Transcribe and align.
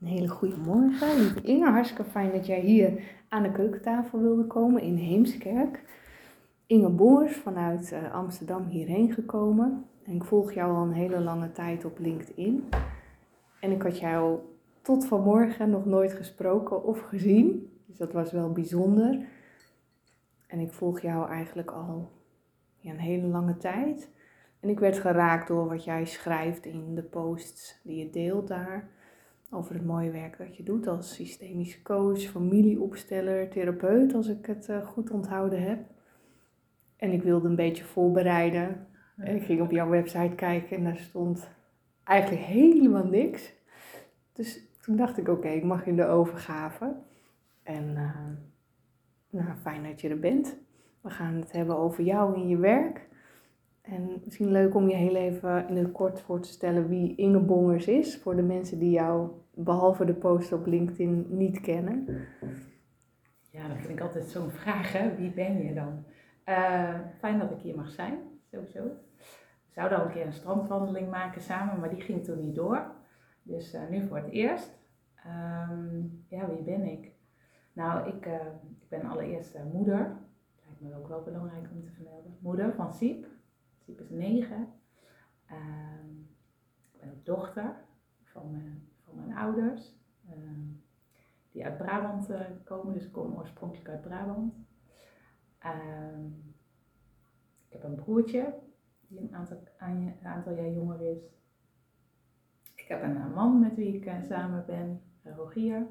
Een 0.00 0.06
hele 0.06 0.28
goede 0.28 0.56
morgen. 0.56 1.44
Inge, 1.44 1.70
hartstikke 1.70 2.10
fijn 2.10 2.32
dat 2.32 2.46
jij 2.46 2.60
hier 2.60 3.02
aan 3.28 3.42
de 3.42 3.52
keukentafel 3.52 4.20
wilde 4.20 4.46
komen 4.46 4.82
in 4.82 4.96
Heemskerk. 4.96 5.84
Inge 6.66 6.88
Boers 6.88 7.36
vanuit 7.36 7.92
eh, 7.92 8.14
Amsterdam 8.14 8.66
hierheen 8.66 9.12
gekomen. 9.12 9.84
En 10.04 10.14
ik 10.14 10.24
volg 10.24 10.52
jou 10.52 10.76
al 10.76 10.82
een 10.82 10.92
hele 10.92 11.20
lange 11.20 11.52
tijd 11.52 11.84
op 11.84 11.98
LinkedIn. 11.98 12.68
En 13.60 13.70
ik 13.70 13.82
had 13.82 13.98
jou 13.98 14.38
tot 14.82 15.06
vanmorgen 15.06 15.70
nog 15.70 15.86
nooit 15.86 16.12
gesproken 16.12 16.84
of 16.84 17.00
gezien. 17.00 17.72
Dus 17.86 17.96
dat 17.96 18.12
was 18.12 18.32
wel 18.32 18.52
bijzonder. 18.52 19.26
En 20.46 20.58
ik 20.58 20.72
volg 20.72 21.00
jou 21.00 21.28
eigenlijk 21.28 21.70
al 21.70 22.10
ja, 22.76 22.90
een 22.90 22.98
hele 22.98 23.26
lange 23.26 23.56
tijd. 23.56 24.10
En 24.60 24.68
ik 24.68 24.78
werd 24.78 24.98
geraakt 24.98 25.48
door 25.48 25.68
wat 25.68 25.84
jij 25.84 26.04
schrijft 26.04 26.66
in 26.66 26.94
de 26.94 27.02
posts 27.02 27.80
die 27.82 27.96
je 27.96 28.10
deelt 28.10 28.48
daar. 28.48 28.98
Over 29.50 29.74
het 29.74 29.84
mooie 29.84 30.10
werk 30.10 30.38
dat 30.38 30.56
je 30.56 30.62
doet 30.62 30.86
als 30.86 31.14
systemische 31.14 31.82
coach, 31.82 32.20
familieopsteller, 32.20 33.48
therapeut, 33.48 34.14
als 34.14 34.28
ik 34.28 34.46
het 34.46 34.68
eh, 34.68 34.86
goed 34.86 35.10
onthouden 35.10 35.62
heb. 35.62 35.78
En 36.96 37.12
ik 37.12 37.22
wilde 37.22 37.48
een 37.48 37.56
beetje 37.56 37.84
voorbereiden. 37.84 38.86
En 39.16 39.36
ik 39.36 39.42
ging 39.42 39.60
op 39.60 39.70
jouw 39.70 39.88
website 39.88 40.34
kijken 40.34 40.76
en 40.76 40.84
daar 40.84 40.96
stond 40.96 41.48
eigenlijk 42.04 42.42
helemaal 42.42 43.06
niks. 43.06 43.52
Dus 44.32 44.60
toen 44.80 44.96
dacht 44.96 45.18
ik, 45.18 45.28
oké, 45.28 45.48
ik 45.48 45.64
mag 45.64 45.86
in 45.86 45.96
de 45.96 46.06
overgave. 46.06 46.96
En 47.62 47.90
uh, 47.90 48.16
nou, 49.30 49.56
fijn 49.60 49.82
dat 49.82 50.00
je 50.00 50.08
er 50.08 50.18
bent. 50.18 50.56
We 51.00 51.10
gaan 51.10 51.34
het 51.34 51.52
hebben 51.52 51.76
over 51.76 52.04
jou 52.04 52.34
en 52.34 52.48
je 52.48 52.56
werk. 52.56 53.08
En 53.80 54.20
misschien 54.24 54.50
leuk 54.50 54.74
om 54.74 54.88
je 54.88 54.94
heel 54.94 55.14
even 55.16 55.68
in 55.68 55.76
het 55.76 55.92
kort 55.92 56.20
voor 56.20 56.40
te 56.40 56.48
stellen 56.48 56.88
wie 56.88 57.14
Inge 57.14 57.40
Bongers 57.40 57.86
is. 57.86 58.18
Voor 58.18 58.36
de 58.36 58.42
mensen 58.42 58.78
die 58.78 58.90
jou, 58.90 59.30
behalve 59.54 60.04
de 60.04 60.14
post 60.14 60.52
op 60.52 60.66
LinkedIn, 60.66 61.26
niet 61.28 61.60
kennen. 61.60 62.06
Ja, 63.50 63.68
dat 63.68 63.76
vind 63.76 63.88
ik 63.88 64.00
altijd 64.00 64.24
zo'n 64.24 64.50
vraag, 64.50 64.92
hè? 64.92 65.16
Wie 65.16 65.32
ben 65.32 65.62
je 65.62 65.74
dan? 65.74 66.04
Uh, 66.46 66.98
fijn 67.18 67.38
dat 67.38 67.50
ik 67.50 67.58
hier 67.58 67.76
mag 67.76 67.90
zijn, 67.90 68.18
sowieso. 68.50 68.82
We 68.82 69.76
zouden 69.76 69.98
al 69.98 70.04
een 70.04 70.12
keer 70.12 70.26
een 70.26 70.32
strandwandeling 70.32 71.10
maken 71.10 71.40
samen, 71.40 71.80
maar 71.80 71.90
die 71.90 72.00
ging 72.00 72.24
toen 72.24 72.40
niet 72.40 72.54
door. 72.54 72.86
Dus 73.42 73.74
uh, 73.74 73.80
nu 73.90 74.06
voor 74.06 74.16
het 74.16 74.30
eerst. 74.30 74.78
Um, 75.70 76.24
ja, 76.28 76.48
wie 76.48 76.62
ben 76.62 76.84
ik? 76.84 77.12
Nou, 77.72 78.08
ik, 78.08 78.26
uh, 78.26 78.32
ik 78.80 78.88
ben 78.88 79.04
allereerst 79.04 79.58
moeder. 79.72 80.16
Lijkt 80.64 80.80
me 80.80 80.96
ook 80.96 81.08
wel 81.08 81.22
belangrijk 81.22 81.68
om 81.72 81.82
te 81.82 81.90
vermelden. 81.90 82.36
Moeder 82.40 82.74
van 82.74 82.92
Siep. 82.92 83.26
Is 83.98 84.10
negen. 84.10 84.68
Uh, 85.50 85.56
ik 86.92 87.00
ben 87.00 87.10
ook 87.10 87.24
dochter 87.24 87.74
van 88.22 88.50
mijn, 88.50 88.88
van 89.04 89.16
mijn 89.16 89.36
ouders. 89.36 89.98
die 91.52 91.64
uit 91.64 91.78
Brabant 91.78 92.28
komen, 92.64 92.94
dus 92.94 93.04
ik 93.04 93.12
kom 93.12 93.34
oorspronkelijk 93.34 93.88
uit 93.88 94.00
Brabant. 94.00 94.54
Ehm, 95.58 96.26
ik 97.66 97.72
heb 97.72 97.82
een 97.82 97.94
broertje 97.94 98.54
die 99.08 99.20
een 99.20 99.34
aantal, 99.34 99.62
een 99.78 100.18
aantal 100.22 100.52
jaar 100.52 100.70
jonger 100.70 101.00
is. 101.00 101.22
Ik 102.74 102.88
heb 102.88 103.02
een 103.02 103.32
man 103.32 103.60
met 103.60 103.74
wie 103.74 103.94
ik 103.94 104.06
uh, 104.06 104.22
samen 104.22 104.64
ben, 104.66 105.02
Rogier. 105.22 105.86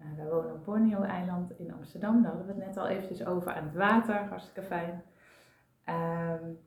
Uh, 0.00 0.16
wij 0.16 0.28
wonen 0.28 0.54
op 0.54 0.64
Borneo-eiland 0.64 1.58
in 1.58 1.72
Amsterdam. 1.72 2.22
Daar 2.22 2.32
hadden 2.32 2.56
we 2.56 2.62
het 2.62 2.66
net 2.66 2.76
al 2.76 2.88
eventjes 2.88 3.24
over 3.26 3.52
aan 3.52 3.64
het 3.64 3.74
water. 3.74 4.14
Hartstikke 4.14 4.62
fijn. 4.62 5.02
Um, 5.88 6.58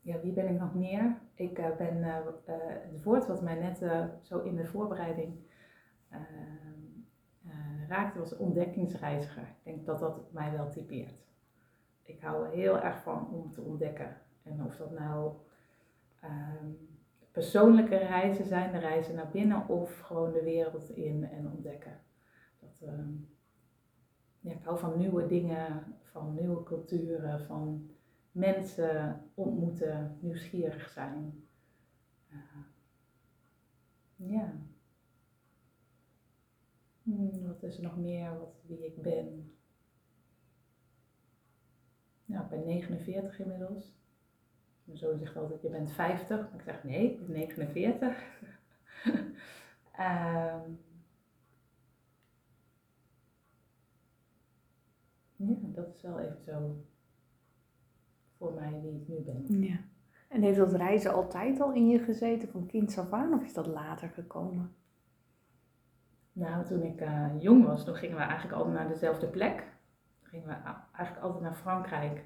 ja, 0.00 0.20
wie 0.20 0.32
ben 0.32 0.48
ik 0.48 0.60
nog 0.60 0.74
meer? 0.74 1.18
Ik 1.34 1.58
uh, 1.58 1.76
ben 1.76 1.96
uh, 1.96 2.16
het 2.90 3.02
woord 3.02 3.26
wat 3.26 3.42
mij 3.42 3.54
net 3.54 3.78
zo 4.22 4.38
in 4.38 4.56
de 4.56 4.66
voorbereiding 4.66 5.34
ehm, 6.10 6.24
raakte 7.88 8.18
was 8.18 8.36
ontdekkingsreiziger. 8.36 9.42
Ik 9.42 9.64
denk 9.64 9.86
dat 9.86 9.98
dat 9.98 10.32
mij 10.32 10.52
wel 10.52 10.70
typeert 10.70 11.28
ik 12.10 12.20
hou 12.20 12.48
heel 12.48 12.80
erg 12.80 13.02
van 13.02 13.28
om 13.30 13.52
te 13.52 13.60
ontdekken. 13.60 14.16
En 14.42 14.64
of 14.64 14.76
dat 14.76 14.90
nou 14.90 15.32
um, 16.24 16.88
persoonlijke 17.30 17.96
reizen 17.96 18.44
zijn, 18.44 18.72
de 18.72 18.78
reizen 18.78 19.14
naar 19.14 19.30
binnen, 19.30 19.68
of 19.68 19.98
gewoon 19.98 20.32
de 20.32 20.42
wereld 20.42 20.90
in 20.90 21.24
en 21.24 21.50
ontdekken. 21.50 22.00
Dat, 22.60 22.90
ja, 24.40 24.52
ik 24.52 24.64
hou 24.64 24.78
van 24.78 24.98
nieuwe 24.98 25.26
dingen, 25.26 25.84
van 26.02 26.34
nieuwe 26.34 26.62
culturen, 26.62 27.40
van 27.40 27.90
mensen 28.32 29.22
ontmoeten, 29.34 30.18
nieuwsgierig 30.20 30.90
zijn. 30.90 31.48
Uh, 32.28 32.64
ja. 34.16 34.52
Hmm, 37.02 37.46
wat 37.46 37.62
is 37.62 37.76
er 37.76 37.82
nog 37.82 37.96
meer 37.96 38.38
wat, 38.38 38.62
wie 38.66 38.86
ik 38.86 39.02
ben? 39.02 39.54
Nou, 42.24 42.44
ik 42.44 42.50
ben 42.50 42.64
49 42.64 43.38
inmiddels. 43.38 43.98
Mijn 44.84 44.98
zoon 44.98 45.18
zegt 45.18 45.36
altijd, 45.36 45.62
je 45.62 45.68
bent 45.68 45.90
50. 45.90 46.50
Maar 46.50 46.58
ik 46.58 46.64
zeg, 46.64 46.84
nee, 46.84 47.10
ik 47.10 47.26
ben 47.26 47.32
49. 47.32 48.38
um, 49.04 49.18
ja, 55.36 55.56
dat 55.62 55.94
is 55.94 56.02
wel 56.02 56.20
even 56.20 56.42
zo 56.44 56.84
voor 58.40 58.52
mij 58.54 58.80
wie 58.82 59.00
ik 59.00 59.08
nu 59.08 59.20
ben. 59.20 59.62
Ja. 59.62 59.78
En 60.28 60.42
heeft 60.42 60.58
dat 60.58 60.72
reizen 60.72 61.12
altijd 61.12 61.60
al 61.60 61.72
in 61.72 61.88
je 61.88 61.98
gezeten, 61.98 62.48
van 62.48 62.66
kind 62.66 62.98
af 62.98 63.12
aan, 63.12 63.34
of 63.34 63.42
is 63.42 63.54
dat 63.54 63.66
later 63.66 64.08
gekomen? 64.08 64.74
Nou, 66.32 66.64
toen 66.64 66.82
ik 66.82 67.00
uh, 67.00 67.26
jong 67.38 67.66
was, 67.66 67.84
toen 67.84 67.94
gingen 67.94 68.16
we 68.16 68.22
eigenlijk 68.22 68.56
altijd 68.56 68.74
naar 68.74 68.88
dezelfde 68.88 69.26
plek 69.26 69.78
gingen 70.30 70.48
we 70.48 70.54
eigenlijk 70.92 71.24
altijd 71.24 71.42
naar 71.42 71.54
Frankrijk. 71.54 72.24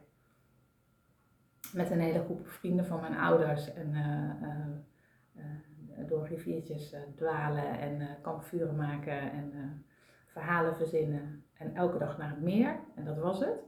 Met 1.72 1.90
een 1.90 2.00
hele 2.00 2.24
groep 2.24 2.48
vrienden 2.48 2.86
van 2.86 3.00
mijn 3.00 3.16
ouders. 3.16 3.72
En 3.74 3.92
uh, 3.92 5.42
uh, 5.42 6.08
door 6.08 6.26
riviertjes 6.26 6.96
dwalen 7.16 7.78
en 7.78 8.18
kampvuren 8.22 8.76
maken 8.76 9.32
en 9.32 9.84
verhalen 10.26 10.76
verzinnen. 10.76 11.44
En 11.54 11.74
elke 11.74 11.98
dag 11.98 12.18
naar 12.18 12.30
het 12.30 12.42
meer. 12.42 12.78
En 12.94 13.04
dat 13.04 13.18
was 13.18 13.40
het. 13.40 13.62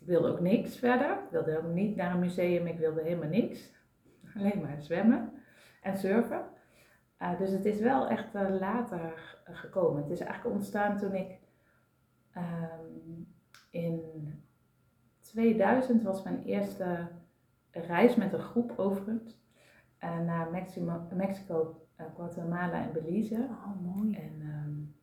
Ik 0.00 0.06
wilde 0.06 0.28
ook 0.28 0.40
niks 0.40 0.76
verder. 0.76 1.10
Ik 1.10 1.30
wilde 1.30 1.58
ook 1.58 1.72
niet 1.72 1.96
naar 1.96 2.14
een 2.14 2.20
museum. 2.20 2.66
Ik 2.66 2.78
wilde 2.78 3.02
helemaal 3.02 3.28
niks. 3.28 3.72
Alleen 4.36 4.60
maar 4.60 4.82
zwemmen 4.82 5.32
en 5.82 5.98
surfen. 5.98 6.44
Uh, 7.22 7.38
dus 7.38 7.50
het 7.50 7.64
is 7.64 7.80
wel 7.80 8.08
echt 8.08 8.34
uh, 8.34 8.58
later 8.60 9.38
gekomen. 9.44 10.02
Het 10.02 10.10
is 10.10 10.20
eigenlijk 10.20 10.54
ontstaan 10.56 10.98
toen 10.98 11.14
ik 11.14 11.38
Um, 12.36 13.26
in 13.70 14.00
2000 15.20 16.02
was 16.02 16.22
mijn 16.22 16.42
eerste 16.44 17.08
reis 17.70 18.14
met 18.14 18.32
een 18.32 18.40
groep 18.40 18.72
overigens 18.76 19.38
uh, 20.04 20.18
naar 20.18 20.50
Mexico, 20.50 21.06
Mexico 21.14 21.86
Guatemala 22.14 22.82
en 22.82 22.92
Belize. 22.92 23.48
Oh, 23.50 23.94
mooi. 23.94 24.14
En 24.14 24.40
um, 24.40 24.94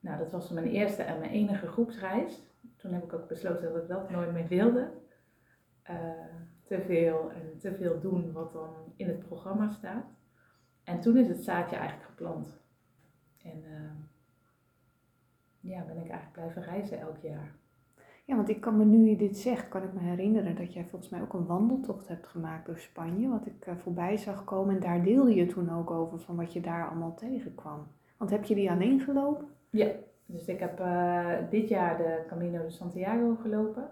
nou, 0.00 0.18
dat 0.18 0.30
was 0.30 0.50
mijn 0.50 0.66
eerste 0.66 1.02
en 1.02 1.18
mijn 1.18 1.30
enige 1.30 1.66
groepsreis. 1.66 2.42
Toen 2.82 2.92
heb 2.92 3.02
ik 3.02 3.12
ook 3.12 3.28
besloten 3.28 3.72
dat 3.72 3.82
ik 3.82 3.88
dat 3.88 4.10
nooit 4.10 4.32
meer 4.32 4.48
wilde. 4.48 4.90
Uh, 5.90 5.96
te 6.64 6.80
veel 6.80 7.30
en 7.30 7.58
te 7.58 7.74
veel 7.74 8.00
doen 8.00 8.32
wat 8.32 8.52
dan 8.52 8.74
in 8.96 9.08
het 9.08 9.18
programma 9.18 9.68
staat. 9.68 10.04
En 10.84 11.00
toen 11.00 11.16
is 11.16 11.28
het 11.28 11.44
zaadje 11.44 11.76
eigenlijk 11.76 12.08
geplant. 12.08 12.60
En 13.42 13.64
ehm, 13.64 13.96
ja, 15.60 15.84
ben 15.84 15.96
ik 15.96 16.10
eigenlijk 16.10 16.32
blijven 16.32 16.62
reizen 16.62 17.00
elk 17.00 17.18
jaar. 17.18 17.54
Ja, 18.24 18.36
want 18.36 18.48
ik 18.48 18.60
kan 18.60 18.76
me 18.76 18.84
nu 18.84 19.08
je 19.08 19.16
dit 19.16 19.38
zegt, 19.38 19.68
kan 19.68 19.82
ik 19.82 19.92
me 19.92 20.00
herinneren 20.00 20.56
dat 20.56 20.72
jij 20.72 20.84
volgens 20.84 21.10
mij 21.10 21.20
ook 21.20 21.32
een 21.32 21.46
wandeltocht 21.46 22.08
hebt 22.08 22.26
gemaakt 22.26 22.66
door 22.66 22.78
Spanje, 22.78 23.28
wat 23.28 23.46
ik 23.46 23.66
uh, 23.66 23.76
voorbij 23.76 24.16
zag 24.16 24.44
komen. 24.44 24.74
En 24.74 24.80
daar 24.80 25.02
deelde 25.02 25.34
je 25.34 25.46
toen 25.46 25.70
ook 25.70 25.90
over 25.90 26.20
van 26.20 26.36
wat 26.36 26.52
je 26.52 26.60
daar 26.60 26.88
allemaal 26.88 27.14
tegenkwam. 27.14 27.86
Want 28.16 28.30
heb 28.30 28.44
je 28.44 28.54
die 28.54 28.70
alleen 28.70 29.00
gelopen? 29.00 29.48
Ja, 29.70 29.92
dus 30.26 30.46
ik 30.46 30.60
heb 30.60 30.80
uh, 30.80 31.34
dit 31.50 31.68
jaar 31.68 31.96
de 31.96 32.24
Camino 32.28 32.62
de 32.62 32.70
Santiago 32.70 33.34
gelopen. 33.34 33.90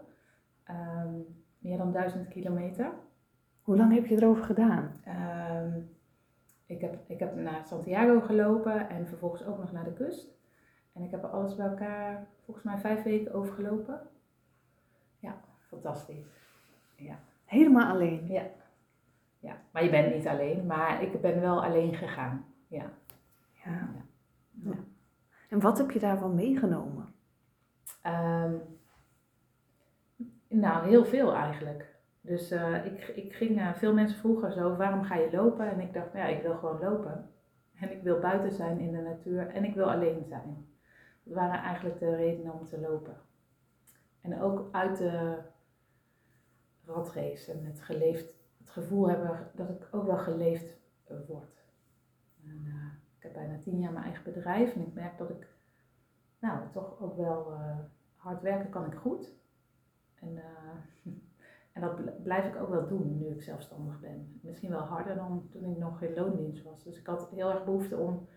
Um, 0.71 1.27
meer 1.59 1.79
dan 1.79 1.93
duizend 1.93 2.29
kilometer. 2.29 2.93
Hoe 3.63 3.77
lang 3.77 3.95
heb 3.95 4.07
je 4.07 4.17
erover 4.17 4.45
gedaan? 4.45 5.01
Um, 5.09 5.91
ik, 6.67 6.81
heb, 6.81 6.99
ik 7.07 7.19
heb 7.19 7.37
naar 7.37 7.65
Santiago 7.67 8.21
gelopen 8.21 8.89
en 8.89 9.07
vervolgens 9.07 9.45
ook 9.45 9.59
nog 9.59 9.73
naar 9.73 9.85
de 9.85 9.93
kust. 9.93 10.29
En 10.93 11.03
ik 11.03 11.11
heb 11.11 11.23
er 11.23 11.29
alles 11.29 11.55
bij 11.57 11.67
elkaar 11.67 12.27
volgens 12.45 12.65
mij 12.67 12.79
vijf 12.79 13.03
weken 13.03 13.33
overgelopen. 13.33 14.01
Ja, 15.19 15.41
fantastisch. 15.61 16.27
Ja. 16.97 17.19
Helemaal 17.45 17.93
alleen? 17.93 18.27
Ja. 18.27 18.47
ja. 19.39 19.57
Maar 19.71 19.85
je 19.85 19.91
bent 19.91 20.15
niet 20.15 20.27
alleen, 20.27 20.67
maar 20.67 21.03
ik 21.03 21.21
ben 21.21 21.41
wel 21.41 21.65
alleen 21.65 21.95
gegaan. 21.95 22.45
Ja. 22.67 22.93
Ja. 23.65 23.71
ja. 23.71 24.05
ja. 24.53 24.77
En 25.51 25.61
wat 25.61 25.79
heb 25.79 25.91
je 25.91 25.99
daarvan 25.99 26.35
meegenomen? 26.35 27.15
Um, 28.07 28.63
nou, 30.49 30.89
heel 30.89 31.05
veel 31.05 31.35
eigenlijk. 31.35 31.99
Dus 32.21 32.53
uh, 32.53 32.87
ik, 32.87 33.09
ik 33.09 33.33
ging, 33.33 33.59
uh, 33.59 33.75
veel 33.75 33.95
mensen 33.95 34.19
vroegen 34.19 34.53
zo, 34.53 34.77
waarom 34.77 35.03
ga 35.03 35.15
je 35.15 35.31
lopen? 35.33 35.71
En 35.71 35.81
ik 35.81 35.93
dacht, 35.93 36.13
ja, 36.13 36.25
ik 36.25 36.43
wil 36.43 36.55
gewoon 36.55 36.81
lopen. 36.81 37.31
En 37.75 37.93
ik 37.93 38.03
wil 38.03 38.19
buiten 38.19 38.53
zijn 38.53 38.79
in 38.79 38.93
de 38.93 39.01
natuur 39.01 39.49
en 39.49 39.65
ik 39.65 39.75
wil 39.75 39.91
alleen 39.91 40.25
zijn. 40.25 40.67
Dat 41.23 41.35
waren 41.35 41.63
eigenlijk 41.63 41.99
de 41.99 42.17
redenen 42.17 42.53
om 42.53 42.67
te 42.67 42.81
lopen. 42.81 43.17
En 44.21 44.41
ook 44.41 44.69
uit 44.73 44.99
de 44.99 45.39
ratrace 46.87 47.53
en 47.53 47.65
het, 47.65 47.81
geleefd, 47.81 48.35
het 48.59 48.71
gevoel 48.71 49.09
hebben 49.09 49.51
dat 49.55 49.69
ik 49.69 49.89
ook 49.91 50.07
wel 50.07 50.19
geleefd 50.19 50.79
word. 51.27 51.65
En, 52.45 52.65
uh, 52.67 53.00
ik 53.21 53.27
heb 53.27 53.35
bijna 53.35 53.59
tien 53.59 53.79
jaar 53.79 53.93
mijn 53.93 54.05
eigen 54.05 54.25
bedrijf 54.25 54.75
en 54.75 54.81
ik 54.81 54.95
merk 54.95 55.19
dat 55.19 55.31
ik 55.31 55.49
nou, 56.39 56.71
toch 56.73 57.01
ook 57.01 57.17
wel 57.17 57.53
uh, 57.53 57.79
hard 58.15 58.43
werken 58.43 58.71
kan 58.71 58.87
ik 58.87 58.95
goed. 58.95 59.35
En, 60.15 60.43
en 61.73 61.81
dat 61.81 62.23
blijf 62.23 62.55
ik 62.55 62.61
ook 62.61 62.69
wel 62.69 62.89
doen 62.89 63.19
nu 63.19 63.27
ik 63.27 63.43
zelfstandig 63.43 64.01
ben. 64.01 64.41
Misschien 64.43 64.71
wel 64.71 64.81
harder 64.81 65.15
dan 65.15 65.49
toen 65.51 65.71
ik 65.71 65.79
nog 65.79 66.03
in 66.03 66.15
loondienst 66.15 66.63
was. 66.63 66.85
Dus 66.85 66.99
ik 66.99 67.07
had 67.07 67.31
heel 67.31 67.51
erg 67.51 67.65
behoefte 67.65 67.97
om 67.97 68.29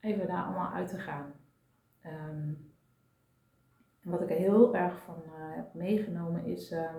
even 0.00 0.26
daar 0.26 0.44
allemaal 0.44 0.72
uit 0.72 0.88
te 0.88 0.98
gaan. 0.98 1.32
Um, 2.06 2.72
en 4.00 4.10
wat 4.10 4.20
ik 4.20 4.30
er 4.30 4.36
heel 4.36 4.76
erg 4.76 5.02
van 5.02 5.22
uh, 5.26 5.32
heb 5.56 5.74
meegenomen 5.74 6.44
is, 6.44 6.72
uh, 6.72 6.94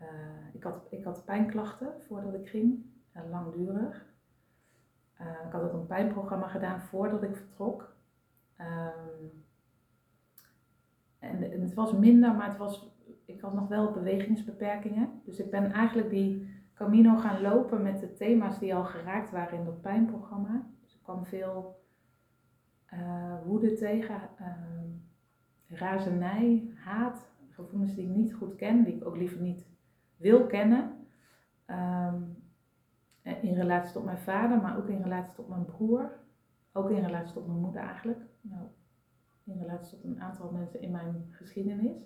uh, 0.00 0.08
ik, 0.52 0.62
had, 0.62 0.86
ik 0.90 1.04
had 1.04 1.24
pijnklachten 1.24 2.02
voordat 2.06 2.34
ik 2.34 2.48
ging, 2.48 2.84
langdurig. 3.30 4.13
Ik 5.46 5.52
had 5.52 5.62
ook 5.62 5.72
een 5.72 5.86
pijnprogramma 5.86 6.48
gedaan 6.48 6.80
voordat 6.80 7.22
ik 7.22 7.36
vertrok. 7.36 7.96
Um, 8.60 9.44
en, 11.18 11.60
het 11.60 11.74
was 11.74 11.92
minder, 11.92 12.34
maar 12.34 12.48
het 12.48 12.56
was, 12.56 12.92
ik 13.24 13.40
had 13.40 13.54
nog 13.54 13.68
wel 13.68 13.92
bewegingsbeperkingen. 13.92 15.20
Dus 15.24 15.38
ik 15.38 15.50
ben 15.50 15.72
eigenlijk 15.72 16.10
die 16.10 16.48
Camino 16.74 17.16
gaan 17.16 17.40
lopen 17.40 17.82
met 17.82 18.00
de 18.00 18.12
thema's 18.12 18.58
die 18.58 18.74
al 18.74 18.84
geraakt 18.84 19.30
waren 19.30 19.58
in 19.58 19.64
dat 19.64 19.80
pijnprogramma. 19.80 20.66
Dus 20.82 20.94
ik 20.94 21.02
kwam 21.02 21.24
veel 21.24 21.82
woede 23.44 23.72
tegen 23.72 24.20
razernij, 25.68 26.70
haat, 26.74 27.30
gevoelens 27.50 27.94
die 27.94 28.04
ik 28.04 28.16
niet 28.16 28.34
goed 28.34 28.54
ken, 28.54 28.84
die 28.84 28.94
ik 28.94 29.06
ook 29.06 29.16
liever 29.16 29.40
niet 29.40 29.66
wil 30.16 30.46
kennen. 30.46 31.06
Um, 31.66 32.43
in 33.24 33.54
relatie 33.54 33.92
tot 33.92 34.04
mijn 34.04 34.18
vader, 34.18 34.60
maar 34.60 34.76
ook 34.76 34.88
in 34.88 35.02
relatie 35.02 35.34
tot 35.34 35.48
mijn 35.48 35.64
broer. 35.64 36.10
Ook 36.72 36.90
in 36.90 37.04
relatie 37.04 37.34
tot 37.34 37.46
mijn 37.46 37.58
moeder 37.58 37.82
eigenlijk. 37.82 38.20
Nou, 38.40 38.62
in 39.44 39.58
relatie 39.58 39.98
tot 39.98 40.04
een 40.04 40.22
aantal 40.22 40.50
mensen 40.50 40.80
in 40.80 40.90
mijn 40.90 41.28
geschiedenis. 41.30 41.96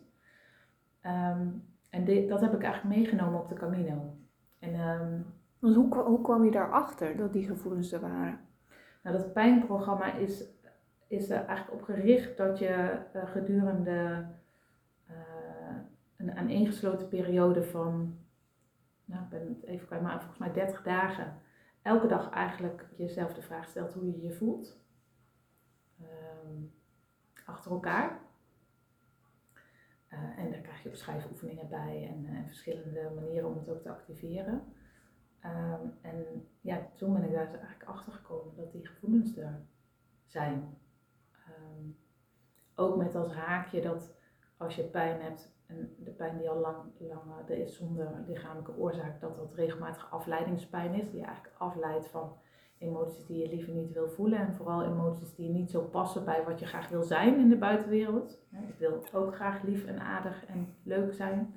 Um, 1.03 1.65
en 1.91 2.05
dit, 2.05 2.29
dat 2.29 2.41
heb 2.41 2.55
ik 2.55 2.63
eigenlijk 2.63 2.97
meegenomen 2.97 3.41
op 3.41 3.49
de 3.49 3.55
Camino. 3.55 4.17
En, 4.59 4.81
um, 4.81 5.27
Want 5.59 5.75
hoe, 5.75 5.97
hoe 5.97 6.21
kwam 6.21 6.45
je 6.45 6.51
daarachter 6.51 7.17
dat 7.17 7.33
die 7.33 7.47
gevoelens 7.47 7.93
er 7.93 8.01
waren? 8.01 8.41
Nou, 9.03 9.17
dat 9.17 9.33
pijnprogramma 9.33 10.15
is 10.15 10.57
is 11.09 11.31
er 11.31 11.45
eigenlijk 11.45 11.81
op 11.81 11.83
gericht 11.83 12.37
dat 12.37 12.59
je 12.59 12.99
uh, 13.15 13.31
gedurende 13.31 14.27
uh, 15.11 15.77
een 16.17 16.37
aaneengesloten 16.37 17.09
periode 17.09 17.63
van, 17.63 18.19
nou 19.09 19.23
ik 19.23 19.29
ben 19.29 19.49
het 19.49 19.63
even 19.63 19.87
kwijt, 19.87 20.03
maar 20.03 20.19
volgens 20.19 20.39
mij 20.39 20.53
30 20.53 20.83
dagen, 20.83 21.41
elke 21.83 22.07
dag 22.07 22.31
eigenlijk 22.31 22.89
jezelf 22.97 23.35
de 23.35 23.43
vraag 23.43 23.69
stelt 23.69 23.93
hoe 23.93 24.07
je 24.07 24.21
je 24.21 24.33
voelt. 24.33 24.81
Um, 26.01 26.73
achter 27.47 27.71
elkaar. 27.71 28.21
Uh, 30.09 30.39
en 30.39 30.51
daar 30.51 30.61
krijg 30.61 30.83
je 30.83 30.89
ook 30.89 30.95
schrijfoefeningen 30.95 31.69
bij 31.69 32.09
en, 32.09 32.27
en, 32.27 32.47
verschillende 32.47 33.11
manieren 33.15 33.49
om 33.49 33.57
het 33.57 33.69
ook 33.69 33.83
te 33.83 33.91
activeren. 33.91 34.63
Um, 35.45 35.93
en 36.01 36.49
ja, 36.61 36.89
toen 36.95 37.13
ben 37.13 37.25
ik 37.25 37.33
daar 37.33 37.47
eigenlijk 37.47 37.85
achter 37.85 38.13
gekomen 38.13 38.57
dat 38.57 38.73
die 38.73 38.87
gevoelens 38.87 39.37
er 39.37 39.67
zijn. 40.27 40.79
Um, 41.49 41.99
ook 42.75 42.97
met 42.97 43.15
als 43.15 43.35
haakje 43.35 43.81
dat 43.81 44.17
als 44.57 44.77
je 44.77 44.83
pijn 44.83 45.21
hebt, 45.21 45.57
en 45.69 45.95
de 46.05 46.11
pijn 46.11 46.39
die 46.39 46.51
al 46.51 46.61
lang, 46.61 46.77
lang 46.99 47.23
er 47.49 47.59
is 47.59 47.77
zonder 47.77 48.25
lichamelijke 48.27 48.77
oorzaak, 48.77 49.21
dat 49.21 49.37
dat 49.37 49.55
regelmatig 49.55 50.11
afleidingspijn 50.11 50.95
is, 50.95 51.11
die 51.11 51.25
eigenlijk 51.25 51.55
afleidt 51.59 52.07
van 52.07 52.33
emoties 52.79 53.27
die 53.27 53.39
je 53.39 53.49
liever 53.49 53.73
niet 53.73 53.93
wil 53.93 54.09
voelen 54.09 54.39
en 54.39 54.55
vooral 54.55 54.85
emoties 54.85 55.35
die 55.35 55.51
niet 55.51 55.71
zo 55.71 55.81
passen 55.81 56.25
bij 56.25 56.45
wat 56.45 56.61
je 56.61 56.67
graag 56.67 56.89
wil 56.89 57.03
zijn 57.03 57.39
in 57.39 57.49
de 57.49 57.57
buitenwereld. 57.57 58.39
Ik 58.51 58.79
wil 58.79 59.03
ook 59.13 59.35
graag 59.35 59.63
lief 59.63 59.87
en 59.87 60.01
aardig 60.01 60.47
en 60.47 60.75
leuk 60.83 61.13
zijn. 61.13 61.55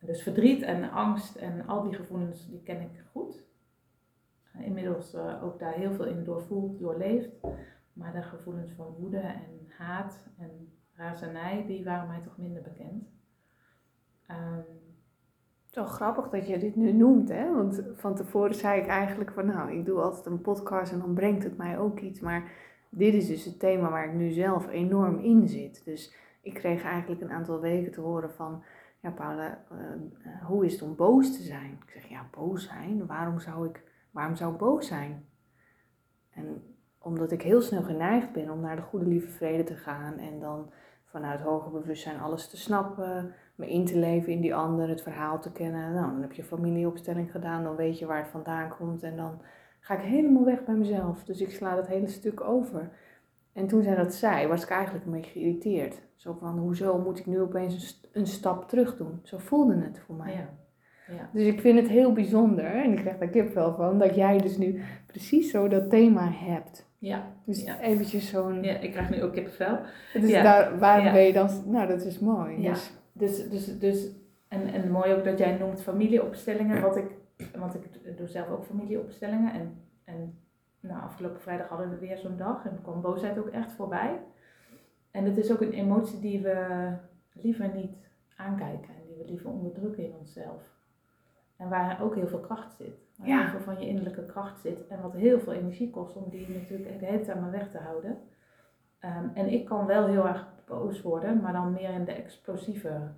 Dus 0.00 0.22
verdriet 0.22 0.62
en 0.62 0.90
angst 0.90 1.36
en 1.36 1.66
al 1.66 1.82
die 1.82 1.94
gevoelens, 1.94 2.48
die 2.48 2.62
ken 2.62 2.80
ik 2.80 3.04
goed. 3.10 3.46
Inmiddels 4.58 5.14
uh, 5.14 5.44
ook 5.44 5.58
daar 5.58 5.72
heel 5.72 5.92
veel 5.92 6.06
in 6.06 6.24
doorvoeld, 6.24 6.78
doorleefd. 6.78 7.30
Maar 7.92 8.12
de 8.12 8.22
gevoelens 8.22 8.72
van 8.72 8.94
woede 8.98 9.18
en 9.18 9.66
haat 9.76 10.28
en 10.38 10.72
razernij, 10.94 11.64
die 11.66 11.84
waren 11.84 12.08
mij 12.08 12.20
toch 12.20 12.36
minder 12.36 12.62
bekend. 12.62 13.17
Um, 14.30 14.64
zo 15.70 15.84
grappig 15.84 16.28
dat 16.28 16.48
je 16.48 16.58
dit 16.58 16.76
nu 16.76 16.92
noemt, 16.92 17.28
hè? 17.28 17.54
Want 17.54 17.82
van 17.94 18.14
tevoren 18.14 18.54
zei 18.54 18.80
ik 18.80 18.86
eigenlijk 18.86 19.32
van, 19.32 19.46
nou, 19.46 19.72
ik 19.72 19.84
doe 19.84 20.00
altijd 20.00 20.26
een 20.26 20.40
podcast 20.40 20.92
en 20.92 20.98
dan 20.98 21.14
brengt 21.14 21.44
het 21.44 21.56
mij 21.56 21.78
ook 21.78 22.00
iets. 22.00 22.20
Maar 22.20 22.50
dit 22.90 23.14
is 23.14 23.26
dus 23.26 23.44
het 23.44 23.58
thema 23.58 23.90
waar 23.90 24.06
ik 24.06 24.14
nu 24.14 24.30
zelf 24.30 24.68
enorm 24.68 25.18
in 25.18 25.48
zit. 25.48 25.84
Dus 25.84 26.14
ik 26.42 26.54
kreeg 26.54 26.82
eigenlijk 26.82 27.20
een 27.20 27.30
aantal 27.30 27.60
weken 27.60 27.92
te 27.92 28.00
horen 28.00 28.32
van, 28.32 28.62
ja, 29.00 29.10
Paula, 29.10 29.64
uh, 29.72 30.44
hoe 30.46 30.64
is 30.64 30.72
het 30.72 30.82
om 30.82 30.96
boos 30.96 31.36
te 31.36 31.42
zijn? 31.42 31.78
Ik 31.86 31.90
zeg, 31.90 32.06
ja, 32.06 32.28
boos 32.30 32.66
zijn? 32.66 33.06
Waarom 33.06 33.40
zou 33.40 33.68
ik, 33.68 33.82
waarom 34.10 34.36
zou 34.36 34.52
ik 34.52 34.58
boos 34.58 34.86
zijn? 34.86 35.28
En 36.30 36.76
omdat 36.98 37.32
ik 37.32 37.42
heel 37.42 37.60
snel 37.60 37.82
geneigd 37.82 38.32
ben 38.32 38.50
om 38.50 38.60
naar 38.60 38.76
de 38.76 38.82
goede 38.82 39.06
lieve 39.06 39.30
vrede 39.30 39.64
te 39.64 39.76
gaan 39.76 40.18
en 40.18 40.40
dan 40.40 40.70
vanuit 41.04 41.40
hoger 41.40 41.70
bewustzijn 41.70 42.20
alles 42.20 42.48
te 42.48 42.56
snappen, 42.56 43.34
me 43.58 43.70
in 43.70 43.84
te 43.84 43.98
leven 43.98 44.32
in 44.32 44.40
die 44.40 44.54
ander, 44.54 44.88
het 44.88 45.02
verhaal 45.02 45.40
te 45.40 45.52
kennen. 45.52 45.92
Nou, 45.92 46.10
dan 46.10 46.22
heb 46.22 46.32
je 46.32 46.44
familieopstelling 46.44 47.30
gedaan, 47.30 47.62
dan 47.62 47.76
weet 47.76 47.98
je 47.98 48.06
waar 48.06 48.18
het 48.18 48.28
vandaan 48.28 48.68
komt 48.68 49.02
en 49.02 49.16
dan 49.16 49.40
ga 49.80 49.94
ik 49.94 50.00
helemaal 50.00 50.44
weg 50.44 50.64
bij 50.64 50.74
mezelf. 50.74 51.24
Dus 51.24 51.40
ik 51.40 51.50
sla 51.50 51.74
dat 51.74 51.86
hele 51.86 52.06
stuk 52.06 52.40
over. 52.40 52.90
En 53.52 53.66
toen 53.66 53.82
zij 53.82 53.94
dat 53.94 54.14
zei, 54.14 54.46
was 54.46 54.62
ik 54.62 54.70
eigenlijk 54.70 55.06
een 55.06 55.12
beetje 55.12 55.30
geïrriteerd. 55.30 56.00
Zo 56.16 56.36
van, 56.40 56.58
hoezo 56.58 56.98
moet 56.98 57.18
ik 57.18 57.26
nu 57.26 57.40
opeens 57.40 57.74
een, 57.74 58.20
een 58.20 58.26
stap 58.26 58.68
terug 58.68 58.96
doen? 58.96 59.20
Zo 59.22 59.38
voelde 59.38 59.74
het 59.74 59.98
voor 59.98 60.14
mij. 60.14 60.32
Ja. 60.32 60.48
Ja. 61.14 61.30
Dus 61.32 61.46
ik 61.46 61.60
vind 61.60 61.78
het 61.78 61.88
heel 61.88 62.12
bijzonder, 62.12 62.64
en 62.64 62.92
ik 62.92 62.96
krijg 62.96 63.18
daar 63.18 63.28
kipvel 63.28 63.74
van, 63.74 63.98
dat 63.98 64.14
jij 64.14 64.38
dus 64.38 64.56
nu 64.56 64.82
precies 65.06 65.50
zo 65.50 65.68
dat 65.68 65.90
thema 65.90 66.30
hebt. 66.32 66.86
Ja. 66.98 67.32
Dus 67.44 67.62
ja. 67.62 67.80
eventjes 67.80 68.30
zo'n... 68.30 68.62
Ja, 68.62 68.78
ik 68.78 68.90
krijg 68.90 69.10
nu 69.10 69.22
ook 69.22 69.32
kippenvel. 69.32 69.78
Dus 70.12 70.30
ja. 70.30 70.42
daar, 70.42 70.78
waarom 70.78 71.12
ben 71.12 71.22
je 71.22 71.32
dan... 71.32 71.48
Nou, 71.66 71.88
dat 71.88 72.04
is 72.04 72.18
mooi. 72.18 72.60
Ja. 72.60 72.70
Dus, 72.70 72.92
dus, 73.18 73.48
dus, 73.48 73.78
dus 73.78 74.10
en, 74.48 74.66
en 74.66 74.90
mooi 74.90 75.14
ook 75.14 75.24
dat 75.24 75.38
jij 75.38 75.58
noemt 75.58 75.82
familieopstellingen, 75.82 76.80
wat 76.80 76.96
ik... 76.96 77.16
Want 77.58 77.74
ik 77.74 78.16
doe 78.16 78.28
zelf 78.28 78.48
ook 78.48 78.64
familieopstellingen. 78.64 79.52
En, 79.52 79.82
en 80.04 80.38
nou, 80.80 81.02
afgelopen 81.02 81.40
vrijdag 81.40 81.68
hadden 81.68 81.90
we 81.90 81.98
weer 81.98 82.18
zo'n 82.18 82.36
dag 82.36 82.66
en 82.66 82.82
kwam 82.82 83.00
boosheid 83.00 83.38
ook 83.38 83.48
echt 83.48 83.72
voorbij. 83.72 84.20
En 85.10 85.24
het 85.24 85.36
is 85.36 85.52
ook 85.52 85.60
een 85.60 85.72
emotie 85.72 86.20
die 86.20 86.42
we 86.42 86.88
liever 87.32 87.74
niet 87.74 88.10
aankijken 88.36 88.94
en 88.94 89.06
die 89.06 89.16
we 89.16 89.24
liever 89.24 89.50
onderdrukken 89.50 90.04
in 90.04 90.14
onszelf. 90.18 90.76
En 91.56 91.68
waar 91.68 92.02
ook 92.02 92.14
heel 92.14 92.28
veel 92.28 92.40
kracht 92.40 92.74
zit. 92.74 93.06
Waar 93.16 93.28
ja. 93.28 93.40
heel 93.40 93.48
veel 93.48 93.60
van 93.60 93.80
je 93.80 93.88
innerlijke 93.88 94.26
kracht 94.26 94.60
zit. 94.60 94.86
En 94.86 95.02
wat 95.02 95.12
heel 95.12 95.40
veel 95.40 95.52
energie 95.52 95.90
kost 95.90 96.16
om 96.16 96.30
die 96.30 96.48
natuurlijk 96.48 97.00
de 97.00 97.06
hele 97.06 97.22
tijd 97.22 97.40
maar 97.40 97.50
weg 97.50 97.70
te 97.70 97.78
houden. 97.78 98.18
Um, 99.04 99.30
en 99.34 99.52
ik 99.52 99.64
kan 99.64 99.86
wel 99.86 100.06
heel 100.06 100.26
erg 100.26 100.48
boos 100.68 101.02
worden, 101.02 101.40
maar 101.40 101.52
dan 101.52 101.72
meer 101.72 101.90
in 101.90 102.04
de 102.04 102.12
explosieve. 102.12 103.12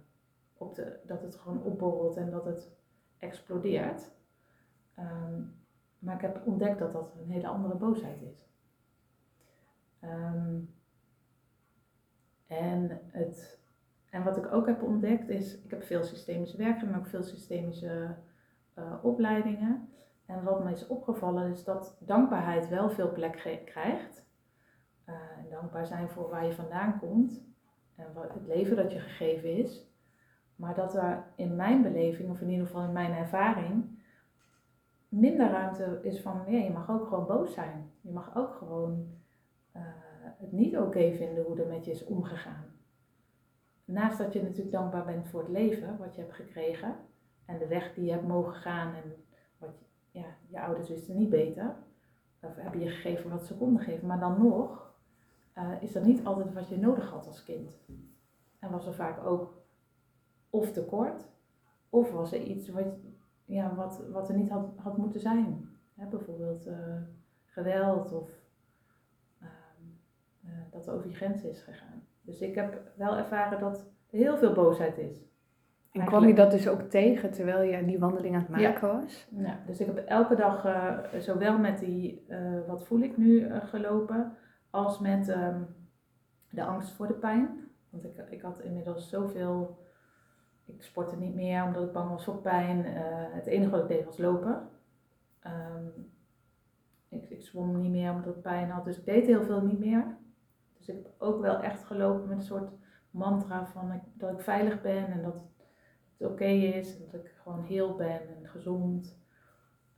Op 0.54 0.74
de, 0.74 0.98
dat 1.06 1.22
het 1.22 1.36
gewoon 1.36 1.62
opborrelt 1.62 2.16
en 2.16 2.30
dat 2.30 2.44
het 2.44 2.72
explodeert. 3.18 4.10
Um, 4.98 5.54
maar 5.98 6.14
ik 6.14 6.20
heb 6.20 6.46
ontdekt 6.46 6.78
dat 6.78 6.92
dat 6.92 7.14
een 7.18 7.30
hele 7.30 7.46
andere 7.46 7.74
boosheid 7.74 8.22
is. 8.22 8.48
Um, 10.04 10.74
en, 12.46 13.00
het, 13.06 13.60
en 14.10 14.24
wat 14.24 14.36
ik 14.36 14.52
ook 14.52 14.66
heb 14.66 14.82
ontdekt 14.82 15.28
is, 15.28 15.62
ik 15.62 15.70
heb 15.70 15.82
veel 15.82 16.02
systemische 16.02 16.56
werk 16.56 16.82
maar 16.82 16.98
ook 16.98 17.06
veel 17.06 17.22
systemische 17.22 18.14
uh, 18.78 18.94
opleidingen. 19.02 19.88
En 20.26 20.44
wat 20.44 20.64
me 20.64 20.70
is 20.70 20.86
opgevallen 20.86 21.50
is 21.50 21.64
dat 21.64 21.96
dankbaarheid 22.00 22.68
wel 22.68 22.90
veel 22.90 23.12
plek 23.12 23.62
krijgt. 23.64 24.28
Uh, 25.10 25.50
dankbaar 25.50 25.86
zijn 25.86 26.08
voor 26.08 26.30
waar 26.30 26.44
je 26.46 26.52
vandaan 26.52 26.98
komt 26.98 27.42
en 27.96 28.06
het 28.14 28.46
leven 28.46 28.76
dat 28.76 28.92
je 28.92 28.98
gegeven 28.98 29.56
is. 29.56 29.88
Maar 30.56 30.74
dat 30.74 30.94
er 30.94 31.24
in 31.36 31.56
mijn 31.56 31.82
beleving, 31.82 32.30
of 32.30 32.40
in 32.40 32.48
ieder 32.48 32.66
geval 32.66 32.84
in 32.84 32.92
mijn 32.92 33.12
ervaring, 33.12 33.98
minder 35.08 35.50
ruimte 35.50 35.98
is 36.02 36.20
van, 36.20 36.42
ja, 36.46 36.58
je 36.58 36.70
mag 36.70 36.90
ook 36.90 37.06
gewoon 37.06 37.26
boos 37.26 37.54
zijn. 37.54 37.90
Je 38.00 38.10
mag 38.10 38.36
ook 38.36 38.54
gewoon 38.54 39.06
uh, 39.76 39.82
het 40.22 40.52
niet 40.52 40.78
oké 40.78 41.12
vinden 41.12 41.44
hoe 41.44 41.60
er 41.60 41.66
met 41.66 41.84
je 41.84 41.90
is 41.90 42.04
omgegaan. 42.04 42.64
Naast 43.84 44.18
dat 44.18 44.32
je 44.32 44.42
natuurlijk 44.42 44.72
dankbaar 44.72 45.04
bent 45.04 45.28
voor 45.28 45.40
het 45.40 45.50
leven 45.50 45.98
wat 45.98 46.14
je 46.14 46.20
hebt 46.20 46.34
gekregen, 46.34 46.96
en 47.44 47.58
de 47.58 47.66
weg 47.66 47.94
die 47.94 48.04
je 48.04 48.12
hebt 48.12 48.26
mogen 48.26 48.54
gaan 48.54 48.94
en 48.94 49.14
wat 49.58 49.70
ja, 50.10 50.24
je 50.48 50.60
ouders 50.60 50.88
wisten 50.88 51.16
niet 51.16 51.30
beter. 51.30 51.74
of 52.40 52.56
heb 52.56 52.74
je 52.74 52.88
gegeven 52.88 53.30
wat 53.30 53.46
ze 53.46 53.56
konden 53.56 53.82
geven, 53.82 54.06
maar 54.06 54.20
dan 54.20 54.42
nog 54.42 54.89
eh, 55.52 55.82
is 55.82 55.92
dat 55.92 56.04
niet 56.04 56.24
altijd 56.24 56.52
wat 56.52 56.68
je 56.68 56.78
nodig 56.78 57.10
had 57.10 57.26
als 57.26 57.44
kind. 57.44 57.78
En 58.58 58.70
was 58.70 58.86
er 58.86 58.94
vaak 58.94 59.24
ook 59.26 59.62
of 60.50 60.72
tekort, 60.72 61.28
of 61.88 62.12
was 62.12 62.32
er 62.32 62.42
iets 62.42 62.68
wat, 62.68 62.98
ja, 63.44 63.74
wat, 63.74 64.02
wat 64.12 64.28
er 64.28 64.36
niet 64.36 64.50
had, 64.50 64.72
had 64.76 64.96
moeten 64.96 65.20
zijn. 65.20 65.68
Hè, 65.94 66.06
bijvoorbeeld 66.06 66.66
uh, 66.66 66.76
geweld 67.44 68.12
of 68.12 68.30
uh, 69.42 69.48
dat 70.70 70.86
er 70.86 70.94
over 70.94 71.08
je 71.08 71.14
grenzen 71.14 71.50
is 71.50 71.62
gegaan. 71.62 72.02
Dus 72.22 72.40
ik 72.40 72.54
heb 72.54 72.80
wel 72.96 73.16
ervaren 73.16 73.60
dat 73.60 73.78
er 74.10 74.18
heel 74.18 74.36
veel 74.36 74.52
boosheid 74.52 74.98
is. 74.98 75.28
En 75.92 76.04
kwam 76.04 76.26
je 76.26 76.34
dat 76.34 76.50
dus 76.50 76.68
ook 76.68 76.82
tegen 76.82 77.30
terwijl 77.30 77.62
je 77.62 77.84
die 77.84 77.98
wandeling 77.98 78.34
aan 78.34 78.40
het 78.40 78.50
maken 78.50 78.88
was? 78.88 79.28
Ja, 79.30 79.60
dus 79.66 79.80
ik 79.80 79.86
heb 79.86 79.96
elke 79.96 80.34
dag 80.34 80.66
uh, 80.66 80.98
zowel 81.18 81.58
met 81.58 81.78
die 81.78 82.26
wat 82.66 82.84
voel 82.84 83.00
ik 83.00 83.16
nu 83.16 83.50
gelopen, 83.50 84.36
als 84.70 84.98
met 84.98 85.28
um, 85.28 85.66
de 86.50 86.64
angst 86.64 86.92
voor 86.92 87.06
de 87.06 87.14
pijn. 87.14 87.68
Want 87.90 88.04
ik, 88.04 88.16
ik 88.30 88.42
had 88.42 88.60
inmiddels 88.60 89.08
zoveel. 89.08 89.78
Ik 90.64 90.82
sportte 90.82 91.16
niet 91.16 91.34
meer 91.34 91.64
omdat 91.64 91.86
ik 91.86 91.92
bang 91.92 92.10
was 92.10 92.24
voor 92.24 92.40
pijn. 92.40 92.86
Uh, 92.86 93.34
het 93.34 93.46
enige 93.46 93.70
wat 93.70 93.82
ik 93.82 93.88
deed 93.88 94.04
was 94.04 94.18
lopen. 94.18 94.68
Um, 95.46 96.12
ik, 97.08 97.30
ik 97.30 97.42
zwom 97.42 97.80
niet 97.80 97.90
meer 97.90 98.12
omdat 98.12 98.36
ik 98.36 98.42
pijn 98.42 98.70
had. 98.70 98.84
Dus 98.84 98.98
ik 98.98 99.04
deed 99.04 99.26
heel 99.26 99.42
veel 99.42 99.62
niet 99.62 99.78
meer. 99.78 100.16
Dus 100.76 100.88
ik 100.88 100.94
heb 100.94 101.14
ook 101.18 101.40
wel 101.40 101.60
echt 101.60 101.84
gelopen 101.84 102.28
met 102.28 102.38
een 102.38 102.44
soort 102.44 102.70
mantra 103.10 103.66
van 103.66 104.00
dat 104.14 104.32
ik 104.32 104.40
veilig 104.40 104.80
ben 104.80 105.06
en 105.06 105.22
dat 105.22 105.34
het 106.16 106.30
oké 106.30 106.44
is. 106.44 106.98
En 106.98 107.08
dat 107.10 107.24
ik 107.24 107.34
gewoon 107.42 107.64
heel 107.64 107.96
ben 107.96 108.20
en 108.36 108.48
gezond. 108.48 109.18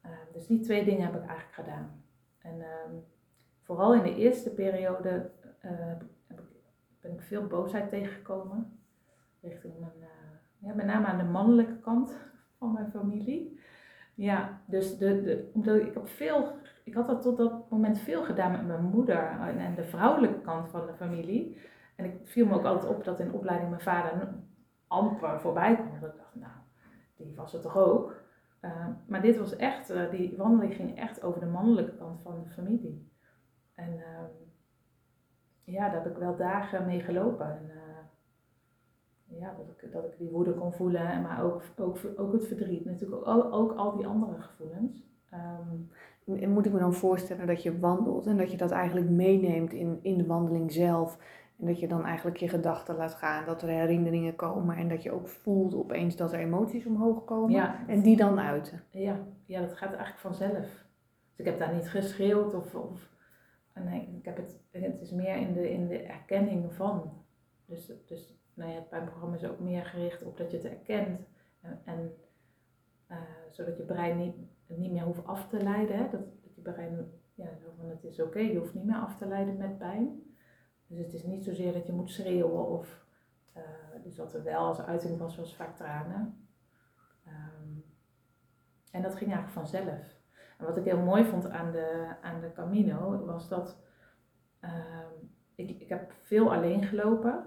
Uh, 0.06 0.10
dus 0.32 0.46
die 0.46 0.60
twee 0.60 0.84
dingen 0.84 1.04
heb 1.04 1.14
ik 1.14 1.28
eigenlijk 1.28 1.54
gedaan. 1.54 2.04
En 2.38 2.64
vooral 3.74 3.94
in 3.94 4.02
de 4.02 4.16
eerste 4.16 4.50
periode 4.50 5.30
uh, 5.64 5.70
ben 7.00 7.12
ik 7.12 7.20
veel 7.20 7.46
boosheid 7.46 7.88
tegengekomen. 7.88 8.78
Richting 9.40 9.78
mijn, 9.78 9.92
uh, 9.98 10.68
ja, 10.68 10.74
met 10.74 10.86
name 10.86 11.06
aan 11.06 11.18
de 11.18 11.24
mannelijke 11.24 11.78
kant 11.78 12.16
van 12.58 12.72
mijn 12.72 12.90
familie. 12.90 13.60
Ja, 14.14 14.60
dus 14.66 14.98
de, 14.98 15.22
de, 15.22 15.50
omdat 15.52 15.76
ik, 15.76 15.94
heb 15.94 16.08
veel, 16.08 16.52
ik 16.84 16.94
had 16.94 17.06
dat 17.06 17.22
tot 17.22 17.36
dat 17.36 17.70
moment 17.70 17.98
veel 17.98 18.24
gedaan 18.24 18.52
met 18.52 18.66
mijn 18.66 18.84
moeder 18.84 19.40
en, 19.40 19.74
de 19.74 19.84
vrouwelijke 19.84 20.40
kant 20.40 20.68
van 20.68 20.86
de 20.86 20.94
familie. 20.94 21.56
En 21.96 22.04
ik 22.04 22.14
viel 22.24 22.46
me 22.46 22.54
ook 22.54 22.64
altijd 22.64 22.92
op 22.92 23.04
dat 23.04 23.20
in 23.20 23.32
opleiding 23.32 23.70
mijn 23.70 23.82
vader 23.82 24.34
amper 24.86 25.40
voorbij 25.40 25.74
kwam. 25.74 26.00
Dat 26.00 26.10
ik 26.10 26.16
dacht, 26.16 26.34
nou, 26.34 26.52
die 27.16 27.34
was 27.36 27.52
het 27.52 27.62
toch 27.62 27.76
ook. 27.76 28.20
Uh, 28.60 28.86
maar 29.06 29.22
dit 29.22 29.36
was 29.36 29.56
echt, 29.56 30.10
die 30.10 30.34
wandeling 30.36 30.74
ging 30.74 30.98
echt 30.98 31.22
over 31.22 31.40
de 31.40 31.46
mannelijke 31.46 31.96
kant 31.96 32.22
van 32.22 32.42
de 32.42 32.50
familie. 32.50 33.11
En 33.74 33.92
uh, 33.92 34.04
ja, 35.64 35.88
daar 35.88 36.02
heb 36.02 36.12
ik 36.12 36.18
wel 36.18 36.36
dagen 36.36 36.86
mee 36.86 37.00
gelopen. 37.00 37.46
En, 37.46 37.70
uh, 37.74 37.80
ja, 39.40 39.54
dat 39.56 39.68
ik, 39.68 39.92
dat 39.92 40.04
ik 40.04 40.18
die 40.18 40.30
woede 40.30 40.54
kon 40.54 40.72
voelen, 40.72 41.22
maar 41.22 41.44
ook, 41.44 41.62
ook, 41.76 41.98
ook 42.16 42.32
het 42.32 42.46
verdriet. 42.46 42.84
Natuurlijk 42.84 43.26
ook, 43.26 43.52
ook 43.52 43.72
al 43.72 43.96
die 43.96 44.06
andere 44.06 44.42
gevoelens. 44.42 45.10
Um, 45.34 45.90
moet 46.24 46.66
ik 46.66 46.72
me 46.72 46.78
dan 46.78 46.94
voorstellen 46.94 47.46
dat 47.46 47.62
je 47.62 47.78
wandelt 47.78 48.26
en 48.26 48.36
dat 48.36 48.50
je 48.50 48.56
dat 48.56 48.70
eigenlijk 48.70 49.10
meeneemt 49.10 49.72
in, 49.72 49.98
in 50.02 50.18
de 50.18 50.26
wandeling 50.26 50.72
zelf? 50.72 51.18
En 51.58 51.66
dat 51.66 51.80
je 51.80 51.88
dan 51.88 52.04
eigenlijk 52.04 52.36
je 52.36 52.48
gedachten 52.48 52.96
laat 52.96 53.14
gaan, 53.14 53.44
dat 53.44 53.62
er 53.62 53.68
herinneringen 53.68 54.36
komen 54.36 54.76
en 54.76 54.88
dat 54.88 55.02
je 55.02 55.12
ook 55.12 55.28
voelt 55.28 55.74
opeens 55.74 56.16
dat 56.16 56.32
er 56.32 56.38
emoties 56.38 56.86
omhoog 56.86 57.24
komen 57.24 57.50
ja. 57.50 57.86
en 57.86 58.00
die 58.00 58.16
dan 58.16 58.40
uiten. 58.40 58.82
Ja, 58.90 59.18
ja, 59.46 59.60
dat 59.60 59.72
gaat 59.72 59.88
eigenlijk 59.88 60.18
vanzelf. 60.18 60.84
Dus 61.28 61.36
ik 61.36 61.44
heb 61.44 61.58
daar 61.58 61.74
niet 61.74 61.88
geschreeuwd 61.88 62.54
of, 62.54 62.74
of 62.74 63.11
Nee, 63.74 64.16
ik 64.18 64.24
heb 64.24 64.36
het, 64.36 64.60
het 64.70 65.00
is 65.00 65.10
meer 65.10 65.36
in 65.36 65.52
de, 65.52 65.70
in 65.70 65.88
de 65.88 66.02
erkenning 66.02 66.74
van. 66.74 67.24
Dus, 67.64 67.92
dus 68.06 68.34
nou 68.54 68.70
ja, 68.70 68.76
het 68.76 68.88
pijnprogramma 68.88 69.36
is 69.36 69.44
ook 69.44 69.60
meer 69.60 69.84
gericht 69.84 70.22
op 70.22 70.36
dat 70.36 70.50
je 70.50 70.56
het 70.56 70.66
erkent. 70.66 71.20
En, 71.60 71.80
en 71.84 72.14
uh, 73.10 73.16
zodat 73.50 73.76
je 73.76 73.82
brein 73.82 74.18
niet, 74.18 74.36
niet 74.66 74.92
meer 74.92 75.02
hoeft 75.02 75.26
af 75.26 75.48
te 75.48 75.62
leiden. 75.62 75.96
Hè? 75.96 76.08
Dat, 76.10 76.42
dat 76.42 76.54
je 76.54 76.60
brein, 76.60 77.10
ja, 77.34 77.48
het 77.78 78.04
is 78.04 78.20
oké, 78.20 78.38
je 78.38 78.58
hoeft 78.58 78.74
niet 78.74 78.84
meer 78.84 78.96
af 78.96 79.16
te 79.16 79.26
leiden 79.26 79.56
met 79.56 79.78
pijn. 79.78 80.22
Dus 80.86 80.98
het 80.98 81.12
is 81.12 81.24
niet 81.24 81.44
zozeer 81.44 81.72
dat 81.72 81.86
je 81.86 81.92
moet 81.92 82.10
schreeuwen 82.10 82.68
of, 82.68 83.04
uh, 83.56 83.62
dus 84.02 84.16
wat 84.16 84.34
er 84.34 84.42
wel 84.42 84.66
als 84.66 84.80
uiting 84.80 85.18
was, 85.18 85.36
was 85.36 85.56
vaak 85.56 85.76
tranen. 85.76 86.48
Um, 87.26 87.84
en 88.90 89.02
dat 89.02 89.14
ging 89.14 89.32
eigenlijk 89.32 89.68
vanzelf. 89.68 90.11
Wat 90.62 90.76
ik 90.76 90.84
heel 90.84 91.02
mooi 91.02 91.24
vond 91.24 91.50
aan 91.50 91.72
de, 91.72 92.14
aan 92.22 92.40
de 92.40 92.52
Camino 92.52 93.24
was 93.24 93.48
dat 93.48 93.76
uh, 94.64 94.70
ik, 95.54 95.80
ik 95.80 95.88
heb 95.88 96.12
veel 96.22 96.52
alleen 96.52 96.84
gelopen, 96.84 97.44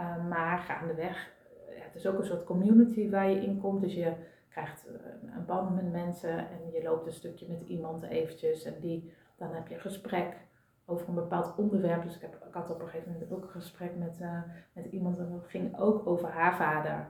uh, 0.00 0.28
maar 0.28 0.58
gaandeweg, 0.58 1.30
het 1.66 1.94
is 1.94 2.06
ook 2.06 2.18
een 2.18 2.26
soort 2.26 2.44
community 2.44 3.10
waar 3.10 3.30
je 3.30 3.40
in 3.40 3.60
komt. 3.60 3.80
Dus 3.80 3.94
je 3.94 4.14
krijgt 4.48 4.86
eh, 4.86 4.94
een 5.36 5.44
band 5.44 5.74
met 5.74 5.92
mensen 5.92 6.38
en 6.38 6.70
je 6.72 6.82
loopt 6.82 7.06
een 7.06 7.12
stukje 7.12 7.48
met 7.48 7.62
iemand 7.62 8.02
eventjes 8.02 8.64
en 8.64 8.80
die, 8.80 9.12
dan 9.36 9.54
heb 9.54 9.68
je 9.68 9.74
een 9.74 9.80
gesprek 9.80 10.36
over 10.84 11.08
een 11.08 11.14
bepaald 11.14 11.56
onderwerp. 11.56 12.02
Dus 12.02 12.14
ik, 12.14 12.20
heb, 12.20 12.44
ik 12.48 12.54
had 12.54 12.70
op 12.70 12.80
een 12.80 12.88
gegeven 12.88 13.12
moment 13.12 13.32
ook 13.32 13.42
een 13.42 13.60
gesprek 13.60 13.96
met, 13.96 14.18
uh, 14.20 14.42
met 14.72 14.84
iemand 14.84 15.18
en 15.18 15.30
dat 15.30 15.46
ging 15.46 15.78
ook 15.78 16.06
over 16.06 16.28
haar 16.28 16.56
vader 16.56 17.08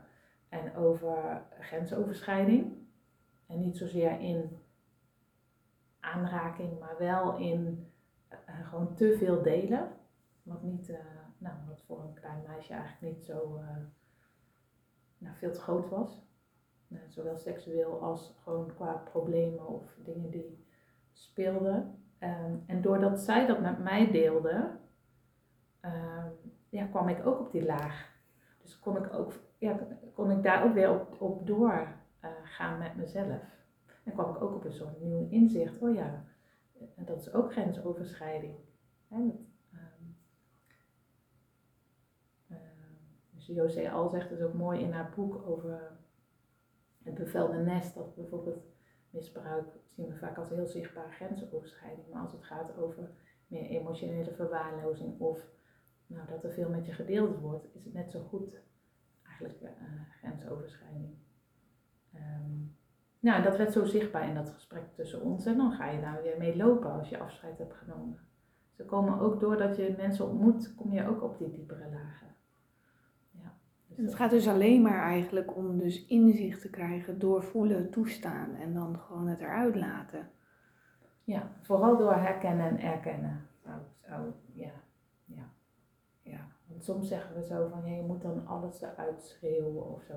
en 0.49 0.77
over 0.77 1.43
grensoverschrijding. 1.61 2.73
En 3.47 3.61
niet 3.61 3.77
zozeer 3.77 4.21
in 4.21 4.59
aanraking, 6.13 6.79
maar 6.79 6.95
wel 6.99 7.37
in 7.37 7.93
uh, 8.31 8.69
gewoon 8.69 8.95
te 8.95 9.17
veel 9.19 9.43
delen. 9.43 9.89
Wat, 10.43 10.63
niet, 10.63 10.89
uh, 10.89 10.99
nou, 11.39 11.55
wat 11.69 11.83
voor 11.87 12.01
een 12.01 12.15
klein 12.15 12.43
meisje 12.47 12.73
eigenlijk 12.73 13.17
niet 13.17 13.25
zo 13.25 13.57
uh, 13.57 13.77
nou, 15.19 15.37
veel 15.37 15.53
te 15.53 15.61
groot 15.61 15.89
was. 15.89 16.27
zowel 17.09 17.39
seksueel 17.39 18.03
als 18.03 18.35
gewoon 18.43 18.75
qua 18.75 18.93
problemen 18.93 19.67
of 19.67 19.99
dingen 20.05 20.31
die 20.31 20.67
speelden. 21.13 22.03
Um, 22.21 22.63
en 22.67 22.83
doordat 22.83 23.21
zij 23.21 23.47
dat 23.47 23.61
met 23.61 23.79
mij 23.79 24.11
deelde, 24.11 24.71
um, 25.81 26.53
ja, 26.69 26.87
kwam 26.87 27.09
ik 27.09 27.27
ook 27.27 27.41
op 27.41 27.53
die 27.53 27.65
laag. 27.65 28.17
Dus 28.63 28.79
kon 28.79 28.97
ik, 28.97 29.15
ook, 29.15 29.33
ja, 29.59 29.79
kon 30.15 30.31
ik 30.31 30.43
daar 30.43 30.65
ook 30.65 30.75
weer 30.75 30.91
op, 30.91 31.21
op 31.21 31.47
doorgaan 31.47 32.79
met 32.79 32.97
mezelf. 32.97 33.43
En 34.09 34.15
kwam 34.15 34.35
ik 34.35 34.43
ook 34.43 34.55
op 34.55 34.65
een 34.65 34.73
soort 34.73 35.01
nieuw 35.01 35.29
inzicht. 35.31 35.79
Oh 35.79 35.95
ja, 35.95 36.25
en 36.95 37.05
dat 37.05 37.21
is 37.21 37.33
ook 37.33 37.53
grensoverschrijding. 37.53 38.55
Hè, 39.09 39.17
um, 39.17 39.47
uh, 42.49 42.57
dus 43.35 43.47
José 43.47 43.91
Al 43.91 44.09
zegt 44.09 44.29
dus 44.29 44.41
ook 44.41 44.55
mooi 44.55 44.81
in 44.81 44.93
haar 44.93 45.13
boek 45.17 45.47
over 45.47 45.99
het 47.03 47.15
bevelde 47.15 47.59
nest. 47.59 47.95
Dat 47.95 48.15
bijvoorbeeld 48.15 48.65
misbruik 49.11 49.67
zien 49.91 50.09
we 50.09 50.17
vaak 50.17 50.37
als 50.37 50.49
heel 50.49 50.67
zichtbaar 50.67 51.13
grensoverschrijding. 51.13 52.09
Maar 52.13 52.23
als 52.23 52.33
het 52.33 52.45
gaat 52.45 52.77
over 52.77 53.11
meer 53.47 53.67
emotionele 53.67 54.33
verwaarlozing 54.35 55.21
of 55.21 55.47
nou, 56.07 56.29
dat 56.29 56.45
er 56.45 56.53
veel 56.53 56.71
met 56.71 56.87
je 56.87 56.93
gedeeld 56.93 57.39
wordt, 57.41 57.75
is 57.75 57.85
het 57.85 57.95
net 57.95 58.11
zo 58.11 58.23
goed 58.23 58.61
eigenlijk 59.23 59.61
uh, 59.63 59.71
grensoverschrijding. 60.11 61.17
Um, 62.15 62.78
nou, 63.21 63.43
dat 63.43 63.57
werd 63.57 63.73
zo 63.73 63.85
zichtbaar 63.85 64.29
in 64.29 64.35
dat 64.35 64.51
gesprek 64.51 64.95
tussen 64.95 65.23
ons 65.23 65.47
en 65.47 65.57
dan 65.57 65.73
ga 65.73 65.91
je 65.91 66.01
daar 66.01 66.23
weer 66.23 66.39
mee 66.39 66.57
lopen 66.57 66.93
als 66.93 67.09
je 67.09 67.19
afscheid 67.19 67.59
hebt 67.59 67.75
genomen. 67.75 68.19
Ze 68.73 68.85
komen 68.85 69.19
ook 69.19 69.41
doordat 69.41 69.77
je 69.77 69.95
mensen 69.97 70.29
ontmoet, 70.29 70.75
kom 70.75 70.93
je 70.93 71.09
ook 71.09 71.23
op 71.23 71.39
die 71.39 71.51
diepere 71.51 71.91
lagen. 71.91 72.35
Ja, 73.31 73.53
dus 73.87 74.05
het 74.05 74.15
gaat 74.15 74.31
dus 74.31 74.49
alleen 74.49 74.83
maar 74.83 75.03
eigenlijk 75.03 75.57
om 75.57 75.79
dus 75.79 76.07
inzicht 76.07 76.61
te 76.61 76.71
krijgen 76.71 77.19
door 77.19 77.43
voelen, 77.43 77.91
toestaan 77.91 78.55
en 78.55 78.75
dan 78.75 78.99
gewoon 78.99 79.27
het 79.27 79.41
eruit 79.41 79.75
laten. 79.75 80.31
Ja, 81.25 81.51
vooral 81.63 81.97
door 81.97 82.15
herkennen 82.15 82.69
en 82.69 82.81
erkennen. 82.81 83.47
Ja, 83.65 84.73
ja, 85.25 85.51
ja. 86.23 86.47
Want 86.67 86.85
soms 86.85 87.09
zeggen 87.09 87.35
we 87.35 87.45
zo 87.45 87.69
van, 87.69 87.95
je 87.95 88.03
moet 88.03 88.23
dan 88.23 88.47
alles 88.47 88.83
eruit 88.83 89.23
schreeuwen 89.23 89.87
of 89.87 90.03
zo. 90.03 90.15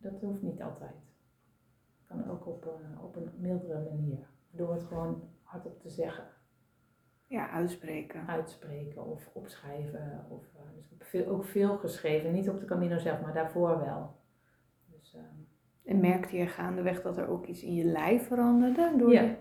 Dat 0.00 0.20
hoeft 0.20 0.42
niet 0.42 0.62
altijd. 0.62 1.05
Ook 2.46 2.66
op, 2.66 2.80
uh, 2.80 3.04
op 3.04 3.16
een 3.16 3.30
mildere 3.36 3.82
manier. 3.90 4.18
Door 4.50 4.72
het 4.72 4.82
gewoon 4.82 5.22
hardop 5.42 5.80
te 5.80 5.90
zeggen. 5.90 6.24
Ja, 7.26 7.50
uitspreken. 7.50 8.26
Uitspreken 8.26 9.06
of 9.06 9.30
opschrijven. 9.32 10.26
Of, 10.28 10.44
uh, 10.54 10.60
dus 10.74 10.84
ik 10.84 10.90
heb 10.90 11.02
veel, 11.02 11.26
ook 11.26 11.44
veel 11.44 11.76
geschreven. 11.76 12.32
Niet 12.32 12.48
op 12.48 12.60
de 12.60 12.66
Camino 12.66 12.98
zelf, 12.98 13.20
maar 13.20 13.34
daarvoor 13.34 13.78
wel. 13.78 14.14
Dus, 14.86 15.14
uh, 15.14 15.22
en 15.84 16.00
merkte 16.00 16.36
je 16.36 16.46
gaandeweg 16.46 17.02
dat 17.02 17.16
er 17.16 17.28
ook 17.28 17.46
iets 17.46 17.62
in 17.62 17.74
je 17.74 17.84
lijf 17.84 18.26
veranderde? 18.26 18.94
Door 18.96 19.12
ja. 19.12 19.36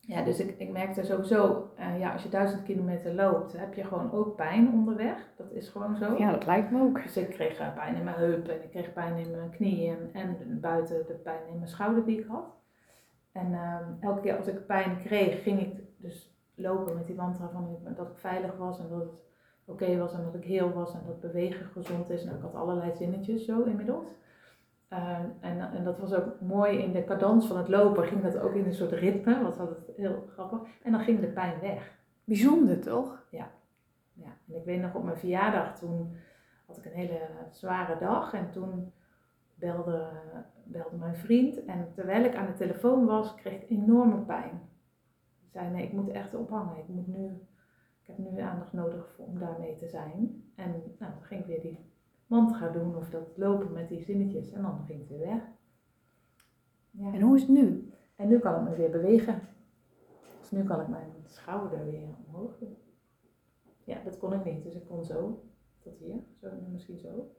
Ja, 0.00 0.22
dus 0.22 0.40
ik, 0.40 0.58
ik 0.58 0.70
merkte 0.70 1.04
sowieso, 1.04 1.71
uh, 1.92 2.00
ja, 2.00 2.12
als 2.12 2.22
je 2.22 2.28
duizend 2.28 2.62
kilometer 2.62 3.14
loopt, 3.14 3.58
heb 3.58 3.74
je 3.74 3.84
gewoon 3.84 4.12
ook 4.12 4.36
pijn 4.36 4.72
onderweg. 4.72 5.32
Dat 5.36 5.52
is 5.52 5.68
gewoon 5.68 5.96
zo. 5.96 6.16
Ja, 6.18 6.30
dat 6.30 6.46
lijkt 6.46 6.70
me 6.70 6.82
ook. 6.82 7.02
Dus 7.02 7.16
ik 7.16 7.30
kreeg 7.30 7.60
uh, 7.60 7.74
pijn 7.74 7.94
in 7.94 8.04
mijn 8.04 8.16
heup 8.16 8.48
en 8.48 8.62
ik 8.62 8.70
kreeg 8.70 8.92
pijn 8.92 9.16
in 9.16 9.30
mijn 9.30 9.50
knieën 9.50 9.96
en, 10.12 10.36
en 10.40 10.60
buiten 10.60 11.06
de 11.06 11.14
pijn 11.14 11.48
in 11.48 11.56
mijn 11.56 11.68
schouder 11.68 12.04
die 12.04 12.18
ik 12.18 12.26
had. 12.26 12.60
En 13.32 13.54
ehm, 13.54 13.84
elke 14.00 14.20
keer 14.20 14.36
als 14.36 14.46
ik 14.46 14.66
pijn 14.66 14.98
kreeg, 15.04 15.42
ging 15.42 15.60
ik 15.60 15.80
dus 15.96 16.36
lopen 16.54 16.94
met 16.94 17.06
die 17.06 17.16
mantra 17.16 17.48
van 17.48 17.78
dat 17.96 18.08
ik 18.08 18.18
veilig 18.18 18.56
was 18.56 18.78
en 18.78 18.88
dat 18.88 19.00
het 19.00 19.22
oké 19.64 19.96
was 19.96 20.12
en 20.12 20.24
dat 20.24 20.34
ik 20.34 20.44
heel 20.44 20.72
was 20.72 20.94
en 20.94 21.00
dat 21.06 21.20
bewegen 21.20 21.66
gezond 21.66 22.10
is. 22.10 22.24
Nou, 22.24 22.36
ik 22.36 22.42
had 22.42 22.54
allerlei 22.54 22.94
zinnetjes 22.94 23.44
zo 23.44 23.62
inmiddels. 23.62 24.08
Ehm, 24.92 25.26
en, 25.40 25.60
en 25.60 25.84
dat 25.84 25.98
was 25.98 26.14
ook 26.14 26.40
mooi 26.40 26.78
in 26.78 26.92
de 26.92 27.04
cadans 27.04 27.46
van 27.46 27.56
het 27.56 27.68
lopen, 27.68 28.04
ging 28.04 28.22
dat 28.22 28.38
ook 28.38 28.54
in 28.54 28.64
een 28.64 28.74
soort 28.74 28.92
ritme, 28.92 29.42
wat 29.42 29.58
altijd 29.58 29.96
heel 29.96 30.26
grappig. 30.32 30.60
En 30.82 30.92
dan 30.92 31.00
ging 31.00 31.20
de 31.20 31.26
pijn 31.26 31.60
weg. 31.60 31.98
Bijzonder 32.24 32.80
toch? 32.80 33.26
Ja. 33.30 33.50
ja. 34.12 34.36
En 34.48 34.54
ik 34.56 34.64
weet 34.64 34.80
nog 34.80 34.94
op 34.94 35.04
mijn 35.04 35.16
verjaardag, 35.16 35.78
toen 35.78 36.16
had 36.66 36.76
ik 36.76 36.84
een 36.84 36.92
hele 36.92 37.20
zware 37.50 37.98
dag 37.98 38.32
en 38.32 38.50
toen 38.50 38.92
belde, 39.54 40.08
belde 40.64 40.96
mijn 40.96 41.16
vriend. 41.16 41.64
En 41.64 41.92
terwijl 41.94 42.24
ik 42.24 42.34
aan 42.34 42.46
de 42.46 42.54
telefoon 42.54 43.04
was, 43.04 43.34
kreeg 43.34 43.62
ik 43.62 43.70
enorme 43.70 44.18
pijn. 44.18 44.60
Ik 45.44 45.50
zei, 45.50 45.70
nee, 45.70 45.84
ik 45.84 45.92
moet 45.92 46.08
echt 46.08 46.34
ophangen. 46.34 46.78
Ik, 46.78 46.88
moet 46.88 47.06
nu, 47.06 47.26
ik 48.00 48.06
heb 48.06 48.18
nu 48.18 48.40
aandacht 48.40 48.72
nodig 48.72 49.16
om 49.18 49.38
daarmee 49.38 49.74
te 49.74 49.88
zijn. 49.88 50.44
En 50.56 50.70
nou, 50.98 51.12
dan 51.12 51.22
ging 51.22 51.40
ik 51.40 51.46
weer 51.46 51.60
die 51.60 51.91
mantra 52.32 52.68
doen 52.68 52.96
of 52.96 53.10
dat 53.10 53.36
lopen 53.36 53.72
met 53.72 53.88
die 53.88 54.00
zinnetjes. 54.00 54.52
En 54.52 54.62
dan 54.62 54.84
ging 54.86 54.98
het 54.98 55.08
weer 55.08 55.18
weg. 55.18 55.42
Ja. 56.90 57.12
En 57.12 57.20
hoe 57.20 57.36
is 57.36 57.42
het 57.42 57.50
nu? 57.50 57.92
En 58.16 58.28
nu 58.28 58.38
kan 58.38 58.54
ik 58.54 58.70
me 58.70 58.76
weer 58.76 58.90
bewegen. 58.90 59.40
Dus 60.40 60.50
nu 60.50 60.64
kan 60.64 60.80
ik 60.80 60.88
mijn 60.88 61.12
schouder 61.24 61.84
weer 61.84 62.08
omhoog 62.26 62.58
doen. 62.58 62.76
Ja, 63.84 64.02
dat 64.04 64.18
kon 64.18 64.32
ik 64.32 64.44
niet. 64.44 64.62
Dus 64.62 64.74
ik 64.74 64.86
kon 64.86 65.04
zo 65.04 65.44
tot 65.80 65.98
hier. 65.98 66.20
Zo, 66.40 66.48
misschien 66.70 66.98
zo. 66.98 67.30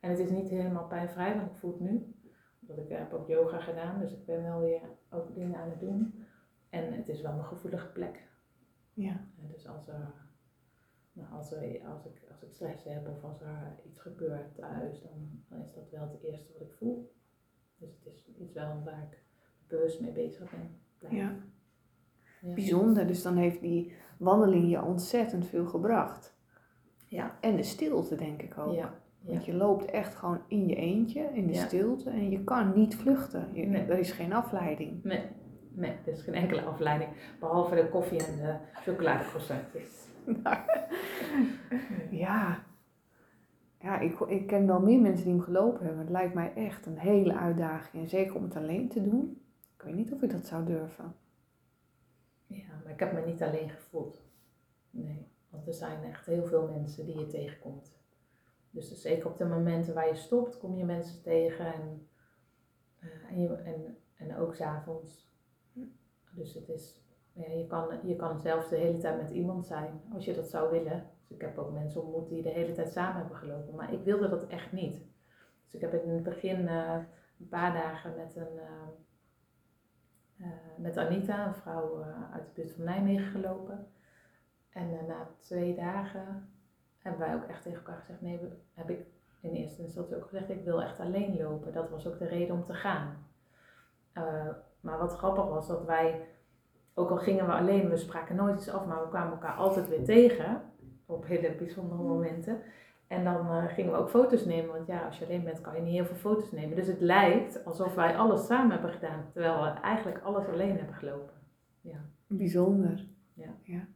En 0.00 0.10
het 0.10 0.18
is 0.18 0.30
niet 0.30 0.48
helemaal 0.48 0.86
pijnvrij, 0.86 1.36
want 1.36 1.50
ik 1.50 1.56
voel 1.56 1.70
het 1.70 1.80
nu. 1.80 2.14
Omdat 2.60 2.78
ik 2.78 2.88
heb 2.88 3.12
ook 3.12 3.28
yoga 3.28 3.60
gedaan, 3.60 4.00
dus 4.00 4.12
ik 4.12 4.24
ben 4.24 4.42
wel 4.42 4.60
weer 4.60 4.80
ook 5.10 5.34
dingen 5.34 5.60
aan 5.60 5.70
het 5.70 5.80
doen. 5.80 6.26
En 6.70 6.92
het 6.92 7.08
is 7.08 7.20
wel 7.20 7.32
een 7.32 7.44
gevoelige 7.44 7.88
plek. 7.88 8.28
Ja. 8.92 9.20
dus 9.52 9.68
als 9.68 9.88
er, 9.88 10.12
nou, 11.18 11.32
als, 11.32 11.52
er, 11.52 11.80
als, 11.92 12.04
ik, 12.04 12.22
als 12.30 12.42
ik 12.42 12.52
stress 12.52 12.84
heb 12.84 13.08
of 13.08 13.24
als 13.24 13.40
er 13.40 13.76
iets 13.86 14.00
gebeurt 14.00 14.54
thuis, 14.54 15.02
dan, 15.02 15.42
dan 15.48 15.62
is 15.62 15.74
dat 15.74 15.90
wel 15.90 16.08
het 16.10 16.22
eerste 16.22 16.52
wat 16.52 16.62
ik 16.62 16.72
voel. 16.72 17.12
Dus 17.76 17.90
het 17.94 18.14
is 18.14 18.30
iets 18.38 18.52
wel 18.52 18.82
waar 18.84 19.08
ik 19.10 19.22
bewust 19.66 20.00
mee 20.00 20.12
bezig 20.12 20.50
ben. 20.50 20.80
Ja. 21.10 21.16
ja. 22.40 22.54
Bijzonder, 22.54 23.06
dus 23.06 23.22
dan 23.22 23.36
heeft 23.36 23.60
die 23.60 23.92
wandeling 24.18 24.70
je 24.70 24.82
ontzettend 24.82 25.46
veel 25.46 25.66
gebracht. 25.66 26.36
Ja. 27.06 27.38
En 27.40 27.56
de 27.56 27.62
stilte 27.62 28.14
denk 28.16 28.42
ik 28.42 28.58
ook. 28.58 28.74
Ja. 28.74 29.00
Want 29.20 29.44
je 29.44 29.54
loopt 29.54 29.84
echt 29.84 30.14
gewoon 30.14 30.40
in 30.46 30.68
je 30.68 30.74
eentje, 30.76 31.22
in 31.32 31.46
de 31.46 31.54
stilte 31.54 32.10
en 32.10 32.30
je 32.30 32.44
kan 32.44 32.72
niet 32.74 32.96
vluchten. 32.96 33.48
Je, 33.52 33.66
Er 33.66 33.98
is 33.98 34.12
geen 34.12 34.32
afleiding. 34.32 35.04
Nee. 35.04 35.22
nee, 35.70 35.90
er 35.90 36.12
is 36.12 36.22
geen 36.22 36.34
enkele 36.34 36.62
afleiding. 36.62 37.10
Behalve 37.40 37.74
de 37.74 37.88
koffie 37.88 38.24
en 38.24 38.36
de 38.36 38.56
chocoladecroissantjes. 38.82 40.07
ja. 42.24 42.66
Ja, 43.80 43.98
ik, 43.98 44.20
ik 44.20 44.46
ken 44.46 44.66
wel 44.66 44.80
meer 44.80 45.00
mensen 45.00 45.24
die 45.24 45.34
hem 45.34 45.42
gelopen 45.42 45.84
hebben. 45.84 46.00
Het 46.00 46.10
lijkt 46.10 46.34
mij 46.34 46.54
echt 46.54 46.86
een 46.86 46.98
hele 46.98 47.34
uitdaging. 47.34 48.02
En 48.02 48.08
zeker 48.08 48.34
om 48.34 48.42
het 48.42 48.56
alleen 48.56 48.88
te 48.88 49.02
doen. 49.02 49.42
Ik 49.76 49.82
weet 49.82 49.94
niet 49.94 50.12
of 50.12 50.22
ik 50.22 50.30
dat 50.30 50.46
zou 50.46 50.64
durven. 50.64 51.14
Ja, 52.46 52.80
maar 52.82 52.92
ik 52.92 53.00
heb 53.00 53.12
me 53.12 53.24
niet 53.26 53.42
alleen 53.42 53.70
gevoeld. 53.70 54.22
Nee, 54.90 55.28
want 55.50 55.66
er 55.66 55.74
zijn 55.74 56.04
echt 56.04 56.26
heel 56.26 56.46
veel 56.46 56.68
mensen 56.68 57.06
die 57.06 57.18
je 57.18 57.26
tegenkomt. 57.26 57.96
Dus, 58.70 58.88
dus 58.88 59.02
zeker 59.02 59.26
op 59.26 59.38
de 59.38 59.44
momenten 59.44 59.94
waar 59.94 60.08
je 60.08 60.14
stopt, 60.14 60.58
kom 60.58 60.76
je 60.76 60.84
mensen 60.84 61.22
tegen 61.22 61.74
en, 61.74 62.08
uh, 63.00 63.30
en, 63.30 63.64
en, 63.64 63.96
en 64.14 64.36
ook 64.36 64.54
s'avonds. 64.54 65.28
Dus 66.30 66.54
het 66.54 66.68
is, 66.68 67.00
ja, 67.38 67.52
je, 67.52 67.66
kan, 67.66 67.98
je 68.02 68.16
kan 68.16 68.40
zelfs 68.40 68.68
de 68.68 68.76
hele 68.76 68.98
tijd 68.98 69.22
met 69.22 69.30
iemand 69.30 69.66
zijn 69.66 70.00
als 70.12 70.24
je 70.24 70.34
dat 70.34 70.48
zou 70.48 70.70
willen. 70.70 71.06
Dus 71.20 71.30
ik 71.30 71.40
heb 71.40 71.58
ook 71.58 71.72
mensen 71.72 72.02
ontmoet 72.02 72.28
die 72.28 72.42
de 72.42 72.48
hele 72.48 72.72
tijd 72.72 72.92
samen 72.92 73.16
hebben 73.16 73.36
gelopen, 73.36 73.74
maar 73.74 73.92
ik 73.92 74.04
wilde 74.04 74.28
dat 74.28 74.46
echt 74.46 74.72
niet. 74.72 75.02
Dus 75.64 75.74
ik 75.74 75.80
heb 75.80 75.92
in 75.92 76.10
het 76.10 76.22
begin 76.22 76.60
uh, 76.60 76.94
een 77.40 77.48
paar 77.48 77.72
dagen 77.72 78.16
met 78.16 78.36
een. 78.36 78.52
Uh, 80.36 80.46
met 80.76 80.96
Anita, 80.96 81.46
een 81.46 81.54
vrouw 81.54 82.02
uit 82.32 82.46
de 82.46 82.50
buurt 82.54 82.72
van 82.72 82.84
Nijmegen, 82.84 83.30
gelopen. 83.30 83.86
En 84.70 85.06
na 85.06 85.28
twee 85.38 85.74
dagen 85.74 86.50
hebben 86.98 87.20
wij 87.20 87.34
ook 87.34 87.44
echt 87.44 87.62
tegen 87.62 87.78
elkaar 87.78 87.98
gezegd, 87.98 88.20
nee, 88.20 88.40
heb 88.74 88.90
ik 88.90 89.06
in 89.40 89.50
eerste 89.50 89.82
instantie 89.82 90.16
ook 90.16 90.24
gezegd, 90.24 90.50
ik 90.50 90.64
wil 90.64 90.82
echt 90.82 91.00
alleen 91.00 91.36
lopen. 91.36 91.72
Dat 91.72 91.90
was 91.90 92.06
ook 92.06 92.18
de 92.18 92.26
reden 92.28 92.54
om 92.54 92.64
te 92.64 92.74
gaan. 92.74 93.26
Maar 94.80 94.98
wat 94.98 95.16
grappig 95.16 95.44
was, 95.44 95.68
dat 95.68 95.84
wij, 95.84 96.28
ook 96.98 97.10
al 97.10 97.16
gingen 97.16 97.46
we 97.46 97.52
alleen, 97.52 97.88
we 97.88 97.96
spraken 97.96 98.36
nooit 98.36 98.56
iets 98.56 98.68
af, 98.68 98.86
maar 98.86 99.02
we 99.02 99.08
kwamen 99.08 99.32
elkaar 99.32 99.54
altijd 99.54 99.88
weer 99.88 100.04
tegen, 100.04 100.62
op 101.06 101.26
hele 101.26 101.54
bijzondere 101.54 102.02
momenten. 102.02 102.58
En 103.06 103.24
dan 103.24 103.46
uh, 103.46 103.64
gingen 103.66 103.92
we 103.92 103.98
ook 103.98 104.10
foto's 104.10 104.44
nemen, 104.44 104.72
want 104.72 104.86
ja, 104.86 105.06
als 105.06 105.18
je 105.18 105.24
alleen 105.24 105.44
bent 105.44 105.60
kan 105.60 105.74
je 105.74 105.80
niet 105.80 105.92
heel 105.92 106.04
veel 106.04 106.16
foto's 106.16 106.52
nemen. 106.52 106.76
Dus 106.76 106.86
het 106.86 107.00
lijkt 107.00 107.64
alsof 107.64 107.94
wij 107.94 108.16
alles 108.16 108.46
samen 108.46 108.70
hebben 108.70 108.90
gedaan, 108.90 109.24
terwijl 109.32 109.62
we 109.62 109.68
eigenlijk 109.68 110.20
alles 110.22 110.46
alleen 110.46 110.76
hebben 110.76 110.94
gelopen. 110.94 111.34
Ja. 111.80 111.98
Bijzonder. 112.26 113.06
Ja. 113.34 113.54
ja. 113.62 113.86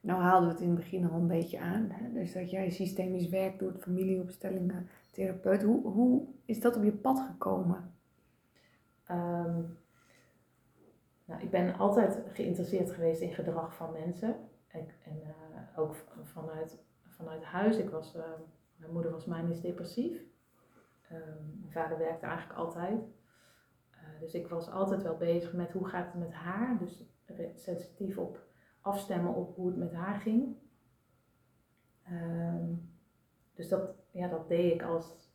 Nou 0.00 0.20
haalden 0.20 0.48
we 0.48 0.54
het 0.54 0.62
in 0.62 0.70
het 0.70 0.78
begin 0.78 1.10
al 1.10 1.18
een 1.18 1.26
beetje 1.26 1.60
aan. 1.60 1.88
Hè? 1.90 2.12
Dus 2.12 2.32
dat 2.32 2.50
jij 2.50 2.70
systemisch 2.70 3.28
werk 3.28 3.58
doet, 3.58 3.82
familieopstellingen, 3.82 4.88
therapeut. 5.10 5.62
Hoe, 5.62 5.86
hoe 5.86 6.22
is 6.44 6.60
dat 6.60 6.76
op 6.76 6.82
je 6.84 6.92
pad 6.92 7.20
gekomen? 7.20 7.92
Um, 9.10 9.76
nou, 11.28 11.42
ik 11.42 11.50
ben 11.50 11.78
altijd 11.78 12.22
geïnteresseerd 12.32 12.90
geweest 12.90 13.20
in 13.20 13.34
gedrag 13.34 13.74
van 13.74 13.92
mensen. 13.92 14.36
En, 14.66 14.88
en 15.04 15.20
uh, 15.22 15.78
ook 15.78 15.94
vanuit, 16.22 16.78
vanuit 17.06 17.44
huis. 17.44 17.76
Ik 17.76 17.90
was, 17.90 18.16
uh, 18.16 18.22
mijn 18.76 18.92
moeder 18.92 19.10
was 19.10 19.24
manisch 19.24 19.60
depressief. 19.60 20.22
Um, 21.12 21.58
mijn 21.60 21.72
vader 21.72 21.98
werkte 21.98 22.26
eigenlijk 22.26 22.58
altijd. 22.58 23.00
Uh, 23.92 24.20
dus 24.20 24.34
ik 24.34 24.48
was 24.48 24.70
altijd 24.70 25.02
wel 25.02 25.16
bezig 25.16 25.52
met 25.52 25.72
hoe 25.72 25.88
gaat 25.88 26.06
het 26.06 26.14
met 26.14 26.32
haar. 26.32 26.78
Dus 26.78 27.04
sensitief 27.54 28.18
op 28.18 28.46
afstemmen 28.80 29.34
op 29.34 29.56
hoe 29.56 29.66
het 29.66 29.76
met 29.76 29.92
haar 29.92 30.20
ging. 30.20 30.56
Um, 32.10 32.92
dus 33.54 33.68
dat, 33.68 33.94
ja, 34.10 34.28
dat 34.28 34.48
deed 34.48 34.72
ik 34.72 34.82
als, 34.82 35.32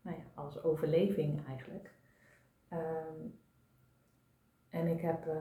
nou 0.00 0.16
ja, 0.16 0.22
als 0.34 0.62
overleving 0.62 1.46
eigenlijk. 1.46 1.94
Um, 2.72 3.38
en 4.76 4.86
ik 4.86 5.00
heb, 5.00 5.26
uh, 5.26 5.34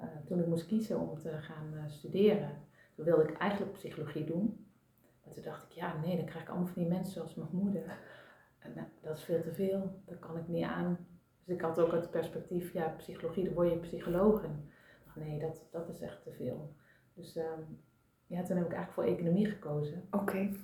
uh, 0.00 0.06
toen 0.26 0.38
ik 0.38 0.46
moest 0.46 0.66
kiezen 0.66 1.00
om 1.00 1.18
te 1.18 1.30
gaan 1.30 1.74
uh, 1.74 1.82
studeren, 1.86 2.50
toen 2.94 3.04
wilde 3.04 3.22
ik 3.22 3.36
eigenlijk 3.36 3.72
psychologie 3.72 4.24
doen. 4.24 4.66
Maar 5.24 5.32
toen 5.34 5.42
dacht 5.42 5.64
ik, 5.64 5.70
ja 5.70 6.00
nee, 6.00 6.16
dan 6.16 6.24
krijg 6.24 6.42
ik 6.42 6.48
allemaal 6.48 6.66
van 6.66 6.82
die 6.82 6.92
mensen 6.92 7.12
zoals 7.12 7.34
mijn 7.34 7.48
moeder. 7.52 7.98
En, 8.58 8.72
nou, 8.74 8.86
dat 9.00 9.16
is 9.16 9.24
veel 9.24 9.40
te 9.40 9.52
veel, 9.52 10.02
dat 10.04 10.18
kan 10.18 10.36
ik 10.36 10.48
niet 10.48 10.64
aan. 10.64 11.06
Dus 11.44 11.54
ik 11.56 11.60
had 11.62 11.80
ook 11.80 11.92
het 11.92 12.10
perspectief, 12.10 12.72
ja, 12.72 12.88
psychologie, 12.88 13.44
dan 13.44 13.54
word 13.54 13.70
je 13.70 13.78
psycholoog. 13.78 14.44
En 14.44 14.70
nee, 15.14 15.38
dat, 15.38 15.68
dat 15.70 15.88
is 15.88 16.00
echt 16.00 16.22
te 16.22 16.32
veel. 16.32 16.74
Dus 17.14 17.36
um, 17.36 17.80
ja, 18.26 18.42
toen 18.42 18.56
heb 18.56 18.66
ik 18.66 18.72
eigenlijk 18.72 18.92
voor 18.92 19.04
economie 19.04 19.46
gekozen. 19.46 20.06
Oké. 20.10 20.22
Okay. 20.22 20.56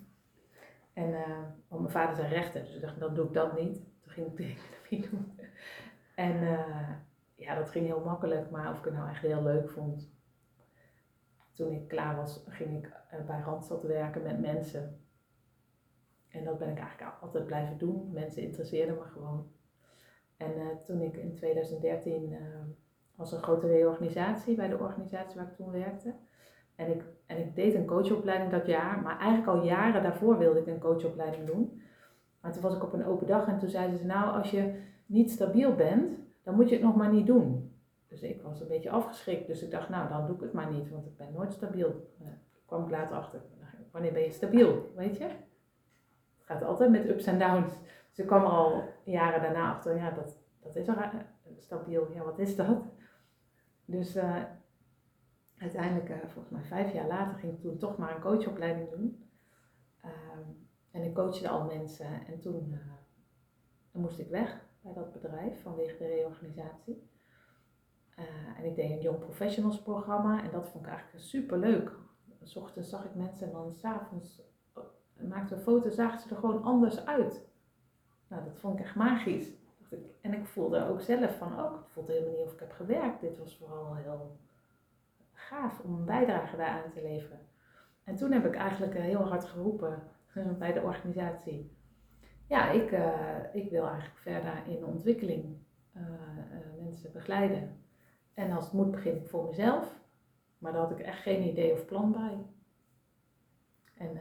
En 0.92 1.08
uh, 1.08 1.42
want 1.68 1.82
mijn 1.82 1.92
vader 1.92 2.16
zei 2.16 2.28
rechten, 2.28 2.64
dus 2.64 2.74
ik 2.74 2.80
dacht, 2.80 3.00
dan 3.00 3.14
doe 3.14 3.26
ik 3.26 3.32
dat 3.32 3.60
niet. 3.60 3.74
Toen 3.74 4.12
ging 4.12 4.26
ik 4.26 4.36
de 4.36 4.42
economie 4.44 5.10
doen. 5.10 5.38
En 6.14 6.42
uh, 6.42 6.90
ja, 7.44 7.54
dat 7.54 7.70
ging 7.70 7.86
heel 7.86 8.02
makkelijk, 8.04 8.50
maar 8.50 8.70
of 8.70 8.78
ik 8.78 8.84
het 8.84 8.94
nou 8.94 9.08
echt 9.08 9.22
heel 9.22 9.42
leuk 9.42 9.70
vond. 9.70 10.12
Toen 11.52 11.72
ik 11.72 11.88
klaar 11.88 12.16
was, 12.16 12.44
ging 12.48 12.84
ik 12.84 12.86
uh, 12.86 13.26
bij 13.26 13.40
Randstad 13.40 13.82
werken 13.82 14.22
met 14.22 14.40
mensen. 14.40 15.00
En 16.28 16.44
dat 16.44 16.58
ben 16.58 16.68
ik 16.68 16.78
eigenlijk 16.78 17.16
altijd 17.20 17.46
blijven 17.46 17.78
doen. 17.78 18.12
Mensen 18.12 18.42
interesseerden 18.42 18.94
me 18.94 19.02
gewoon. 19.02 19.52
En 20.36 20.52
toen 20.84 21.00
ik 21.00 21.16
in 21.16 21.34
2013 21.34 22.36
was 23.14 23.32
een 23.32 23.42
grote 23.42 23.66
reorganisatie 23.66 24.56
bij 24.56 24.68
de 24.68 24.78
organisatie 24.78 25.36
waar 25.36 25.48
ik 25.48 25.56
toen 25.56 25.70
werkte. 25.70 26.14
En 26.74 26.90
ik, 26.90 27.02
en 27.26 27.38
ik 27.38 27.54
deed 27.54 27.74
een 27.74 27.86
coachopleiding 27.86 28.50
dat 28.50 28.66
jaar, 28.66 29.02
maar 29.02 29.18
eigenlijk 29.18 29.48
al 29.48 29.64
jaren 29.64 30.02
daarvoor 30.02 30.38
wilde 30.38 30.60
ik 30.60 30.66
een 30.66 30.78
coachopleiding 30.78 31.46
doen. 31.46 31.82
Maar 32.40 32.52
toen 32.52 32.62
was 32.62 32.74
ik 32.74 32.82
op 32.82 32.92
een 32.92 33.06
open 33.06 33.26
dag 33.26 33.46
en 33.46 33.58
toen 33.58 33.68
zeiden 33.68 33.98
ze, 33.98 34.06
nou 34.06 34.36
als 34.36 34.50
je 34.50 34.82
niet 35.06 35.30
stabiel 35.30 35.74
bent, 35.74 36.23
dan 36.44 36.54
moet 36.54 36.68
je 36.68 36.74
het 36.74 36.84
nog 36.84 36.96
maar 36.96 37.12
niet 37.12 37.26
doen. 37.26 37.72
Dus 38.08 38.22
ik 38.22 38.42
was 38.42 38.60
een 38.60 38.68
beetje 38.68 38.90
afgeschrikt, 38.90 39.46
dus 39.46 39.62
ik 39.62 39.70
dacht, 39.70 39.88
nou 39.88 40.08
dan 40.08 40.26
doe 40.26 40.34
ik 40.34 40.42
het 40.42 40.52
maar 40.52 40.72
niet, 40.72 40.90
want 40.90 41.06
ik 41.06 41.16
ben 41.16 41.32
nooit 41.32 41.52
stabiel. 41.52 42.14
Daar 42.18 42.38
kwam 42.66 42.84
ik 42.84 42.90
later 42.90 43.16
achter. 43.16 43.42
Wanneer 43.90 44.12
ben 44.12 44.22
je 44.22 44.30
stabiel, 44.30 44.92
weet 44.96 45.16
je? 45.16 45.24
Het 45.24 46.46
gaat 46.46 46.62
altijd 46.62 46.90
met 46.90 47.08
ups 47.08 47.26
en 47.26 47.38
downs. 47.38 47.72
Dus 48.08 48.18
ik 48.18 48.26
kwam 48.26 48.42
er 48.42 48.48
al 48.48 48.82
jaren 49.04 49.42
daarna 49.42 49.74
achter, 49.74 49.96
ja 49.96 50.10
dat, 50.10 50.38
dat 50.60 50.76
is 50.76 50.88
er, 50.88 51.26
stabiel, 51.58 52.12
ja 52.12 52.24
wat 52.24 52.38
is 52.38 52.56
dat? 52.56 52.82
Dus 53.84 54.16
uh, 54.16 54.42
uiteindelijk, 55.58 56.08
uh, 56.08 56.16
volgens 56.16 56.50
mij 56.50 56.62
vijf 56.62 56.92
jaar 56.92 57.06
later, 57.06 57.38
ging 57.38 57.52
ik 57.52 57.60
toen 57.60 57.78
toch 57.78 57.96
maar 57.96 58.14
een 58.14 58.20
coachopleiding 58.20 58.90
doen. 58.90 59.28
Um, 60.04 60.68
en 60.90 61.02
ik 61.02 61.14
coachte 61.14 61.48
al 61.48 61.64
mensen 61.64 62.26
en 62.26 62.40
toen 62.40 62.80
moest 63.92 64.18
ik 64.18 64.28
weg 64.28 64.64
bij 64.84 64.92
dat 64.92 65.12
bedrijf 65.12 65.62
vanwege 65.62 65.96
de 65.98 66.06
reorganisatie. 66.06 67.10
Eh, 68.16 68.24
en 68.58 68.64
ik 68.64 68.76
deed 68.76 68.90
een 68.90 69.00
Young 69.00 69.18
Professionals 69.18 69.82
programma 69.82 70.42
en 70.42 70.50
dat 70.50 70.68
vond 70.68 70.84
ik 70.84 70.90
eigenlijk 70.90 71.24
super 71.24 71.58
leuk. 71.58 71.92
S 72.42 72.56
ochtends 72.56 72.88
zag 72.88 73.04
ik 73.04 73.14
mensen 73.14 73.46
en 73.46 73.52
dan 73.52 73.72
s'avonds 73.72 74.42
maakten 75.28 75.56
we 75.56 75.62
foto's, 75.62 75.94
zagen 75.94 76.20
ze 76.20 76.28
er 76.28 76.36
gewoon 76.36 76.62
anders 76.62 77.06
uit. 77.06 77.48
Nou, 78.28 78.44
dat 78.44 78.58
vond 78.58 78.78
ik 78.78 78.84
echt 78.84 78.94
magisch. 78.94 79.48
En 80.20 80.32
ik 80.32 80.46
voelde 80.46 80.88
ook 80.88 81.00
zelf 81.00 81.36
van, 81.36 81.60
oh, 81.60 81.80
ik 81.80 81.88
voelde 81.88 82.12
helemaal 82.12 82.34
niet 82.34 82.46
of 82.46 82.52
ik 82.52 82.60
heb 82.60 82.72
gewerkt. 82.72 83.20
Dit 83.20 83.38
was 83.38 83.56
vooral 83.56 83.94
heel 83.94 84.36
gaaf 85.32 85.80
om 85.80 85.94
een 85.94 86.04
bijdrage 86.04 86.56
daaraan 86.56 86.90
te 86.90 87.02
leveren. 87.02 87.38
En 88.04 88.16
toen 88.16 88.32
heb 88.32 88.44
ik 88.44 88.54
eigenlijk 88.54 88.94
heel 88.94 89.28
hard 89.28 89.44
geroepen 89.44 90.02
bij 90.58 90.72
de 90.72 90.82
organisatie. 90.82 91.76
Ja, 92.46 92.70
ik, 92.70 92.90
uh, 92.90 93.36
ik 93.52 93.70
wil 93.70 93.86
eigenlijk 93.86 94.18
verder 94.18 94.62
in 94.66 94.80
de 94.80 94.86
ontwikkeling 94.86 95.56
uh, 95.96 96.02
uh, 96.02 96.84
mensen 96.84 97.12
begeleiden. 97.12 97.76
En 98.34 98.50
als 98.50 98.64
het 98.64 98.72
moet 98.72 98.90
begin 98.90 99.16
ik 99.16 99.28
voor 99.28 99.44
mezelf. 99.44 100.02
Maar 100.58 100.72
daar 100.72 100.80
had 100.80 100.90
ik 100.90 101.00
echt 101.00 101.22
geen 101.22 101.42
idee 101.42 101.72
of 101.72 101.84
plan 101.84 102.12
bij. 102.12 102.46
En 103.94 104.18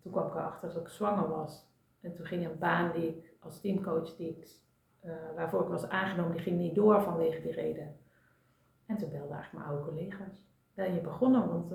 toen 0.00 0.12
kwam 0.12 0.26
ik 0.26 0.34
erachter 0.34 0.72
dat 0.72 0.82
ik 0.82 0.88
zwanger 0.88 1.28
was. 1.28 1.66
En 2.00 2.14
toen 2.14 2.26
ging 2.26 2.46
een 2.46 2.58
baan 2.58 2.92
die 2.92 3.08
ik 3.08 3.36
als 3.40 3.60
teamcoach, 3.60 4.16
die 4.16 4.28
ik, 4.28 4.48
waarvoor 5.34 5.62
ik 5.62 5.68
was 5.68 5.88
aangenomen, 5.88 6.32
die 6.32 6.40
ging 6.40 6.58
niet 6.58 6.74
door 6.74 7.02
vanwege 7.02 7.42
die 7.42 7.52
reden. 7.52 7.96
En 8.86 8.96
toen 8.96 9.10
belde 9.10 9.34
eigenlijk 9.34 9.52
mijn 9.52 9.64
oude 9.64 9.90
collega's. 9.90 10.42
Ben 10.74 10.94
je 10.94 11.00
begonnen, 11.00 11.48
want 11.48 11.74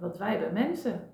wat 0.00 0.18
wij 0.18 0.30
hebben 0.30 0.52
mensen 0.52 1.10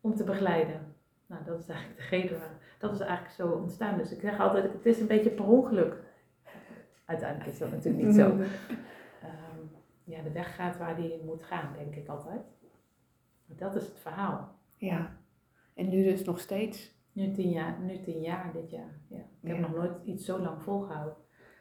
om 0.00 0.14
te 0.14 0.24
begeleiden. 0.24 0.95
Nou, 1.26 1.44
dat 1.44 1.58
is 1.58 1.68
eigenlijk 1.68 1.98
degene, 1.98 2.38
dat 2.78 2.92
is 2.92 3.00
eigenlijk 3.00 3.34
zo 3.34 3.48
ontstaan. 3.48 3.98
Dus 3.98 4.12
ik 4.12 4.20
zeg 4.20 4.40
altijd, 4.40 4.72
het 4.72 4.86
is 4.86 5.00
een 5.00 5.06
beetje 5.06 5.30
per 5.30 5.46
ongeluk. 5.48 5.96
Uiteindelijk 7.04 7.50
is 7.50 7.58
dat 7.58 7.70
natuurlijk 7.70 8.04
niet 8.04 8.14
zo. 8.14 8.30
Um, 8.30 9.70
ja, 10.04 10.22
de 10.22 10.32
weg 10.32 10.54
gaat 10.54 10.78
waar 10.78 10.96
die 10.96 11.22
moet 11.24 11.42
gaan, 11.42 11.72
denk 11.76 11.94
ik 11.94 12.08
altijd. 12.08 12.42
Dat 13.46 13.74
is 13.74 13.86
het 13.86 13.98
verhaal. 13.98 14.58
Ja, 14.76 15.16
en 15.74 15.88
nu 15.88 16.04
dus 16.04 16.24
nog 16.24 16.40
steeds? 16.40 16.94
Nu 17.12 17.32
tien 17.32 17.50
jaar, 17.50 17.78
nu 17.80 18.00
tien 18.00 18.20
jaar 18.20 18.50
dit 18.52 18.70
jaar. 18.70 19.00
Ja. 19.08 19.18
Ik 19.42 19.48
heb 19.48 19.58
nog 19.58 19.74
nooit 19.74 19.92
iets 20.04 20.24
zo 20.24 20.38
lang 20.38 20.62
volgehouden. 20.62 21.16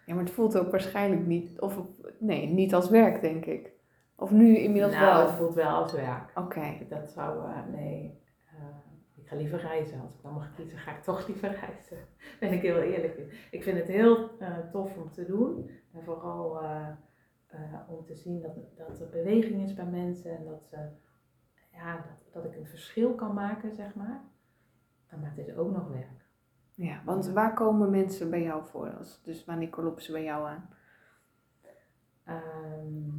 Ja, 0.06 0.14
maar 0.14 0.24
het 0.24 0.34
voelt 0.34 0.58
ook 0.58 0.72
waarschijnlijk 0.72 1.26
niet, 1.26 1.60
of 1.60 1.82
nee, 2.20 2.48
niet 2.48 2.74
als 2.74 2.90
werk, 2.90 3.22
denk 3.22 3.46
ik. 3.46 3.72
Of 4.16 4.32
nu 4.32 4.58
inmiddels 4.58 4.94
nou, 4.94 5.06
wel? 5.06 5.26
het 5.26 5.36
voelt 5.36 5.54
wel 5.54 5.70
als 5.70 5.94
werk. 5.94 6.32
Oké. 6.36 6.86
Dat 6.90 7.10
zou, 7.10 7.50
uh, 7.50 7.66
nee, 7.72 8.24
ik 9.26 9.32
ga 9.32 9.38
liever 9.38 9.60
reizen. 9.60 10.02
Als 10.02 10.14
ik 10.14 10.22
dan 10.22 10.34
mag 10.34 10.56
kiezen, 10.56 10.78
ga 10.78 10.96
ik 10.96 11.04
toch 11.04 11.26
liever 11.28 11.50
reizen. 11.50 11.98
Ben 12.40 12.54
ik 12.54 12.62
heel 12.62 12.82
eerlijk 12.82 13.18
in. 13.18 13.32
Ik 13.52 13.64
vind 13.64 13.78
het 13.78 13.88
heel 13.88 14.42
uh, 14.42 14.58
tof 14.72 14.98
om 14.98 15.12
te 15.12 15.26
doen. 15.26 15.70
En 15.94 16.04
vooral 16.04 16.64
uh, 16.64 16.88
uh, 17.54 17.80
om 17.88 18.06
te 18.06 18.16
zien 18.16 18.42
dat, 18.42 18.56
dat 18.78 19.00
er 19.00 19.10
beweging 19.10 19.64
is 19.64 19.74
bij 19.74 19.86
mensen. 19.86 20.38
En 20.38 20.46
dat, 20.46 20.64
ze, 20.64 20.78
ja, 21.72 21.96
dat, 21.96 22.26
dat 22.34 22.46
ik 22.46 22.56
een 22.56 22.68
verschil 22.68 23.16
kan 23.16 23.34
maken, 23.34 23.76
zeg 23.76 23.96
maar. 23.96 24.24
Maar 25.10 25.34
het 25.36 25.48
is 25.48 25.56
ook 25.56 25.72
nog 25.72 25.88
werk. 25.88 26.26
Ja, 26.74 27.02
want 27.06 27.28
waar 27.28 27.54
komen 27.54 27.90
mensen 27.90 28.30
bij 28.30 28.42
jou 28.42 28.66
voor? 28.66 28.98
Als, 28.98 29.24
dus 29.24 29.46
wanneer 29.46 29.70
kloppen 29.70 30.04
ze 30.04 30.12
bij 30.12 30.24
jou 30.24 30.48
aan? 30.48 30.70
Um, 32.28 33.15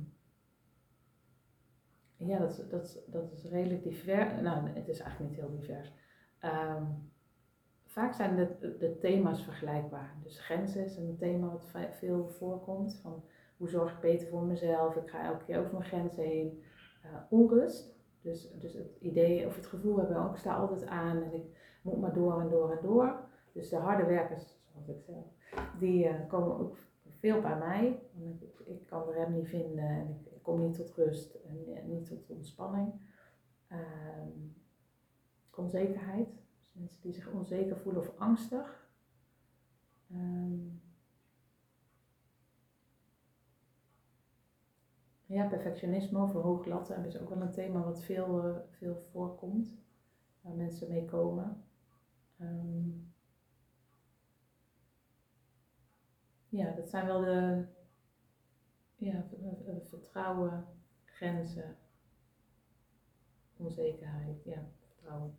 ja, 2.17 2.39
dat, 2.39 2.65
dat, 2.71 3.03
dat 3.07 3.33
is 3.33 3.45
redelijk 3.45 3.83
divers. 3.83 4.41
Nou, 4.41 4.69
het 4.69 4.89
is 4.89 5.01
eigenlijk 5.01 5.31
niet 5.31 5.41
heel 5.41 5.59
divers. 5.61 5.93
Um, 6.45 7.13
vaak 7.85 8.13
zijn 8.13 8.37
de, 8.37 8.77
de 8.79 8.99
thema's 8.99 9.43
vergelijkbaar. 9.43 10.15
Dus 10.23 10.41
grenzen 10.41 10.85
is 10.85 10.97
een 10.97 11.17
thema 11.19 11.49
wat 11.51 11.71
veel 11.91 12.29
voorkomt. 12.29 12.99
Van 13.03 13.25
hoe 13.57 13.69
zorg 13.69 13.93
ik 13.93 14.01
beter 14.01 14.29
voor 14.29 14.43
mezelf? 14.43 14.97
Ik 14.97 15.11
ga 15.11 15.25
elke 15.25 15.45
keer 15.45 15.59
over 15.59 15.73
mijn 15.73 15.85
grenzen 15.85 16.25
heen. 16.25 16.63
Uh, 17.05 17.11
onrust. 17.31 17.95
Dus, 18.21 18.51
dus 18.59 18.75
het 18.75 18.97
idee 19.01 19.47
of 19.47 19.57
het 19.57 19.67
gevoel 19.67 19.97
hebben, 19.97 20.17
ook 20.17 20.33
ik 20.33 20.37
sta 20.37 20.57
altijd 20.57 20.87
aan 20.87 21.23
en 21.23 21.33
ik 21.33 21.45
moet 21.83 22.01
maar 22.01 22.13
door 22.13 22.41
en 22.41 22.49
door 22.49 22.71
en 22.71 22.83
door. 22.83 23.21
Dus 23.53 23.69
de 23.69 23.77
harde 23.77 24.05
werkers, 24.05 24.59
zoals 24.73 24.89
ik 24.89 25.01
zeg, 25.01 25.65
die 25.79 26.05
uh, 26.05 26.29
komen 26.29 26.59
ook 26.59 26.77
veel 27.19 27.41
bij 27.41 27.59
mij. 27.59 28.03
Want 28.13 28.43
ik, 28.43 28.61
ik 28.67 28.87
kan 28.87 29.07
de 29.07 29.13
rem 29.13 29.33
niet 29.33 29.49
vinden 29.49 29.85
en 29.85 30.21
ik 30.25 30.36
kom 30.47 30.61
niet 30.61 30.75
tot 30.75 30.91
rust 30.91 31.35
en, 31.35 31.89
niet 31.89 32.07
tot 32.07 32.31
ontspanning. 32.31 32.93
Um, 33.73 34.57
onzekerheid. 35.51 36.29
Dus 36.59 36.73
mensen 36.73 37.03
die 37.03 37.13
zich 37.13 37.33
onzeker 37.33 37.77
voelen 37.77 38.03
of 38.03 38.19
angstig. 38.19 38.91
Um, 40.13 40.83
ja, 45.27 45.49
perfectionisme 45.49 46.19
hoog 46.19 46.67
latten 46.67 47.05
is 47.05 47.19
ook 47.19 47.29
wel 47.29 47.41
een 47.41 47.53
thema 47.53 47.85
wat 47.85 48.03
veel, 48.03 48.49
uh, 48.49 48.57
veel 48.71 48.97
voorkomt. 48.97 49.77
Waar 50.41 50.55
mensen 50.55 50.89
mee 50.89 51.05
komen. 51.05 51.65
Um, 52.41 53.15
ja, 56.49 56.71
dat 56.71 56.89
zijn 56.89 57.07
wel 57.07 57.21
de 57.21 57.67
ja, 58.97 59.25
vertrouwen, 59.83 60.67
grenzen, 61.05 61.77
onzekerheid, 63.57 64.45
ja, 64.45 64.69
vertrouwen. 64.79 65.39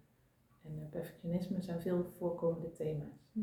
En 0.64 0.80
uh, 0.80 0.90
perfectionisme 0.90 1.62
zijn 1.62 1.82
veel 1.82 2.12
voorkomende 2.18 2.72
thema's. 2.72 3.30
Hm. 3.32 3.40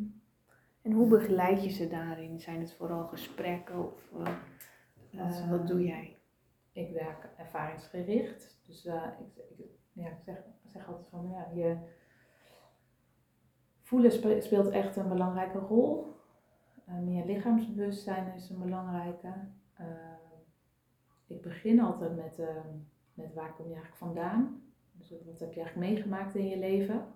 En 0.82 0.92
hoe 0.92 1.08
begeleid 1.08 1.64
je 1.64 1.70
ze 1.70 1.88
daarin? 1.88 2.40
Zijn 2.40 2.60
het 2.60 2.72
vooral 2.72 3.06
gesprekken 3.06 3.84
of 3.86 4.10
uh, 4.16 4.38
uh, 5.12 5.50
wat 5.50 5.66
doe 5.66 5.84
jij? 5.84 6.18
Ik 6.72 6.92
werk 6.92 7.28
ervaringsgericht. 7.36 8.60
Dus 8.66 8.84
ik, 8.84 9.58
ik, 9.58 9.66
ja, 9.92 10.08
ik 10.08 10.22
zeg, 10.24 10.42
zeg 10.72 10.86
altijd 10.86 11.08
van 11.08 11.28
ja, 11.28 11.50
je 11.54 11.76
voelen 13.80 14.12
speelt 14.42 14.68
echt 14.68 14.96
een 14.96 15.08
belangrijke 15.08 15.58
rol. 15.58 16.16
meer 17.02 17.24
lichaamsbewustzijn 17.24 18.34
is 18.34 18.50
een 18.50 18.58
belangrijke. 18.58 19.32
Ik 21.26 21.42
begin 21.42 21.80
altijd 21.80 22.16
met, 22.16 22.40
met 23.14 23.34
waar 23.34 23.54
kom 23.54 23.68
je 23.68 23.74
eigenlijk 23.74 23.96
vandaan? 23.96 24.62
Dus 24.92 25.14
wat 25.26 25.40
heb 25.40 25.52
je 25.52 25.60
eigenlijk 25.60 25.90
meegemaakt 25.90 26.34
in 26.34 26.48
je 26.48 26.58
leven? 26.58 27.06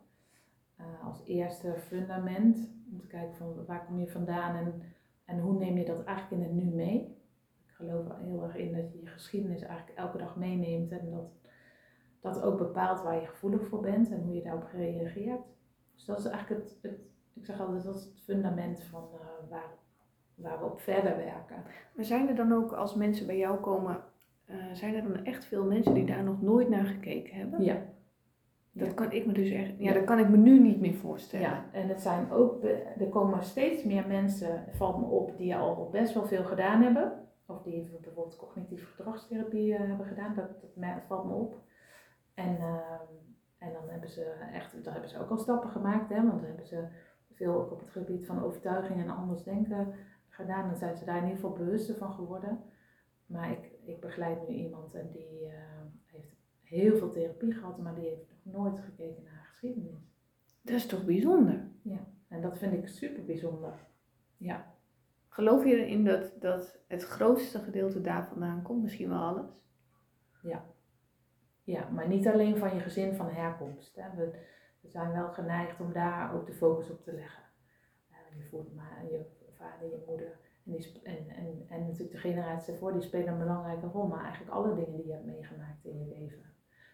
Uh, 0.81 1.05
als 1.05 1.25
eerste 1.25 1.75
fundament, 1.79 2.71
om 2.90 2.99
te 2.99 3.07
kijken 3.07 3.37
van 3.37 3.64
waar 3.66 3.87
kom 3.87 3.99
je 3.99 4.09
vandaan 4.09 4.57
en, 4.57 4.83
en 5.25 5.38
hoe 5.38 5.59
neem 5.59 5.77
je 5.77 5.85
dat 5.85 6.05
eigenlijk 6.05 6.42
in 6.42 6.49
het 6.49 6.64
nu 6.64 6.75
mee? 6.75 7.16
Ik 7.66 7.75
geloof 7.75 8.09
er 8.09 8.18
heel 8.18 8.42
erg 8.42 8.55
in 8.55 8.73
dat 8.73 8.92
je 8.92 9.01
je 9.01 9.07
geschiedenis 9.07 9.62
eigenlijk 9.62 9.99
elke 9.99 10.18
dag 10.18 10.37
meeneemt 10.37 10.90
en 10.90 11.11
dat 11.11 11.38
dat 12.21 12.42
ook 12.42 12.59
bepaalt 12.59 13.03
waar 13.03 13.21
je 13.21 13.27
gevoelig 13.27 13.66
voor 13.66 13.81
bent 13.81 14.11
en 14.11 14.23
hoe 14.23 14.35
je 14.35 14.42
daarop 14.42 14.68
reageert. 14.73 15.40
Dus 15.94 16.05
dat 16.05 16.18
is 16.18 16.25
eigenlijk 16.25 16.62
het, 16.62 16.79
het 16.83 17.01
ik 17.33 17.44
zeg 17.44 17.61
altijd, 17.61 17.85
dat 17.85 17.97
is 17.97 18.05
het 18.05 18.21
fundament 18.21 18.83
van 18.83 19.09
uh, 19.14 19.51
waar, 19.51 19.79
waar 20.38 20.59
we 20.59 20.64
op 20.64 20.81
verder 20.81 21.16
werken. 21.16 21.64
Maar 21.94 22.05
zijn 22.05 22.29
er 22.29 22.35
dan 22.35 22.53
ook, 22.53 22.72
als 22.72 22.94
mensen 22.94 23.27
bij 23.27 23.38
jou 23.38 23.61
komen, 23.61 24.01
uh, 24.51 24.57
zijn 24.72 24.94
er 24.94 25.03
dan 25.03 25.24
echt 25.24 25.44
veel 25.44 25.64
mensen 25.64 25.94
die 25.94 26.07
daar 26.07 26.24
nog 26.24 26.42
nooit 26.42 26.68
naar 26.68 26.85
gekeken 26.85 27.37
hebben? 27.37 27.64
Ja. 27.64 27.77
Dat 28.72 28.94
kan 28.94 29.12
ik 29.12 29.27
me 29.27 29.33
dus 29.33 29.51
echt, 29.51 29.72
ja, 29.79 29.92
dat 29.92 30.05
kan 30.05 30.18
ik 30.18 30.29
me 30.29 30.37
nu 30.37 30.61
niet 30.61 30.81
meer 30.81 30.94
voorstellen. 30.94 31.46
Ja, 31.46 31.64
en 31.72 31.88
het 31.88 32.01
zijn 32.01 32.31
ook, 32.31 32.64
er 32.98 33.09
komen 33.11 33.42
steeds 33.42 33.85
meer 33.85 34.07
mensen, 34.07 34.64
valt 34.72 34.98
me 34.98 35.05
op, 35.05 35.37
die 35.37 35.57
al 35.57 35.88
best 35.90 36.14
wel 36.14 36.27
veel 36.27 36.44
gedaan 36.44 36.83
hebben. 36.83 37.12
Of 37.46 37.62
die 37.62 37.88
bijvoorbeeld 38.03 38.37
cognitieve 38.37 38.87
gedragstherapie 38.87 39.72
uh, 39.72 39.79
hebben 39.79 40.07
gedaan, 40.07 40.35
dat, 40.35 40.48
dat, 40.74 41.03
valt 41.07 41.24
me 41.24 41.33
op. 41.33 41.57
En, 42.35 42.57
uh, 42.61 42.74
en 43.59 43.72
dan 43.72 43.88
hebben 43.88 44.11
ze 44.11 44.22
echt, 44.53 44.85
daar 44.85 44.92
hebben 44.92 45.11
ze 45.11 45.20
ook 45.20 45.31
al 45.31 45.38
stappen 45.38 45.70
gemaakt, 45.70 46.09
hè, 46.09 46.16
want 46.16 46.40
dan 46.40 46.44
hebben 46.44 46.66
ze 46.66 46.85
veel 47.33 47.55
ook 47.55 47.72
op 47.72 47.81
het 47.81 47.90
gebied 47.90 48.27
van 48.27 48.42
overtuiging 48.42 49.01
en 49.01 49.11
anders 49.11 49.42
denken 49.42 49.94
gedaan. 50.38 50.68
Dan 50.68 50.77
zijn 50.77 50.96
ze 50.96 51.05
daar 51.05 51.16
in 51.16 51.22
ieder 51.22 51.37
geval 51.37 51.57
bewuster 51.57 51.94
van 51.94 52.12
geworden. 52.12 52.62
Maar 53.27 53.51
ik, 53.51 53.72
ik 53.85 54.01
begeleid 54.01 54.48
nu 54.48 54.55
iemand 54.55 54.94
en 54.94 55.11
die 55.11 55.40
uh, 55.40 55.53
heeft 56.07 56.37
heel 56.62 56.96
veel 56.96 57.11
therapie 57.11 57.53
gehad, 57.53 57.79
maar 57.79 57.94
die 57.94 58.09
heeft 58.09 58.29
nog 58.44 58.55
nooit 58.55 58.79
gekeken 58.79 59.22
naar 59.22 59.46
geschiedenis. 59.48 60.12
Dat 60.62 60.74
is 60.74 60.87
toch 60.87 61.05
bijzonder? 61.05 61.68
Ja, 61.83 62.07
en 62.29 62.40
dat 62.40 62.59
vind 62.59 62.72
ik 62.72 62.88
super 62.88 63.24
bijzonder. 63.24 63.87
Ja. 64.37 64.74
Geloof 65.29 65.64
je 65.64 65.77
erin 65.77 66.05
dat, 66.05 66.33
dat 66.40 66.79
het 66.88 67.03
grootste 67.03 67.59
gedeelte 67.59 68.01
daar 68.01 68.27
vandaan 68.27 68.62
komt, 68.62 68.83
misschien 68.83 69.09
wel 69.09 69.22
alles? 69.22 69.51
Ja. 70.42 70.64
Ja, 71.62 71.88
maar 71.88 72.09
niet 72.09 72.29
alleen 72.29 72.57
van 72.57 72.74
je 72.74 72.81
gezin 72.81 73.14
van 73.14 73.29
herkomst. 73.29 73.96
Hè. 73.96 74.16
We, 74.16 74.46
we 74.81 74.88
zijn 74.88 75.12
wel 75.12 75.33
geneigd 75.33 75.81
om 75.81 75.92
daar 75.92 76.35
ook 76.35 76.46
de 76.46 76.53
focus 76.53 76.90
op 76.90 77.03
te 77.03 77.12
leggen. 77.12 77.42
Uh, 78.11 78.38
je 78.38 78.48
voelt 78.48 78.74
maar 78.74 79.05
je 79.11 79.38
vader, 79.59 79.88
je 79.88 80.05
moeder 80.07 80.38
en, 80.77 81.03
en, 81.03 81.29
en, 81.29 81.64
en 81.68 81.81
natuurlijk 81.81 82.12
de 82.12 82.18
generatie 82.18 82.73
ervoor, 82.73 82.92
die 82.92 83.03
spelen 83.03 83.29
een 83.29 83.38
belangrijke 83.38 83.87
rol. 83.87 84.07
Maar 84.07 84.23
eigenlijk 84.23 84.53
alle 84.53 84.75
dingen 84.75 84.97
die 84.97 85.07
je 85.07 85.12
hebt 85.12 85.25
meegemaakt 85.25 85.85
in 85.85 85.99
je 85.99 86.07
leven. 86.07 86.42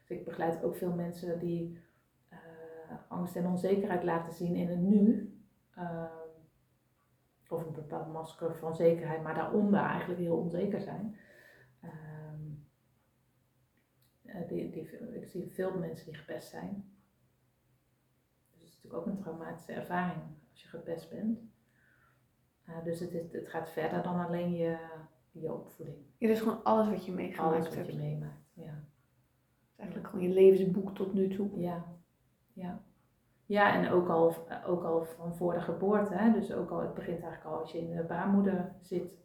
Dus 0.00 0.18
ik 0.18 0.24
begeleid 0.24 0.64
ook 0.64 0.77
veel 0.77 0.92
mensen 0.92 1.38
die 1.38 1.79
uh, 2.33 2.38
angst 3.09 3.37
en 3.37 3.46
onzekerheid 3.46 4.05
laten 4.05 4.33
zien 4.33 4.57
in 4.57 4.68
het 4.68 4.81
nu. 4.81 5.33
Uh, 5.79 6.05
of 7.48 7.66
een 7.66 7.72
bepaald 7.72 8.12
masker 8.12 8.57
van 8.57 8.74
zekerheid, 8.74 9.22
maar 9.22 9.35
daaronder 9.35 9.81
eigenlijk 9.81 10.20
heel 10.20 10.37
onzeker 10.37 10.81
zijn. 10.81 11.16
Ehm, 11.81 12.40
eh, 14.22 14.48
die, 14.48 14.70
die, 14.70 14.90
ik 15.20 15.29
zie 15.29 15.53
veel 15.53 15.79
mensen 15.79 16.07
die 16.07 16.14
gepest 16.14 16.48
zijn. 16.48 16.94
Dus 18.50 18.61
het 18.61 18.62
is 18.62 18.74
natuurlijk 18.74 18.94
ook 18.94 19.07
een 19.07 19.22
traumatische 19.22 19.72
ervaring 19.72 20.22
als 20.50 20.62
je 20.62 20.68
gepest 20.68 21.11
bent. 21.11 21.54
Uh, 22.68 22.85
dus 22.85 23.00
het, 23.00 23.12
is, 23.12 23.33
het 23.33 23.48
gaat 23.48 23.70
verder 23.70 24.03
dan 24.03 24.27
alleen 24.27 24.53
je, 24.53 24.77
je 25.31 25.53
opvoeding. 25.53 25.96
Ja, 26.18 26.27
dat 26.27 26.37
is 26.37 26.42
gewoon 26.42 26.64
alles 26.64 26.88
wat 26.88 27.05
je 27.05 27.12
meegemaakt 27.12 27.55
Alles 27.55 27.66
wat 27.66 27.74
hebt. 27.74 27.92
je 27.92 27.98
meemaakt, 27.98 28.50
ja. 28.53 28.64
Het 28.64 29.72
is 29.72 29.79
eigenlijk 29.79 30.09
gewoon 30.09 30.29
je 30.29 30.35
levensboek 30.35 30.94
tot 30.94 31.14
nu 31.14 31.29
toe. 31.29 31.61
Ja, 31.61 31.85
ja. 32.53 32.83
Ja, 33.46 33.74
en 33.74 33.90
ook 33.90 34.09
al, 34.09 34.35
ook 34.66 34.85
al 34.85 35.05
van 35.05 35.35
voor 35.37 35.53
de 35.53 35.61
geboorte. 35.61 36.14
Hè? 36.14 36.33
Dus 36.33 36.53
ook 36.53 36.70
al, 36.70 36.81
het 36.81 36.94
begint 36.94 37.22
eigenlijk 37.22 37.55
al 37.55 37.61
als 37.61 37.72
je 37.72 37.79
in 37.79 37.96
de 37.96 38.03
baarmoeder 38.03 38.74
zit. 38.81 39.22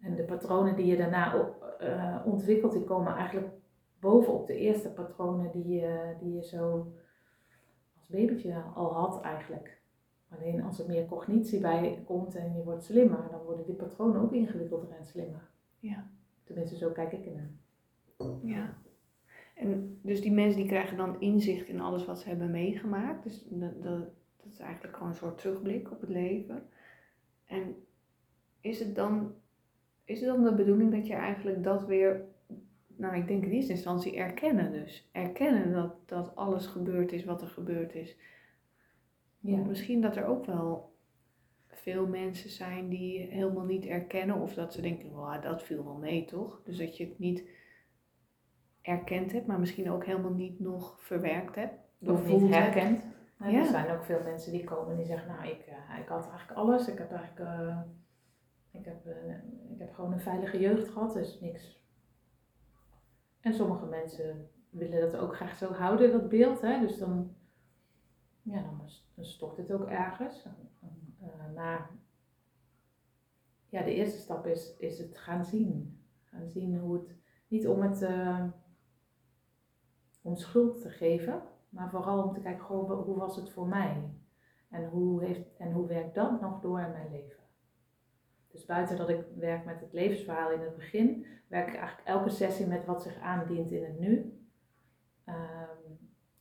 En 0.00 0.14
de 0.14 0.22
patronen 0.22 0.76
die 0.76 0.86
je 0.86 0.96
daarna 0.96 1.34
uh, 1.80 2.16
ontwikkelt, 2.24 2.72
die 2.72 2.84
komen 2.84 3.14
eigenlijk 3.14 3.48
bovenop 3.98 4.46
de 4.46 4.56
eerste 4.56 4.92
patronen 4.92 5.50
die 5.50 5.68
je, 5.68 6.16
die 6.20 6.34
je 6.34 6.42
zo 6.44 6.92
als 7.96 8.06
babytje 8.06 8.62
al 8.74 8.94
had 8.94 9.20
eigenlijk. 9.20 9.79
Alleen 10.30 10.62
als 10.62 10.78
er 10.78 10.86
meer 10.86 11.06
cognitie 11.06 11.60
bij 11.60 12.02
komt 12.04 12.34
en 12.34 12.54
je 12.56 12.62
wordt 12.62 12.84
slimmer, 12.84 13.28
dan 13.30 13.42
worden 13.42 13.64
die 13.64 13.74
patronen 13.74 14.20
ook 14.20 14.32
ingewikkelder 14.32 14.90
en 14.90 15.04
slimmer. 15.04 15.48
Ja. 15.78 16.10
Tenminste, 16.44 16.76
zo 16.76 16.90
kijk 16.90 17.12
ik 17.12 17.26
ernaar. 17.26 17.50
Ja. 18.42 18.78
En 19.54 19.98
dus 20.02 20.20
die 20.20 20.32
mensen 20.32 20.60
die 20.60 20.68
krijgen 20.68 20.96
dan 20.96 21.20
inzicht 21.20 21.68
in 21.68 21.80
alles 21.80 22.04
wat 22.04 22.20
ze 22.20 22.28
hebben 22.28 22.50
meegemaakt. 22.50 23.22
Dus 23.22 23.44
dat, 23.48 23.82
dat, 23.82 23.98
dat 24.36 24.52
is 24.52 24.58
eigenlijk 24.58 24.96
gewoon 24.96 25.10
een 25.10 25.16
soort 25.18 25.38
terugblik 25.38 25.90
op 25.90 26.00
het 26.00 26.10
leven. 26.10 26.62
En 27.46 27.74
is 28.60 28.78
het 28.78 28.94
dan, 28.94 29.34
is 30.04 30.20
het 30.20 30.28
dan 30.28 30.44
de 30.44 30.54
bedoeling 30.54 30.92
dat 30.92 31.06
je 31.06 31.14
eigenlijk 31.14 31.64
dat 31.64 31.86
weer, 31.86 32.24
nou 32.96 33.16
ik 33.16 33.26
denk 33.26 33.44
in 33.44 33.50
eerste 33.50 33.72
instantie 33.72 34.16
erkennen 34.16 34.72
dus. 34.72 35.08
Erkennen 35.12 35.72
dat, 35.72 35.94
dat 36.08 36.36
alles 36.36 36.66
gebeurd 36.66 37.12
is 37.12 37.24
wat 37.24 37.42
er 37.42 37.48
gebeurd 37.48 37.94
is. 37.94 38.16
Ja. 39.40 39.56
Misschien 39.56 40.00
dat 40.00 40.16
er 40.16 40.24
ook 40.24 40.44
wel 40.44 40.96
veel 41.66 42.06
mensen 42.06 42.50
zijn 42.50 42.88
die 42.88 43.20
helemaal 43.20 43.64
niet 43.64 43.86
erkennen 43.86 44.36
of 44.36 44.54
dat 44.54 44.72
ze 44.72 44.80
denken, 44.80 45.10
wow, 45.10 45.42
dat 45.42 45.62
viel 45.62 45.84
wel 45.84 45.96
mee 45.96 46.24
toch? 46.24 46.62
Dus 46.64 46.78
dat 46.78 46.96
je 46.96 47.04
het 47.04 47.18
niet 47.18 47.44
erkend 48.82 49.32
hebt, 49.32 49.46
maar 49.46 49.60
misschien 49.60 49.90
ook 49.90 50.04
helemaal 50.04 50.32
niet 50.32 50.60
nog 50.60 51.00
verwerkt 51.00 51.54
hebt. 51.54 51.78
Of 52.00 52.26
niet 52.26 52.54
herkend. 52.54 53.02
Ja. 53.38 53.58
Er 53.58 53.66
zijn 53.66 53.90
ook 53.90 54.04
veel 54.04 54.22
mensen 54.24 54.52
die 54.52 54.64
komen 54.64 54.90
en 54.90 54.96
die 54.96 55.06
zeggen, 55.06 55.28
nou 55.28 55.48
ik, 55.48 55.66
uh, 55.68 55.98
ik 55.98 56.08
had 56.08 56.28
eigenlijk 56.28 56.58
alles. 56.58 56.88
Ik 56.88 56.98
heb 56.98 57.12
eigenlijk, 57.12 57.50
uh, 57.50 57.78
ik, 58.70 58.84
heb, 58.84 59.06
uh, 59.06 59.34
ik 59.72 59.78
heb 59.78 59.94
gewoon 59.94 60.12
een 60.12 60.20
veilige 60.20 60.58
jeugd 60.58 60.88
gehad, 60.88 61.12
dus 61.12 61.40
niks. 61.40 61.84
En 63.40 63.54
sommige 63.54 63.86
mensen 63.86 64.48
willen 64.70 65.00
dat 65.00 65.16
ook 65.16 65.36
graag 65.36 65.56
zo 65.56 65.72
houden, 65.72 66.12
dat 66.12 66.28
beeld. 66.28 66.60
Hè? 66.60 66.80
Dus 66.80 66.98
dan, 66.98 67.34
ja, 68.42 68.62
dan, 68.62 68.80
dan 69.14 69.24
stokt 69.24 69.56
het 69.56 69.72
ook 69.72 69.88
ergens. 69.88 70.46
maar 71.54 71.90
ja, 73.68 73.82
de 73.82 73.94
eerste 73.94 74.18
stap 74.18 74.46
is, 74.46 74.76
is 74.76 74.98
het 74.98 75.18
gaan 75.18 75.44
zien. 75.44 76.02
Gaan 76.24 76.48
zien 76.48 76.78
hoe 76.78 76.94
het, 76.94 77.16
niet 77.48 77.68
om 77.68 77.82
het 77.82 78.02
om 80.22 80.36
schuld 80.36 80.80
te 80.80 80.90
geven, 80.90 81.42
maar 81.68 81.90
vooral 81.90 82.22
om 82.22 82.32
te 82.32 82.40
kijken, 82.40 82.64
hoe 82.64 83.18
was 83.18 83.36
het 83.36 83.50
voor 83.50 83.66
mij? 83.66 84.10
En 84.70 84.88
hoe, 84.88 85.24
heeft, 85.24 85.56
en 85.56 85.72
hoe 85.72 85.86
werkt 85.86 86.14
dat 86.14 86.40
nog 86.40 86.60
door 86.60 86.80
in 86.80 86.90
mijn 86.90 87.10
leven? 87.10 87.38
Dus 88.48 88.64
buiten 88.64 88.96
dat 88.96 89.08
ik 89.08 89.24
werk 89.36 89.64
met 89.64 89.80
het 89.80 89.92
levensverhaal 89.92 90.50
in 90.50 90.60
het 90.60 90.74
begin, 90.74 91.26
werk 91.46 91.68
ik 91.68 91.74
eigenlijk 91.74 92.08
elke 92.08 92.30
sessie 92.30 92.66
met 92.66 92.84
wat 92.84 93.02
zich 93.02 93.20
aandient 93.20 93.70
in 93.70 93.84
het 93.84 93.98
nu. 93.98 94.38
Um, 95.26 95.99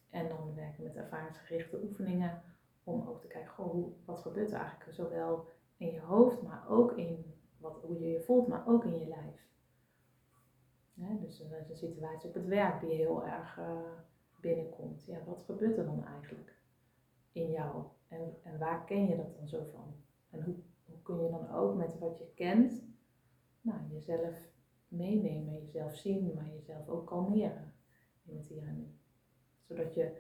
en 0.09 0.27
dan 0.27 0.55
werken 0.55 0.83
met 0.83 0.95
ervaringsgerichte 0.95 1.81
oefeningen 1.83 2.41
om 2.83 3.07
ook 3.07 3.21
te 3.21 3.27
kijken, 3.27 3.51
goh, 3.51 3.71
hoe, 3.71 3.91
wat 4.05 4.19
gebeurt 4.19 4.51
er 4.51 4.59
eigenlijk 4.59 4.93
zowel 4.93 5.47
in 5.77 5.91
je 5.91 5.99
hoofd, 5.99 6.41
maar 6.41 6.69
ook 6.69 6.97
in 6.97 7.33
wat, 7.57 7.81
hoe 7.81 7.99
je 7.99 8.07
je 8.07 8.21
voelt, 8.21 8.47
maar 8.47 8.67
ook 8.67 8.85
in 8.85 8.99
je 8.99 9.07
lijf. 9.07 9.47
dus 11.21 11.39
een, 11.39 11.53
een 11.69 11.75
situatie 11.75 12.29
op 12.29 12.35
het 12.35 12.45
werk 12.45 12.79
die 12.81 12.95
heel 12.95 13.25
erg 13.25 13.57
uh, 13.57 13.91
binnenkomt. 14.39 15.05
Ja, 15.05 15.23
wat 15.25 15.41
gebeurt 15.41 15.77
er 15.77 15.85
dan 15.85 16.05
eigenlijk 16.05 16.57
in 17.31 17.51
jou? 17.51 17.83
En, 18.07 18.35
en 18.43 18.59
waar 18.59 18.85
ken 18.85 19.07
je 19.07 19.15
dat 19.15 19.35
dan 19.35 19.47
zo 19.47 19.63
van? 19.71 19.93
En 20.29 20.43
hoe, 20.43 20.55
hoe 20.85 21.01
kun 21.01 21.23
je 21.23 21.29
dan 21.29 21.51
ook 21.51 21.75
met 21.75 21.99
wat 21.99 22.17
je 22.17 22.31
kent, 22.35 22.83
nou, 23.61 23.79
jezelf 23.89 24.35
meenemen, 24.87 25.63
jezelf 25.63 25.95
zien, 25.95 26.33
maar 26.33 26.49
jezelf 26.49 26.87
ook 26.87 27.07
kalmeren 27.07 27.73
in 28.25 28.37
het 28.37 28.47
hier 28.47 28.67
en 28.67 28.77
nu. 28.77 28.98
Zodat 29.69 29.93
je, 29.93 30.12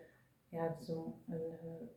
ja, 0.49 0.63
het 0.67 0.79
is 0.79 0.87
een, 0.87 1.13
een, 1.27 1.41
een 1.63 1.89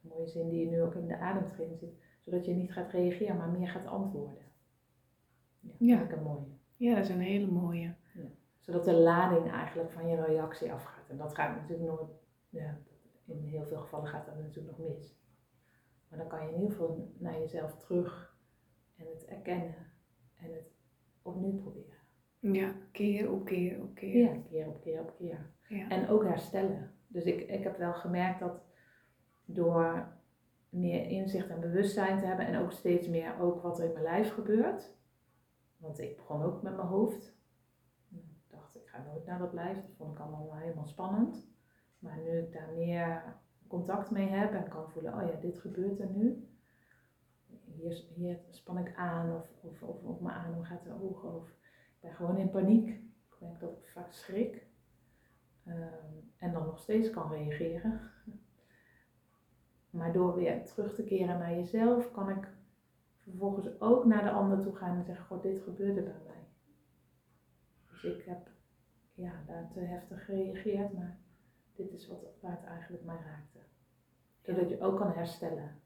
mooie 0.00 0.28
zin 0.28 0.48
die 0.48 0.60
je 0.60 0.70
nu 0.70 0.82
ook 0.82 0.94
in 0.94 1.06
de 1.06 1.18
ademtraining 1.18 1.78
zit, 1.78 1.94
zodat 2.24 2.44
je 2.44 2.54
niet 2.54 2.72
gaat 2.72 2.90
reageren, 2.90 3.36
maar 3.36 3.48
meer 3.48 3.68
gaat 3.68 3.86
antwoorden. 3.86 4.44
Ja, 5.60 5.68
dat 5.70 5.76
Ja. 5.78 5.96
vind 5.98 6.10
ik 6.10 6.16
een 6.16 6.22
mooie. 6.22 6.46
Ja, 6.76 6.94
dat 6.94 7.04
is 7.04 7.10
een 7.10 7.20
hele 7.20 7.46
mooie. 7.50 7.94
Zodat 8.60 8.84
de 8.84 8.92
lading 8.94 9.50
eigenlijk 9.50 9.90
van 9.92 10.08
je 10.08 10.24
reactie 10.24 10.72
afgaat. 10.72 11.08
En 11.08 11.16
dat 11.16 11.34
gaat 11.34 11.56
natuurlijk 11.56 11.88
nooit, 11.88 12.10
ja, 12.48 12.78
in 13.24 13.42
heel 13.44 13.64
veel 13.64 13.80
gevallen 13.80 14.08
gaat 14.08 14.26
dat 14.26 14.38
natuurlijk 14.38 14.78
nog 14.78 14.88
mis. 14.88 15.18
Maar 16.08 16.18
dan 16.18 16.28
kan 16.28 16.42
je 16.42 16.48
in 16.48 16.54
ieder 16.54 16.70
geval 16.70 17.12
naar 17.18 17.38
jezelf 17.38 17.76
terug 17.76 18.36
en 18.96 19.06
het 19.06 19.24
erkennen 19.24 19.74
en 20.36 20.52
het 20.54 20.72
opnieuw 21.22 21.54
proberen. 21.60 21.94
Ja, 22.40 22.74
keer 22.92 23.30
op 23.30 23.44
keer 23.44 23.82
op 23.82 23.94
keer. 23.94 24.16
Ja, 24.22 24.40
keer 24.48 24.68
op 24.68 24.80
keer 24.80 25.00
op 25.00 25.14
keer. 25.16 25.54
En 25.68 26.08
ook 26.08 26.24
herstellen. 26.24 26.90
Dus 27.06 27.24
ik, 27.24 27.40
ik 27.40 27.62
heb 27.62 27.78
wel 27.78 27.94
gemerkt 27.94 28.40
dat 28.40 28.64
door 29.44 30.08
meer 30.68 31.06
inzicht 31.06 31.48
en 31.48 31.60
bewustzijn 31.60 32.18
te 32.18 32.26
hebben 32.26 32.46
en 32.46 32.62
ook 32.62 32.72
steeds 32.72 33.08
meer 33.08 33.40
ook 33.40 33.62
wat 33.62 33.78
er 33.78 33.84
in 33.84 33.92
mijn 33.92 34.04
lijf 34.04 34.32
gebeurt. 34.32 34.94
Want 35.76 35.98
ik 35.98 36.16
begon 36.16 36.42
ook 36.42 36.62
met 36.62 36.76
mijn 36.76 36.88
hoofd. 36.88 37.34
Ik 38.10 38.22
dacht, 38.48 38.76
ik 38.76 38.86
ga 38.86 39.02
nooit 39.02 39.26
naar 39.26 39.38
dat 39.38 39.52
lijf. 39.52 39.76
Dat 39.76 39.94
vond 39.96 40.12
ik 40.12 40.20
allemaal 40.20 40.54
helemaal 40.54 40.86
spannend. 40.86 41.48
Maar 41.98 42.18
nu 42.18 42.38
ik 42.38 42.52
daar 42.52 42.72
meer 42.76 43.22
contact 43.66 44.10
mee 44.10 44.28
heb 44.28 44.52
en 44.52 44.68
kan 44.68 44.90
voelen, 44.90 45.14
oh 45.14 45.30
ja, 45.30 45.40
dit 45.40 45.58
gebeurt 45.58 46.00
er 46.00 46.10
nu. 46.10 46.48
Hier, 47.64 48.04
hier 48.14 48.38
span 48.50 48.78
ik 48.78 48.96
aan 48.96 49.36
of, 49.36 49.48
of, 49.60 49.82
of, 49.82 50.02
of 50.02 50.20
mijn 50.20 50.36
adem 50.36 50.62
gaat 50.62 50.86
er 50.86 50.92
hoog 50.92 51.22
of 51.22 51.48
ik 51.48 52.00
ben 52.00 52.14
gewoon 52.14 52.36
in 52.36 52.50
paniek. 52.50 52.88
Ik 52.88 53.36
merk 53.40 53.60
dat 53.60 53.76
ik 53.76 53.88
vaak 53.88 54.12
schrik. 54.12 54.65
Um, 55.66 56.32
en 56.36 56.52
dan 56.52 56.66
nog 56.66 56.78
steeds 56.78 57.10
kan 57.10 57.32
reageren. 57.32 58.00
Maar 59.90 60.12
door 60.12 60.34
weer 60.34 60.64
terug 60.64 60.94
te 60.94 61.04
keren 61.04 61.38
naar 61.38 61.54
jezelf, 61.54 62.12
kan 62.12 62.30
ik 62.30 62.48
vervolgens 63.22 63.80
ook 63.80 64.04
naar 64.04 64.22
de 64.22 64.30
ander 64.30 64.60
toe 64.60 64.76
gaan 64.76 64.96
en 64.96 65.04
zeggen, 65.04 65.24
god, 65.24 65.42
dit 65.42 65.62
gebeurde 65.62 66.02
bij 66.02 66.20
mij. 66.24 66.46
Dus 67.90 68.04
ik 68.04 68.24
heb 68.24 68.50
ja, 69.14 69.42
daar 69.46 69.70
te 69.72 69.80
heftig 69.80 70.24
gereageerd, 70.24 70.92
maar 70.92 71.18
dit 71.74 71.92
is 71.92 72.06
wat, 72.06 72.18
waar 72.40 72.56
het 72.60 72.64
eigenlijk 72.64 73.04
mij 73.04 73.20
raakte. 73.24 73.58
Zodat 74.40 74.68
je 74.68 74.80
ook 74.80 74.96
kan 74.96 75.12
herstellen 75.12 75.80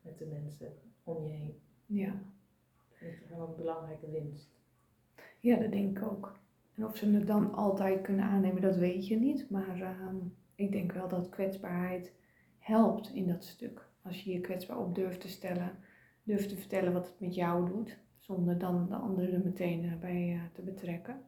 met 0.00 0.18
de 0.18 0.26
mensen 0.26 0.72
om 1.02 1.24
je 1.24 1.32
heen. 1.32 1.62
Ja. 1.86 2.14
Dat 3.00 3.08
ik 3.08 3.26
wel 3.28 3.48
een 3.48 3.56
belangrijke 3.56 4.10
winst. 4.10 4.50
ja, 5.40 5.56
dat 5.56 5.72
denk 5.72 5.98
ik 5.98 6.04
ook. 6.04 6.40
En 6.76 6.84
of 6.84 6.96
ze 6.96 7.10
het 7.10 7.26
dan 7.26 7.54
altijd 7.54 8.00
kunnen 8.00 8.24
aannemen, 8.24 8.62
dat 8.62 8.76
weet 8.76 9.06
je 9.06 9.16
niet. 9.16 9.50
Maar 9.50 9.80
ehm, 9.80 10.16
ik 10.54 10.72
denk 10.72 10.92
wel 10.92 11.08
dat 11.08 11.28
kwetsbaarheid 11.28 12.12
helpt 12.58 13.10
in 13.14 13.26
dat 13.26 13.44
stuk. 13.44 13.86
Als 14.02 14.22
je 14.22 14.32
je 14.32 14.40
kwetsbaar 14.40 14.78
op 14.78 14.94
durft 14.94 15.20
te 15.20 15.28
stellen, 15.28 15.78
durft 16.22 16.48
te 16.48 16.56
vertellen 16.56 16.92
wat 16.92 17.06
het 17.06 17.20
met 17.20 17.34
jou 17.34 17.70
doet, 17.70 17.98
zonder 18.18 18.58
dan 18.58 18.88
de 18.88 18.94
ander 18.94 19.32
er 19.34 19.40
meteen 19.44 19.84
eh, 19.84 19.96
bij 19.96 20.32
eh, 20.32 20.54
te 20.54 20.62
betrekken. 20.62 21.22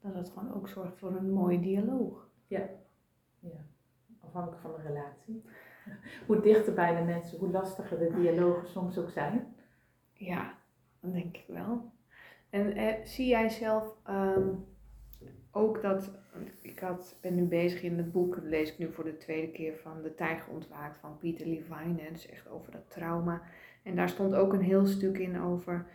Dat 0.00 0.14
het 0.14 0.30
gewoon 0.30 0.54
ook 0.54 0.68
zorgt 0.68 0.98
voor 0.98 1.16
een 1.16 1.32
mooie 1.32 1.60
dialoog. 1.60 2.28
Ja, 2.46 2.68
ja. 3.38 3.64
afhankelijk 4.20 4.60
van 4.60 4.72
de 4.76 4.88
relatie. 4.88 5.44
Hoe 6.26 6.40
dichter 6.40 6.74
bij 6.74 6.96
de 6.96 7.02
mensen, 7.02 7.38
hoe 7.38 7.50
lastiger 7.50 7.98
de 7.98 8.12
dialogen 8.14 8.68
soms 8.68 8.98
ook 8.98 9.10
zijn. 9.10 9.54
Ja, 10.12 10.54
dat 11.00 11.12
denk 11.12 11.36
ik 11.36 11.44
wel. 11.48 11.92
En 12.50 12.72
eh, 12.72 13.04
zie 13.04 13.26
jij 13.26 13.48
zelf 13.48 13.94
ehm, 14.04 14.48
ook 15.52 15.82
dat, 15.82 16.10
ik 16.60 16.78
had, 16.78 17.16
ben 17.20 17.34
nu 17.34 17.44
bezig 17.44 17.82
in 17.82 17.96
het 17.96 18.12
boek, 18.12 18.34
dat 18.34 18.44
lees 18.44 18.72
ik 18.72 18.78
nu 18.78 18.92
voor 18.92 19.04
de 19.04 19.16
tweede 19.16 19.52
keer 19.52 19.76
van 19.76 20.02
De 20.02 20.14
Tijger 20.14 20.52
Ontwaakt 20.52 20.96
van 20.96 21.18
Peter 21.18 21.46
Levine, 21.46 22.00
hè, 22.00 22.12
dus 22.12 22.26
echt 22.26 22.48
over 22.48 22.72
dat 22.72 22.90
trauma. 22.90 23.42
En 23.82 23.96
daar 23.96 24.08
stond 24.08 24.34
ook 24.34 24.52
een 24.52 24.62
heel 24.62 24.86
stuk 24.86 25.18
in 25.18 25.40
over 25.40 25.86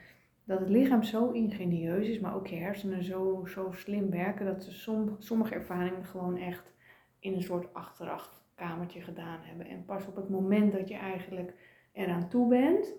dat 0.43 0.60
het 0.60 0.70
lichaam 0.70 1.04
zo 1.04 1.32
ingenieus 1.32 2.08
is, 2.08 2.20
maar 2.20 2.36
ook 2.36 2.48
je 2.48 2.56
hersenen 2.56 3.04
zo, 3.04 3.46
zo 3.46 3.72
slim 3.72 4.10
werken, 4.10 4.46
dat 4.46 4.63
ze 4.63 4.72
som, 4.72 5.15
sommige 5.20 5.54
ervaringen 5.54 6.06
gewoon 6.06 6.38
echt 6.38 6.74
in 7.20 7.34
een 7.34 7.41
soort 7.41 7.74
achterafkamertje 7.74 9.02
gedaan 9.02 9.39
hebben. 9.41 9.65
En 9.65 9.86
pas 9.86 10.08
op 10.08 10.15
het 10.15 10.30
moment 10.30 10.72
dat 10.72 10.88
je 10.88 10.96
eigenlijk 10.96 11.54
eraan 11.91 12.30
toe 12.30 12.48
bent, 12.48 12.96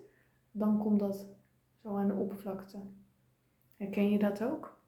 dan 0.51 0.77
komt 0.77 0.99
dat 0.99 1.27
zo 1.81 1.95
aan 1.95 2.07
de 2.07 2.13
oppervlakte. 2.13 2.77
Herken 3.77 4.09
je 4.09 4.19
dat 4.19 4.43
ook? 4.43 4.78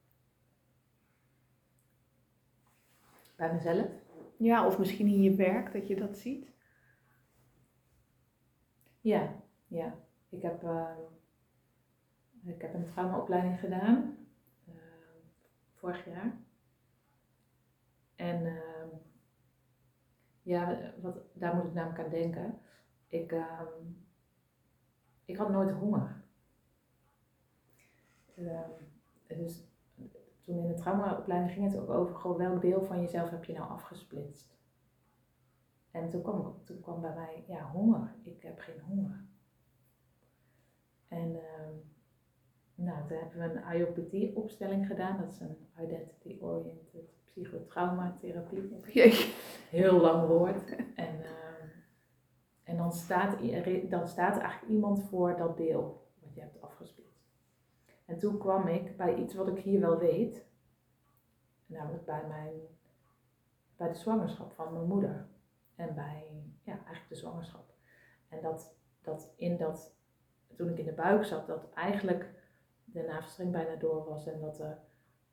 Bij 3.42 3.54
mezelf? 3.54 3.88
Ja, 4.38 4.66
of 4.66 4.80
misschien 4.80 5.08
in 5.08 5.22
je 5.22 5.36
werk 5.36 5.74
dat 5.74 5.88
je 5.88 5.96
dat 5.96 6.18
ziet? 6.18 6.52
Ja, 9.00 9.36
ja. 9.68 9.96
Ik 10.30 10.42
heb, 10.42 10.64
uh, 10.64 10.98
ik 12.44 12.62
heb 12.62 12.74
een 12.74 12.86
traumaopleiding 12.86 13.60
gedaan 13.60 14.18
uh, 14.68 14.74
vorig 15.74 16.06
jaar. 16.06 16.38
En 18.16 18.46
uh, 18.46 18.94
ja, 20.42 20.94
wat, 21.02 21.18
daar 21.34 21.56
moet 21.56 21.66
ik 21.66 21.74
namelijk 21.74 22.00
aan 22.00 22.10
denken. 22.10 22.60
Ik, 23.08 23.36
ik 25.26 25.38
had 25.38 25.50
nooit 25.50 25.72
honger. 25.72 26.24
dus 29.28 29.71
toen 30.42 30.58
in 30.58 30.68
de 30.68 30.74
traumaopleiding 30.74 31.52
ging 31.52 31.72
het 31.72 31.82
ook 31.82 31.90
over 31.90 32.16
gewoon 32.16 32.38
welk 32.38 32.62
deel 32.62 32.84
van 32.84 33.02
jezelf 33.02 33.30
heb 33.30 33.44
je 33.44 33.54
nou 33.54 33.70
afgesplitst. 33.70 34.60
En 35.92 36.10
toen 36.10 36.22
kwam, 36.22 36.56
toen 36.64 36.80
kwam 36.82 37.02
bij 37.02 37.14
mij, 37.14 37.44
ja, 37.48 37.72
honger. 37.72 38.16
Ik 38.24 38.42
heb 38.42 38.60
geen 38.60 38.80
honger. 38.80 39.26
En 41.08 41.30
uh, 41.30 41.42
nou, 42.76 43.08
toen 43.08 43.18
hebben 43.18 43.54
we 43.54 43.62
een 43.62 43.78
IOPT-opstelling 43.78 44.88
gedaan. 44.88 45.18
Dat 45.18 45.32
is 45.32 45.40
een 45.40 45.58
Identity 45.80 46.38
Oriented 46.42 47.10
Psychotraumatherapie. 47.26 48.82
Heel 49.70 50.00
lang 50.00 50.28
woord. 50.28 50.76
En, 50.96 51.16
uh, 51.20 51.30
en 52.64 52.78
dan, 52.78 52.92
staat, 52.92 53.38
dan 53.90 54.08
staat 54.08 54.38
eigenlijk 54.38 54.72
iemand 54.72 55.04
voor 55.04 55.38
dat 55.38 55.58
deel 55.58 56.08
wat 56.20 56.34
je 56.34 56.42
hebt 56.42 56.62
afgesplitst. 56.62 57.01
En 58.12 58.20
toen 58.20 58.38
kwam 58.38 58.68
ik 58.68 58.98
bij 58.98 59.16
iets 59.16 59.34
wat 59.34 59.48
ik 59.48 59.60
hier 59.60 59.80
wel 59.80 59.98
weet. 59.98 60.46
Namelijk 61.66 62.06
bij, 62.06 62.28
mijn, 62.28 62.52
bij 63.76 63.88
de 63.88 63.94
zwangerschap 63.94 64.52
van 64.54 64.74
mijn 64.74 64.88
moeder. 64.88 65.28
En 65.76 65.96
bij 65.96 66.28
ja, 66.64 66.74
eigenlijk 66.74 67.10
de 67.10 67.16
zwangerschap. 67.16 67.74
En 68.30 68.42
dat, 68.42 68.76
dat 69.02 69.34
in 69.36 69.58
dat, 69.58 69.96
toen 70.56 70.70
ik 70.70 70.78
in 70.78 70.86
de 70.86 70.94
buik 70.94 71.24
zat, 71.24 71.48
dat 71.48 71.74
eigenlijk 71.74 72.34
de 72.84 73.02
navelstreng 73.02 73.52
bijna 73.52 73.76
door 73.76 74.06
was 74.06 74.28
en 74.28 74.40
dat 74.40 74.64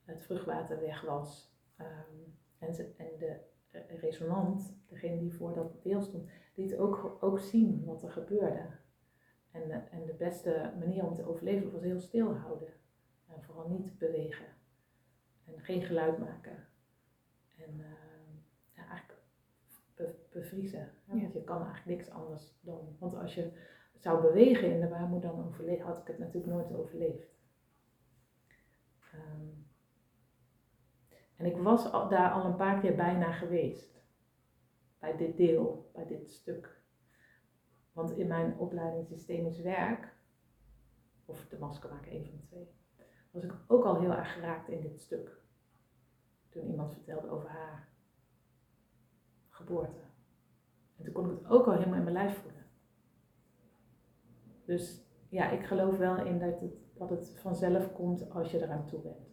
het 0.05 0.23
vruchtwater 0.23 0.81
weg 0.81 1.01
was. 1.01 1.53
Um, 1.81 2.39
en, 2.59 2.75
ze, 2.75 2.95
en 2.97 3.19
de 3.19 3.41
resonant, 4.01 4.75
degene 4.89 5.19
die 5.19 5.35
voor 5.35 5.53
dat 5.53 5.83
deel 5.83 6.03
stond, 6.03 6.31
liet 6.55 6.77
ook, 6.77 7.17
ook 7.21 7.39
zien 7.39 7.85
wat 7.85 8.03
er 8.03 8.11
gebeurde. 8.11 8.67
En 9.51 9.69
de, 9.69 9.75
en 9.75 10.07
de 10.07 10.15
beste 10.15 10.73
manier 10.79 11.07
om 11.07 11.15
te 11.15 11.29
overleven 11.29 11.73
was 11.73 11.83
heel 11.83 12.01
stil 12.01 12.35
houden. 12.37 12.73
En 13.27 13.43
vooral 13.43 13.69
niet 13.69 13.99
bewegen. 13.99 14.47
En 15.45 15.61
geen 15.61 15.83
geluid 15.83 16.19
maken. 16.19 16.67
En 17.57 17.75
uh, 17.79 17.87
ja, 18.75 18.89
eigenlijk 18.89 19.19
bevriezen. 20.31 20.91
Want 21.05 21.33
je 21.33 21.45
kan 21.45 21.63
eigenlijk 21.65 21.99
niks 21.99 22.11
anders 22.11 22.59
dan. 22.61 22.97
Want 22.99 23.15
als 23.15 23.35
je 23.35 23.53
zou 23.95 24.23
bewegen 24.23 24.71
in 24.71 24.81
de 24.81 24.87
baarmoeder, 24.87 25.31
dan 25.31 25.47
overleef, 25.47 25.81
had 25.81 25.99
ik 25.99 26.07
het 26.07 26.19
natuurlijk 26.19 26.53
nooit 26.53 26.75
overleefd. 26.75 27.37
Um, 29.15 29.67
en 31.37 31.47
ik 31.47 31.57
was 31.57 31.93
al, 31.93 32.09
daar 32.09 32.31
al 32.31 32.45
een 32.45 32.57
paar 32.57 32.81
keer 32.81 32.97
bijna 32.97 33.33
geweest. 33.33 34.03
Bij 34.99 35.17
dit 35.17 35.37
deel, 35.37 35.91
bij 35.95 36.07
dit 36.07 36.31
stuk. 36.31 36.78
Want 37.99 38.17
in 38.17 38.27
mijn 38.27 38.59
opleiding 38.59 39.07
systemisch 39.07 39.61
werk, 39.61 40.15
of 41.25 41.47
de 41.49 41.59
maskermaker, 41.59 42.13
een 42.13 42.25
van 42.25 42.37
de 42.37 42.47
twee, 42.47 42.69
was 43.31 43.45
ik 43.45 43.55
ook 43.67 43.85
al 43.85 44.01
heel 44.01 44.13
erg 44.13 44.33
geraakt 44.33 44.69
in 44.69 44.81
dit 44.81 45.01
stuk. 45.01 45.43
Toen 46.49 46.67
iemand 46.67 46.93
vertelde 46.93 47.31
over 47.31 47.49
haar 47.49 47.89
geboorte. 49.49 50.01
En 50.97 51.05
toen 51.05 51.13
kon 51.13 51.31
ik 51.31 51.39
het 51.39 51.51
ook 51.51 51.67
al 51.67 51.73
helemaal 51.73 51.97
in 51.99 52.03
mijn 52.03 52.15
lijf 52.15 52.39
voelen. 52.39 52.67
Dus 54.65 55.03
ja, 55.29 55.51
ik 55.51 55.67
geloof 55.67 55.97
wel 55.97 56.25
in 56.25 56.39
dat 56.39 56.61
het, 56.61 57.11
het 57.11 57.39
vanzelf 57.41 57.93
komt 57.93 58.31
als 58.31 58.51
je 58.51 58.63
eraan 58.63 58.87
toe 58.87 59.01
bent. 59.01 59.29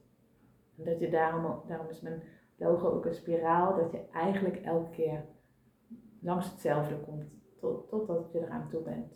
En 0.78 0.84
dat 0.84 1.00
je 1.00 1.10
daarom, 1.10 1.62
daarom 1.68 1.90
is 1.90 2.02
mijn 2.02 2.24
logo 2.56 2.90
ook 2.90 3.06
een 3.06 3.14
spiraal, 3.14 3.76
dat 3.76 3.92
je 3.92 4.10
eigenlijk 4.10 4.58
elke 4.58 4.90
keer 4.90 5.26
langs 6.20 6.52
hetzelfde 6.52 7.00
komt, 7.00 7.45
tot, 7.66 7.90
totdat 7.90 8.32
je 8.32 8.40
eraan 8.40 8.70
toe 8.70 8.82
bent. 8.82 9.14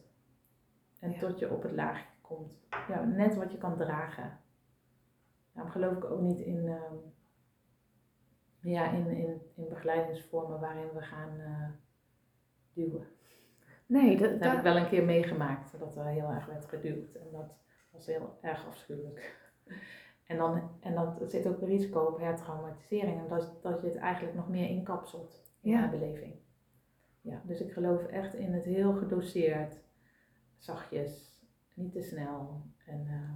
En 0.99 1.19
tot 1.19 1.39
je 1.39 1.51
op 1.51 1.63
het 1.63 1.71
laagje 1.71 2.07
komt. 2.21 2.67
Ja, 2.88 3.03
net 3.03 3.35
wat 3.35 3.51
je 3.51 3.57
kan 3.57 3.77
dragen. 3.77 4.39
Daarom 5.53 5.71
geloof 5.71 5.97
ik 5.97 6.03
ook 6.03 6.21
niet 6.21 6.39
in, 6.39 6.65
uh, 6.65 6.81
ja, 8.62 8.91
in, 8.91 9.07
in, 9.07 9.41
in 9.55 9.69
begeleidingsvormen 9.69 10.59
waarin 10.59 10.93
we 10.93 11.01
gaan 11.01 11.39
uh, 11.39 11.69
duwen. 12.73 13.07
Nee, 13.85 14.17
dat, 14.17 14.31
dat 14.31 14.49
heb 14.49 14.57
ik 14.57 14.63
wel 14.63 14.77
een 14.77 14.89
keer 14.89 15.05
meegemaakt, 15.05 15.79
dat 15.79 15.95
er 15.95 16.05
heel 16.05 16.29
erg 16.29 16.45
werd 16.45 16.65
geduwd. 16.65 17.15
En 17.15 17.27
dat 17.31 17.57
was 17.91 18.05
heel 18.05 18.38
erg 18.41 18.67
afschuwelijk. 18.67 19.51
En 20.25 20.38
dan, 20.38 20.71
en 20.79 20.93
dan 20.93 21.17
zit 21.27 21.47
ook 21.47 21.62
een 21.62 21.67
risico 21.67 22.03
op 22.03 22.19
hertraumatisering. 22.19 23.19
En 23.19 23.27
dat, 23.27 23.57
dat 23.62 23.81
je 23.81 23.88
het 23.88 23.95
eigenlijk 23.95 24.35
nog 24.35 24.49
meer 24.49 24.69
inkapselt 24.69 25.43
in 25.62 25.71
ja. 25.71 25.89
beleving. 25.89 26.38
Ja, 27.30 27.42
dus 27.46 27.62
ik 27.62 27.72
geloof 27.72 28.06
echt 28.06 28.34
in 28.34 28.54
het 28.54 28.65
heel 28.65 28.94
gedoseerd, 28.94 29.80
zachtjes, 30.58 31.44
niet 31.74 31.92
te 31.92 32.02
snel. 32.02 32.62
En 32.86 33.06
uh, 33.06 33.34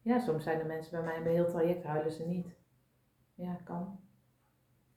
ja, 0.00 0.18
soms 0.18 0.44
zijn 0.44 0.60
er 0.60 0.66
mensen 0.66 0.90
bij 0.90 1.02
mij 1.02 1.22
mijn 1.22 1.34
heel 1.34 1.48
traject 1.48 1.84
huilen 1.84 2.12
ze 2.12 2.26
niet. 2.26 2.56
Ja, 3.34 3.54
kan. 3.54 4.00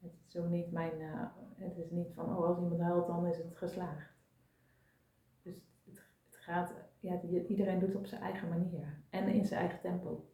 Het 0.02 0.12
is 0.28 0.38
ook 0.38 0.50
niet 0.50 0.72
mijn, 0.72 1.00
uh, 1.00 1.26
het 1.56 1.78
is 1.78 1.90
niet 1.90 2.14
van, 2.14 2.38
oh 2.38 2.46
als 2.46 2.58
iemand 2.58 2.82
huilt 2.82 3.08
dan 3.08 3.28
is 3.28 3.38
het 3.38 3.58
geslaagd. 3.58 4.14
Dus 5.42 5.56
het, 5.86 6.04
het 6.26 6.36
gaat, 6.36 6.74
ja, 7.00 7.22
iedereen 7.22 7.80
doet 7.80 7.90
het 7.90 7.98
op 7.98 8.06
zijn 8.06 8.22
eigen 8.22 8.50
manier 8.50 9.04
en 9.10 9.28
in 9.28 9.46
zijn 9.46 9.60
eigen 9.60 9.82
tempo. 9.82 10.31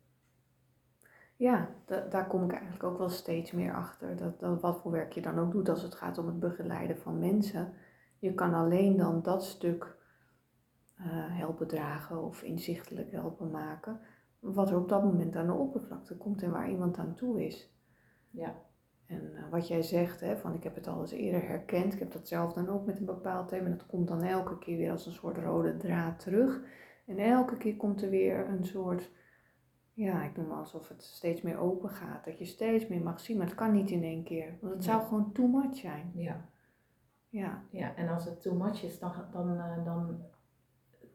Ja, 1.37 1.69
daar 2.09 2.27
kom 2.27 2.43
ik 2.43 2.51
eigenlijk 2.51 2.83
ook 2.83 2.97
wel 2.97 3.09
steeds 3.09 3.51
meer 3.51 3.73
achter. 3.73 4.15
Dat, 4.15 4.39
dat, 4.39 4.61
wat 4.61 4.79
voor 4.79 4.91
werk 4.91 5.11
je 5.11 5.21
dan 5.21 5.39
ook 5.39 5.51
doet 5.51 5.69
als 5.69 5.81
het 5.81 5.95
gaat 5.95 6.17
om 6.17 6.25
het 6.25 6.39
begeleiden 6.39 6.97
van 6.97 7.19
mensen. 7.19 7.73
Je 8.19 8.33
kan 8.33 8.53
alleen 8.53 8.97
dan 8.97 9.21
dat 9.21 9.43
stuk 9.43 9.95
uh, 10.99 11.05
helpen 11.11 11.67
dragen 11.67 12.23
of 12.23 12.41
inzichtelijk 12.41 13.11
helpen 13.11 13.51
maken. 13.51 13.99
Wat 14.39 14.69
er 14.69 14.77
op 14.77 14.89
dat 14.89 15.03
moment 15.03 15.35
aan 15.35 15.45
de 15.45 15.53
oppervlakte 15.53 16.17
komt 16.17 16.41
en 16.41 16.51
waar 16.51 16.69
iemand 16.69 16.97
aan 16.97 17.15
toe 17.15 17.45
is. 17.45 17.73
Ja. 18.29 18.55
En 19.05 19.31
uh, 19.33 19.49
wat 19.49 19.67
jij 19.67 19.81
zegt, 19.81 20.19
hè, 20.19 20.37
van 20.37 20.53
ik 20.53 20.63
heb 20.63 20.75
het 20.75 20.87
al 20.87 21.01
eens 21.01 21.11
eerder 21.11 21.47
herkend. 21.47 21.93
Ik 21.93 21.99
heb 21.99 22.11
dat 22.11 22.27
zelf 22.27 22.53
dan 22.53 22.69
ook 22.69 22.85
met 22.85 22.99
een 22.99 23.05
bepaald 23.05 23.47
thema. 23.47 23.69
Dat 23.69 23.85
komt 23.85 24.07
dan 24.07 24.21
elke 24.21 24.57
keer 24.57 24.77
weer 24.77 24.91
als 24.91 25.05
een 25.05 25.13
soort 25.13 25.37
rode 25.37 25.77
draad 25.77 26.19
terug. 26.19 26.61
En 27.05 27.17
elke 27.17 27.57
keer 27.57 27.75
komt 27.75 28.01
er 28.01 28.09
weer 28.09 28.49
een 28.49 28.65
soort 28.65 29.11
ja, 29.97 30.23
ik 30.23 30.37
noem 30.37 30.51
alsof 30.51 30.87
het 30.87 31.03
steeds 31.03 31.41
meer 31.41 31.57
open 31.57 31.89
gaat. 31.89 32.25
Dat 32.25 32.37
je 32.37 32.45
steeds 32.45 32.87
meer 32.87 33.01
mag 33.01 33.19
zien, 33.19 33.37
maar 33.37 33.45
het 33.45 33.55
kan 33.55 33.71
niet 33.71 33.89
in 33.89 34.03
één 34.03 34.23
keer. 34.23 34.57
Want 34.61 34.73
het 34.73 34.83
zou 34.83 35.03
gewoon 35.03 35.31
too 35.31 35.47
much 35.47 35.75
zijn. 35.75 36.11
Ja. 36.15 36.49
Ja. 37.29 37.63
ja, 37.71 37.95
en 37.95 38.07
als 38.09 38.25
het 38.25 38.41
too 38.41 38.55
much 38.55 38.83
is, 38.83 38.99
dan, 38.99 39.11
dan, 39.31 39.53
uh, 39.53 39.85
dan 39.85 40.25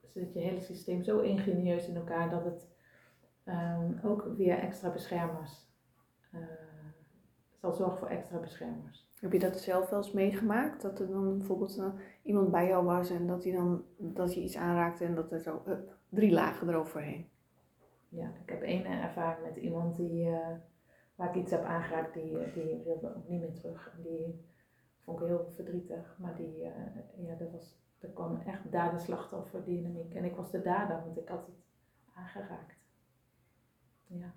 zit 0.03 0.33
je 0.33 0.40
hele 0.40 0.61
systeem 0.61 1.03
zo 1.03 1.18
ingenieus 1.18 1.88
in 1.88 1.97
elkaar 1.97 2.31
dat 2.31 2.45
het 2.45 2.68
um, 3.45 4.01
ook 4.03 4.35
weer 4.37 4.59
extra 4.59 4.90
beschermers 4.90 5.66
uh, 6.35 6.40
zal 7.61 7.73
zorgen 7.73 7.99
voor 7.99 8.09
extra 8.09 8.38
beschermers. 8.38 9.11
Heb 9.21 9.33
je 9.33 9.38
dat 9.38 9.59
zelf 9.59 9.90
wel 9.90 9.99
eens 9.99 10.12
meegemaakt? 10.12 10.83
Dat 10.83 11.01
er 11.01 11.09
dan 11.09 11.38
bijvoorbeeld 11.38 11.79
uh, 11.79 11.87
iemand 12.23 12.51
bij 12.51 12.66
jou 12.66 12.85
was 12.85 13.11
en 13.11 13.27
dat, 13.27 13.45
hij 13.45 13.53
dan, 13.53 13.85
dat 13.99 14.35
je 14.35 14.42
iets 14.42 14.57
aanraakte 14.57 15.05
en 15.05 15.14
dat 15.14 15.33
er 15.33 15.40
zo 15.40 15.63
up, 15.69 15.96
drie 16.09 16.33
lagen 16.33 16.69
eroverheen? 16.69 17.31
Ja, 18.13 18.33
ik 18.42 18.50
heb 18.50 18.63
één 18.63 18.85
ervaring 18.85 19.46
met 19.46 19.56
iemand 19.56 19.96
die, 19.96 20.27
uh, 20.27 20.48
waar 21.15 21.29
ik 21.29 21.42
iets 21.42 21.50
heb 21.50 21.65
aangeraakt, 21.65 22.15
die, 22.15 22.52
die 22.52 22.83
wilde 22.85 23.17
ook 23.17 23.29
niet 23.29 23.40
meer 23.40 23.54
terug. 23.54 23.92
En 23.96 24.02
die 24.02 24.46
vond 25.00 25.21
ik 25.21 25.27
heel 25.27 25.50
verdrietig, 25.50 26.17
maar 26.19 26.37
die, 26.37 26.58
uh, 26.58 27.27
ja, 27.27 27.35
dat 27.35 27.50
was, 27.50 27.81
er 27.98 28.08
kwam 28.08 28.40
echt 28.40 28.73
dader-slachtoffer 28.73 29.65
dynamiek. 29.65 30.15
En 30.15 30.25
ik 30.25 30.37
was 30.37 30.50
de 30.50 30.63
dader, 30.63 31.00
want 31.04 31.19
ik 31.19 31.29
had 31.29 31.46
het 31.46 31.65
aangeraakt. 32.15 32.77
Ja. 34.06 34.33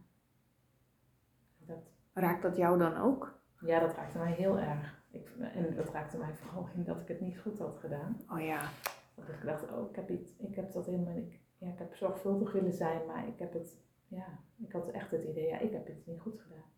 Dat, 1.57 1.93
Raakt 2.13 2.41
dat 2.41 2.55
jou 2.55 2.77
dan 2.77 2.97
ook? 2.97 3.39
Ja, 3.59 3.79
dat 3.79 3.95
raakte 3.95 4.17
mij 4.17 4.31
heel 4.31 4.59
erg. 4.59 5.03
Ik, 5.11 5.29
en 5.53 5.75
dat 5.75 5.89
raakte 5.89 6.17
mij 6.17 6.33
vooral 6.33 6.69
in 6.75 6.83
dat 6.83 6.99
ik 6.99 7.07
het 7.07 7.21
niet 7.21 7.39
goed 7.39 7.59
had 7.59 7.75
gedaan. 7.75 8.21
Oh 8.29 8.41
ja. 8.41 8.69
Dat 9.15 9.27
ik 9.27 9.45
dacht, 9.45 9.71
oh, 9.71 9.89
ik 9.89 9.95
heb, 9.95 10.09
iets, 10.09 10.37
ik 10.37 10.55
heb 10.55 10.71
dat 10.71 10.85
helemaal, 10.85 11.15
ik, 11.15 11.39
ja, 11.57 11.71
ik 11.71 11.79
heb 11.79 11.95
zorgvuldig 11.95 12.51
willen 12.51 12.73
zijn, 12.73 13.05
maar 13.05 13.27
ik 13.27 13.39
heb 13.39 13.53
het, 13.53 13.77
ja, 14.07 14.39
ik 14.57 14.71
had 14.71 14.87
echt 14.91 15.11
het 15.11 15.23
idee, 15.23 15.47
ja, 15.47 15.59
ik 15.59 15.71
heb 15.71 15.87
het 15.87 16.05
niet 16.05 16.19
goed 16.19 16.41
gedaan. 16.41 16.73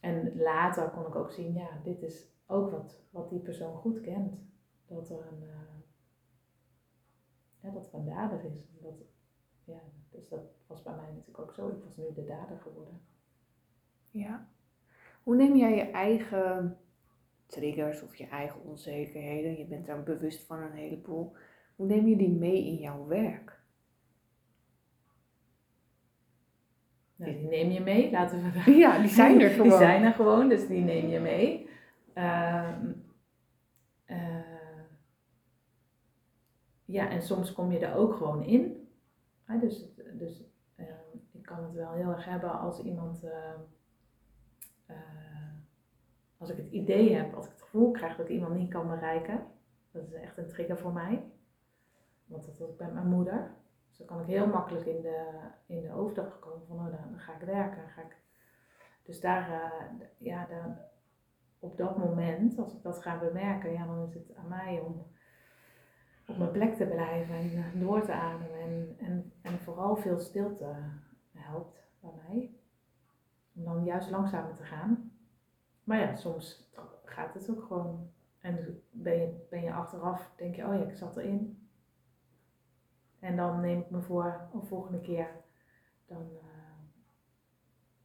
En 0.00 0.36
later 0.36 0.90
kon 0.90 1.06
ik 1.06 1.14
ook 1.14 1.30
zien, 1.30 1.52
ja, 1.52 1.80
dit 1.84 2.02
is 2.02 2.32
ook 2.46 2.70
wat, 2.70 3.00
wat 3.10 3.30
die 3.30 3.40
persoon 3.40 3.76
goed 3.76 4.00
kent. 4.00 4.34
Dat 4.86 5.10
er 5.10 5.26
een, 5.26 5.42
uh, 5.42 5.80
ja, 7.60 7.70
dat 7.70 7.84
het 7.84 7.92
een 7.92 8.04
dader 8.04 8.44
is. 8.44 8.64
Dat, 8.80 8.94
ja, 9.64 9.80
dus 10.10 10.28
dat 10.28 10.40
was 10.66 10.82
bij 10.82 10.94
mij 10.94 11.06
natuurlijk 11.06 11.38
ook 11.38 11.54
zo. 11.54 11.68
Ik 11.68 11.84
was 11.84 11.96
nu 11.96 12.12
de 12.14 12.24
dader 12.24 12.58
geworden. 12.58 13.00
Ja. 14.10 14.48
Hoe 15.22 15.36
neem 15.36 15.56
jij 15.56 15.76
je 15.76 15.90
eigen 15.90 16.78
triggers 17.46 18.02
of 18.02 18.16
je 18.16 18.26
eigen 18.26 18.60
onzekerheden, 18.60 19.58
je 19.58 19.66
bent 19.66 19.86
daar 19.86 20.02
bewust 20.02 20.42
van 20.42 20.62
een 20.62 20.72
heleboel, 20.72 21.32
hoe 21.76 21.86
neem 21.86 22.06
je 22.06 22.16
die 22.16 22.30
mee 22.30 22.66
in 22.66 22.76
jouw 22.76 23.06
werk? 23.06 23.60
Nou, 27.16 27.32
die 27.32 27.48
neem 27.48 27.70
je 27.70 27.80
mee, 27.80 28.10
laten 28.10 28.52
we 28.52 28.70
Ja, 28.84 28.98
die 28.98 29.08
zijn 29.08 29.40
er 29.40 29.50
gewoon. 29.56 29.68
Die 29.68 29.76
zijn 29.76 30.02
er 30.02 30.12
gewoon, 30.12 30.48
dus 30.48 30.66
die 30.66 30.84
neem 30.84 31.08
je 31.08 31.20
mee. 31.20 31.68
Ehm, 32.12 32.92
eh, 34.04 34.40
ja, 36.84 37.08
en 37.08 37.22
soms 37.22 37.52
kom 37.52 37.72
je 37.72 37.78
er 37.78 37.96
ook 37.96 38.14
gewoon 38.14 38.42
in. 38.44 38.88
dus 39.60 39.92
dus 40.18 40.42
ehm, 40.76 40.88
ik 41.32 41.42
kan 41.42 41.62
het 41.62 41.72
wel 41.72 41.92
heel 41.92 42.10
erg 42.10 42.24
hebben 42.24 42.58
als 42.60 42.82
iemand, 42.82 43.24
ehm, 43.24 43.60
eh, 44.86 44.96
als 46.38 46.50
ik 46.50 46.56
het 46.56 46.70
idee 46.70 47.14
heb, 47.14 47.34
als 47.34 47.44
ik 47.44 47.52
het 47.52 47.62
gevoel 47.62 47.90
krijg 47.90 48.16
dat 48.16 48.26
ik 48.26 48.32
iemand 48.32 48.54
niet 48.54 48.70
kan 48.70 48.88
bereiken. 48.88 49.46
Dat 49.90 50.02
is 50.06 50.12
echt 50.12 50.38
een 50.38 50.48
trigger 50.48 50.78
voor 50.78 50.92
mij. 50.92 51.22
Want 52.32 52.46
dat 52.46 52.58
was 52.58 52.76
bij 52.76 52.90
mijn 52.90 53.08
moeder. 53.08 53.50
Dus 53.88 53.98
dan 53.98 54.06
kan 54.06 54.20
ik 54.20 54.26
heel 54.26 54.46
makkelijk 54.46 54.86
in 54.86 55.02
de, 55.02 55.30
in 55.66 55.82
de 55.82 55.92
overdag 55.92 56.38
komen 56.38 56.66
van, 56.66 56.76
oh, 56.76 56.84
dan 56.84 57.18
ga 57.18 57.34
ik 57.34 57.46
werken. 57.46 57.88
Ga 57.88 58.02
ik... 58.02 58.16
Dus 59.02 59.20
daar, 59.20 59.50
uh, 59.50 60.06
ja, 60.18 60.46
dan, 60.46 60.76
op 61.58 61.76
dat 61.76 61.98
moment, 61.98 62.58
als 62.58 62.74
ik 62.74 62.82
dat 62.82 63.02
ga 63.02 63.18
bemerken, 63.18 63.72
ja, 63.72 63.86
dan 63.86 64.02
is 64.02 64.14
het 64.14 64.34
aan 64.34 64.48
mij 64.48 64.80
om 64.80 65.06
op 66.26 66.38
mijn 66.38 66.50
plek 66.50 66.74
te 66.74 66.86
blijven 66.86 67.34
en 67.34 67.56
eh, 67.56 67.80
door 67.80 68.04
te 68.04 68.12
ademen. 68.12 68.60
En, 68.60 68.96
en, 68.98 69.32
en 69.42 69.58
vooral 69.58 69.96
veel 69.96 70.18
stilte 70.18 70.74
helpt 71.32 71.88
bij 72.00 72.10
mij. 72.26 72.54
Om 73.54 73.64
dan 73.64 73.84
juist 73.84 74.10
langzamer 74.10 74.54
te 74.54 74.62
gaan. 74.62 75.12
Maar 75.84 75.98
ja, 75.98 76.14
soms 76.14 76.70
gaat 77.04 77.34
het 77.34 77.50
ook 77.50 77.62
gewoon. 77.62 78.10
En 78.40 78.82
ben 78.90 79.14
je, 79.14 79.46
ben 79.50 79.62
je 79.62 79.72
achteraf, 79.72 80.32
denk 80.36 80.54
je, 80.54 80.66
oh 80.66 80.74
ja, 80.74 80.80
ik 80.80 80.96
zat 80.96 81.16
erin. 81.16 81.61
En 83.22 83.36
dan 83.36 83.60
neem 83.60 83.80
ik 83.80 83.90
me 83.90 84.00
voor, 84.00 84.48
de 84.52 84.66
volgende 84.66 85.00
keer, 85.00 85.28
dan, 86.06 86.22
uh, 86.32 86.42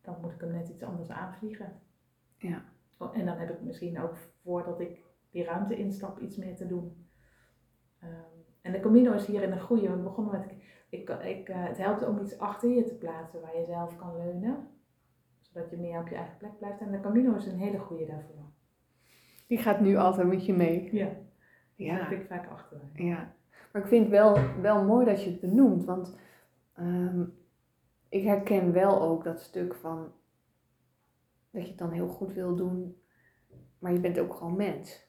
dan 0.02 0.22
moet 0.22 0.32
ik 0.32 0.42
hem 0.42 0.52
net 0.52 0.70
iets 0.70 0.84
anders 0.84 1.10
aanvliegen. 1.10 1.82
Ja. 2.38 2.64
Oh, 2.98 3.18
en 3.18 3.26
dan 3.26 3.38
heb 3.38 3.50
ik 3.50 3.62
misschien 3.62 4.00
ook 4.00 4.16
voordat 4.44 4.80
ik 4.80 5.02
die 5.30 5.44
ruimte 5.44 5.76
instap 5.76 6.20
iets 6.20 6.38
meer 6.38 6.56
te 6.56 6.68
doen. 6.68 7.10
Um, 8.04 8.46
en 8.62 8.72
de 8.72 8.80
Camino 8.80 9.14
is 9.14 9.26
hier 9.26 9.42
in 9.42 9.52
een 9.52 9.62
goede. 9.62 9.90
We 9.90 9.98
begonnen 9.98 10.40
met, 10.40 10.52
ik, 10.90 11.10
ik, 11.10 11.50
uh, 11.50 11.66
het 11.66 11.78
helpt 11.78 12.08
om 12.08 12.20
iets 12.20 12.40
achter 12.40 12.70
je 12.70 12.84
te 12.84 12.96
plaatsen 12.96 13.42
waar 13.42 13.58
je 13.58 13.66
zelf 13.66 13.96
kan 13.96 14.18
leunen. 14.18 14.68
Zodat 15.40 15.70
je 15.70 15.78
meer 15.78 16.00
op 16.00 16.08
je 16.08 16.16
eigen 16.16 16.38
plek 16.38 16.58
blijft. 16.58 16.80
En 16.80 16.92
de 16.92 17.00
Camino 17.00 17.36
is 17.36 17.46
een 17.46 17.60
hele 17.60 17.80
goede 17.80 18.06
daarvoor. 18.06 18.52
Die 19.48 19.58
gaat 19.58 19.80
nu 19.80 19.96
altijd 19.96 20.28
met 20.28 20.46
je 20.46 20.54
mee. 20.54 20.96
Ja. 20.96 21.10
Ja. 21.76 21.98
Dat 21.98 22.12
ik 22.12 22.26
vaak 22.28 22.50
achter. 22.50 22.82
Ja. 22.94 23.36
Maar 23.78 23.86
ik 23.86 23.92
vind 23.92 24.06
het 24.06 24.14
wel, 24.14 24.38
wel 24.62 24.84
mooi 24.84 25.06
dat 25.06 25.24
je 25.24 25.30
het 25.30 25.40
benoemt. 25.40 25.86
Want 25.86 26.18
um, 26.80 27.38
ik 28.10 28.24
herken 28.24 28.74
wel 28.74 29.02
ook 29.02 29.24
dat 29.24 29.42
stuk 29.42 29.76
van 29.76 30.12
dat 31.52 31.62
je 31.62 31.68
het 31.68 31.78
dan 31.78 31.92
heel 31.92 32.08
goed 32.08 32.34
wil 32.34 32.56
doen, 32.56 33.02
maar 33.80 33.94
je 33.94 34.00
bent 34.00 34.20
ook 34.20 34.34
gewoon 34.34 34.56
mens. 34.56 35.08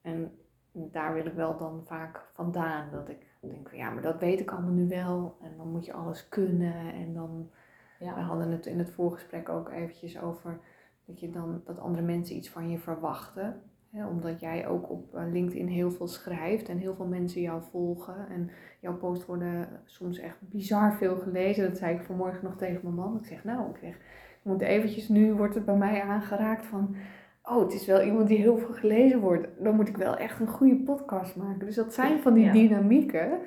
En 0.00 0.38
daar 0.72 1.14
wil 1.14 1.26
ik 1.26 1.32
wel 1.32 1.56
dan 1.56 1.84
vaak 1.86 2.28
vandaan. 2.32 2.90
Dat 2.90 3.08
ik 3.08 3.26
denk 3.40 3.68
van 3.68 3.78
ja, 3.78 3.90
maar 3.90 4.02
dat 4.02 4.20
weet 4.20 4.40
ik 4.40 4.50
allemaal 4.50 4.72
nu 4.72 4.88
wel. 4.88 5.36
En 5.42 5.56
dan 5.56 5.68
moet 5.68 5.84
je 5.84 5.92
alles 5.92 6.28
kunnen. 6.28 6.92
En 6.92 7.14
dan, 7.14 7.50
ja. 7.98 8.14
we 8.14 8.20
hadden 8.20 8.50
het 8.50 8.66
in 8.66 8.78
het 8.78 8.90
voorgesprek 8.90 9.48
ook 9.48 9.70
eventjes 9.70 10.20
over 10.20 10.60
dat 11.04 11.20
je 11.20 11.30
dan 11.30 11.62
dat 11.64 11.78
andere 11.78 12.04
mensen 12.04 12.36
iets 12.36 12.50
van 12.50 12.70
je 12.70 12.78
verwachten. 12.78 13.62
Omdat 14.02 14.40
jij 14.40 14.66
ook 14.68 14.90
op 14.90 15.14
eh, 15.14 15.22
LinkedIn 15.32 15.68
heel 15.68 15.90
veel 15.90 16.08
schrijft 16.08 16.68
en 16.68 16.78
heel 16.78 16.94
veel 16.94 17.06
mensen 17.06 17.40
jou 17.40 17.62
volgen. 17.70 18.28
En 18.28 18.50
jouw 18.80 18.96
posts 18.96 19.26
worden 19.26 19.68
soms 19.84 20.18
echt 20.18 20.36
bizar 20.40 20.94
veel 20.94 21.16
gelezen. 21.16 21.68
Dat 21.68 21.78
zei 21.78 21.94
ik 21.96 22.02
vanmorgen 22.02 22.44
nog 22.44 22.56
tegen 22.56 22.80
mijn 22.82 22.94
man. 22.94 23.18
Ik 23.18 23.26
zeg 23.26 23.44
nou, 23.44 23.70
ik 23.70 23.76
zeg, 23.76 23.94
ik 23.94 24.40
moet 24.42 24.60
eventjes, 24.60 25.08
nu 25.08 25.34
wordt 25.34 25.54
het 25.54 25.64
bij 25.64 25.76
mij 25.76 26.02
aangeraakt 26.02 26.66
van... 26.66 26.96
Oh, 27.42 27.60
het 27.62 27.72
is 27.72 27.86
wel 27.86 28.02
iemand 28.02 28.28
die 28.28 28.38
heel 28.38 28.58
veel 28.58 28.74
gelezen 28.74 29.20
wordt. 29.20 29.48
Dan 29.58 29.76
moet 29.76 29.88
ik 29.88 29.96
wel 29.96 30.16
echt 30.16 30.40
een 30.40 30.48
goede 30.48 30.76
podcast 30.76 31.36
maken. 31.36 31.66
Dus 31.66 31.74
dat 31.74 31.94
zijn 31.94 32.20
van 32.20 32.34
die 32.34 32.50
dynamieken. 32.50 33.38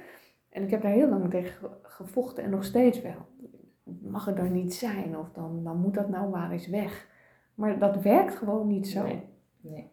En 0.50 0.64
ik 0.64 0.70
heb 0.70 0.82
daar 0.82 0.92
heel 0.92 1.10
lang 1.10 1.30
tegen 1.30 1.70
gevochten 1.82 2.44
en 2.44 2.50
nog 2.50 2.64
steeds 2.64 3.02
wel. 3.02 3.26
Mag 4.02 4.26
het 4.26 4.38
er 4.38 4.50
niet 4.50 4.74
zijn 4.74 5.18
of 5.18 5.32
dan, 5.32 5.64
dan 5.64 5.78
moet 5.78 5.94
dat 5.94 6.10
nou 6.10 6.30
maar 6.30 6.52
eens 6.52 6.68
weg. 6.68 7.08
Maar 7.56 7.80
dat 7.80 8.02
werkt 8.02 8.36
gewoon 8.36 8.68
niet 8.68 8.88
zo. 8.88 9.04
Nee. 9.04 9.24
nee. 9.62 9.92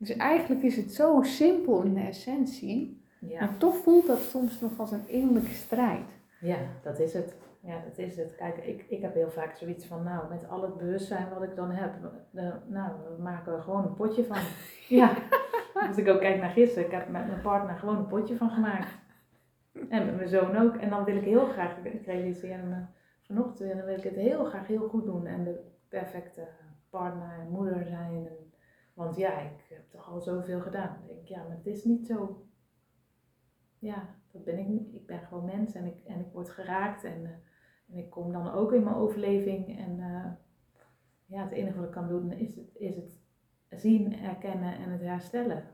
Dus 0.00 0.16
eigenlijk 0.16 0.62
is 0.62 0.76
het 0.76 0.92
zo 0.92 1.22
simpel 1.22 1.82
in 1.82 1.94
de 1.94 2.00
essentie. 2.00 3.04
Ja. 3.18 3.40
Maar 3.40 3.56
toch 3.56 3.76
voelt 3.76 4.06
dat 4.06 4.18
soms 4.18 4.60
nog 4.60 4.78
als 4.78 4.92
een 4.92 5.08
innerlijke 5.08 5.54
strijd. 5.54 6.18
Ja, 6.40 6.58
dat 6.82 6.98
is 6.98 7.12
het. 7.12 7.34
Ja, 7.62 7.82
dat 7.88 7.98
is 7.98 8.16
het. 8.16 8.34
Kijk, 8.36 8.56
ik, 8.56 8.84
ik 8.88 9.02
heb 9.02 9.14
heel 9.14 9.30
vaak 9.30 9.56
zoiets 9.56 9.86
van, 9.86 10.02
nou, 10.02 10.28
met 10.28 10.48
al 10.48 10.62
het 10.62 10.76
bewustzijn 10.76 11.28
wat 11.28 11.42
ik 11.42 11.56
dan 11.56 11.70
heb, 11.70 11.92
de, 12.30 12.52
nou, 12.66 12.92
we 13.16 13.22
maken 13.22 13.52
er 13.52 13.62
gewoon 13.62 13.84
een 13.84 13.94
potje 13.94 14.24
van. 14.24 14.36
ja. 14.98 15.14
Als 15.88 15.96
ik 15.96 16.08
ook 16.08 16.20
kijk 16.20 16.40
naar 16.40 16.50
gisteren, 16.50 16.84
ik 16.84 16.92
heb 16.92 17.08
met 17.08 17.26
mijn 17.26 17.40
partner 17.40 17.76
gewoon 17.76 17.96
een 17.96 18.06
potje 18.06 18.36
van 18.36 18.50
gemaakt. 18.50 18.98
En 19.88 20.06
met 20.06 20.16
mijn 20.16 20.28
zoon 20.28 20.56
ook. 20.56 20.76
En 20.76 20.90
dan 20.90 21.04
wil 21.04 21.16
ik 21.16 21.24
heel 21.24 21.46
graag, 21.46 21.76
ik 21.82 22.06
realiseer 22.06 22.58
me 22.58 22.84
vanochtend, 23.22 23.70
en 23.70 23.76
dan 23.76 23.86
wil 23.86 23.96
ik 23.96 24.04
het 24.04 24.14
heel 24.14 24.44
graag 24.44 24.66
heel 24.66 24.88
goed 24.88 25.04
doen. 25.04 25.26
En 25.26 25.44
de 25.44 25.60
perfecte 25.88 26.48
partner 26.90 27.38
en 27.40 27.50
moeder 27.50 27.86
zijn. 27.86 28.26
En, 28.26 28.39
want 29.00 29.16
ja, 29.16 29.40
ik 29.40 29.66
heb 29.68 29.90
toch 29.90 30.08
al 30.08 30.20
zoveel 30.20 30.60
gedaan. 30.60 30.98
Denk 31.06 31.20
ik, 31.20 31.28
ja, 31.28 31.42
maar 31.42 31.56
het 31.56 31.66
is 31.66 31.84
niet 31.84 32.06
zo. 32.06 32.46
Ja, 33.78 34.14
dat 34.30 34.44
ben 34.44 34.58
ik 34.58 34.66
niet. 34.66 34.94
Ik 34.94 35.06
ben 35.06 35.20
gewoon 35.20 35.44
mens 35.44 35.74
en 35.74 35.86
ik, 35.86 36.04
en 36.04 36.20
ik 36.20 36.32
word 36.32 36.50
geraakt. 36.50 37.04
En, 37.04 37.20
uh, 37.20 37.30
en 37.88 37.98
ik 37.98 38.10
kom 38.10 38.32
dan 38.32 38.50
ook 38.50 38.72
in 38.72 38.84
mijn 38.84 38.96
overleving. 38.96 39.78
En 39.78 39.98
uh, 39.98 40.32
ja, 41.26 41.42
het 41.42 41.52
enige 41.52 41.76
wat 41.76 41.86
ik 41.86 41.92
kan 41.92 42.08
doen 42.08 42.32
is 42.32 42.56
het, 42.56 42.76
is 42.76 42.96
het 42.96 43.80
zien, 43.80 44.12
erkennen 44.12 44.74
en 44.74 44.90
het 44.90 45.00
herstellen. 45.00 45.64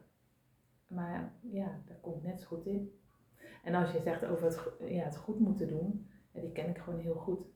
Maar 0.87 1.33
ja, 1.41 1.83
daar 1.87 2.01
komt 2.01 2.23
net 2.23 2.41
zo 2.41 2.47
goed 2.47 2.67
in. 2.67 3.01
En 3.63 3.75
als 3.75 3.93
je 3.93 4.01
zegt 4.01 4.25
over 4.25 4.45
het, 4.45 4.73
ja, 4.91 5.05
het 5.05 5.17
goed 5.17 5.39
moeten 5.39 5.69
doen, 5.69 6.11
die 6.33 6.53
ken 6.53 6.69
ik 6.69 6.79
gewoon 6.79 7.01
heel 7.01 7.15
goed 7.15 7.56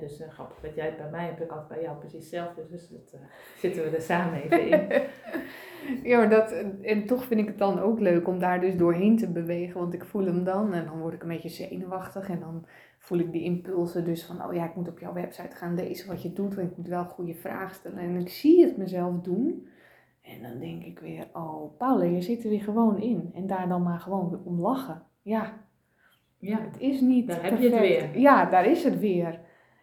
dus 0.00 0.20
uh, 0.20 0.28
grappig 0.28 0.60
dat 0.60 0.74
jij 0.74 0.86
het 0.86 0.96
bij 0.96 1.10
mij 1.10 1.24
hebt, 1.24 1.40
ik 1.40 1.50
altijd 1.50 1.68
bij 1.68 1.82
jou 1.82 1.98
precies 1.98 2.18
hetzelfde. 2.18 2.66
Dus 2.70 2.88
dat, 2.88 3.12
uh, 3.14 3.20
zitten 3.62 3.82
we 3.82 3.96
er 3.96 4.02
samen 4.02 4.42
even 4.42 4.68
in. 4.70 5.02
ja, 6.10 6.18
maar 6.18 6.30
dat, 6.30 6.52
en 6.82 7.06
toch 7.06 7.24
vind 7.24 7.40
ik 7.40 7.46
het 7.46 7.58
dan 7.58 7.78
ook 7.78 8.00
leuk 8.00 8.28
om 8.28 8.38
daar 8.38 8.60
dus 8.60 8.76
doorheen 8.76 9.16
te 9.16 9.32
bewegen. 9.32 9.80
Want 9.80 9.94
ik 9.94 10.04
voel 10.04 10.24
hem 10.24 10.44
dan 10.44 10.72
en 10.72 10.84
dan 10.84 11.00
word 11.00 11.14
ik 11.14 11.22
een 11.22 11.28
beetje 11.28 11.48
zenuwachtig. 11.48 12.28
En 12.28 12.40
dan 12.40 12.66
voel 12.98 13.18
ik 13.18 13.32
die 13.32 13.42
impulsen 13.42 14.04
dus 14.04 14.24
van, 14.24 14.44
oh 14.44 14.54
ja, 14.54 14.64
ik 14.64 14.74
moet 14.74 14.88
op 14.88 14.98
jouw 14.98 15.12
website 15.12 15.56
gaan 15.56 15.74
lezen 15.74 16.08
wat 16.08 16.22
je 16.22 16.32
doet. 16.32 16.54
Want 16.54 16.70
ik 16.70 16.76
moet 16.76 16.88
wel 16.88 17.04
goede 17.04 17.34
vragen 17.34 17.74
stellen. 17.74 17.98
En 17.98 18.16
ik 18.16 18.28
zie 18.28 18.64
het 18.64 18.76
mezelf 18.76 19.20
doen. 19.20 19.66
En 20.22 20.42
dan 20.42 20.58
denk 20.58 20.84
ik 20.84 20.98
weer, 20.98 21.26
oh 21.32 21.76
Paula, 21.78 22.04
je 22.04 22.20
zit 22.20 22.44
er 22.44 22.50
weer 22.50 22.62
gewoon 22.62 23.00
in. 23.00 23.30
En 23.34 23.46
daar 23.46 23.68
dan 23.68 23.82
maar 23.82 23.98
gewoon 23.98 24.40
om 24.44 24.60
lachen. 24.60 25.02
Ja, 25.22 25.52
ja. 26.38 26.60
het 26.60 26.80
is 26.80 27.00
niet 27.00 27.26
Daar 27.26 27.42
heb 27.42 27.58
je 27.58 27.70
het 27.70 27.80
weer. 27.80 28.18
Ja, 28.18 28.44
daar 28.44 28.66
is 28.66 28.84
het 28.84 28.98
weer. 28.98 29.40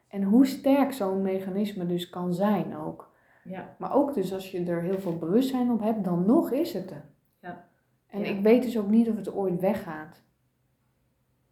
En 0.09 0.23
hoe 0.23 0.45
sterk 0.45 0.91
zo'n 0.91 1.21
mechanisme 1.21 1.85
dus 1.85 2.09
kan 2.09 2.33
zijn 2.33 2.75
ook. 2.75 3.11
Ja. 3.43 3.75
Maar 3.77 3.93
ook 3.93 4.13
dus 4.13 4.33
als 4.33 4.51
je 4.51 4.65
er 4.65 4.81
heel 4.81 4.99
veel 4.99 5.17
bewustzijn 5.17 5.71
op 5.71 5.79
hebt, 5.79 6.03
dan 6.03 6.25
nog 6.25 6.51
is 6.51 6.73
het 6.73 6.91
er. 6.91 7.05
Ja. 7.41 7.67
En 8.07 8.25
ik 8.25 8.41
weet 8.41 8.63
dus 8.63 8.77
ook 8.77 8.89
niet 8.89 9.09
of 9.09 9.15
het 9.15 9.33
ooit 9.33 9.59
weggaat. 9.59 10.21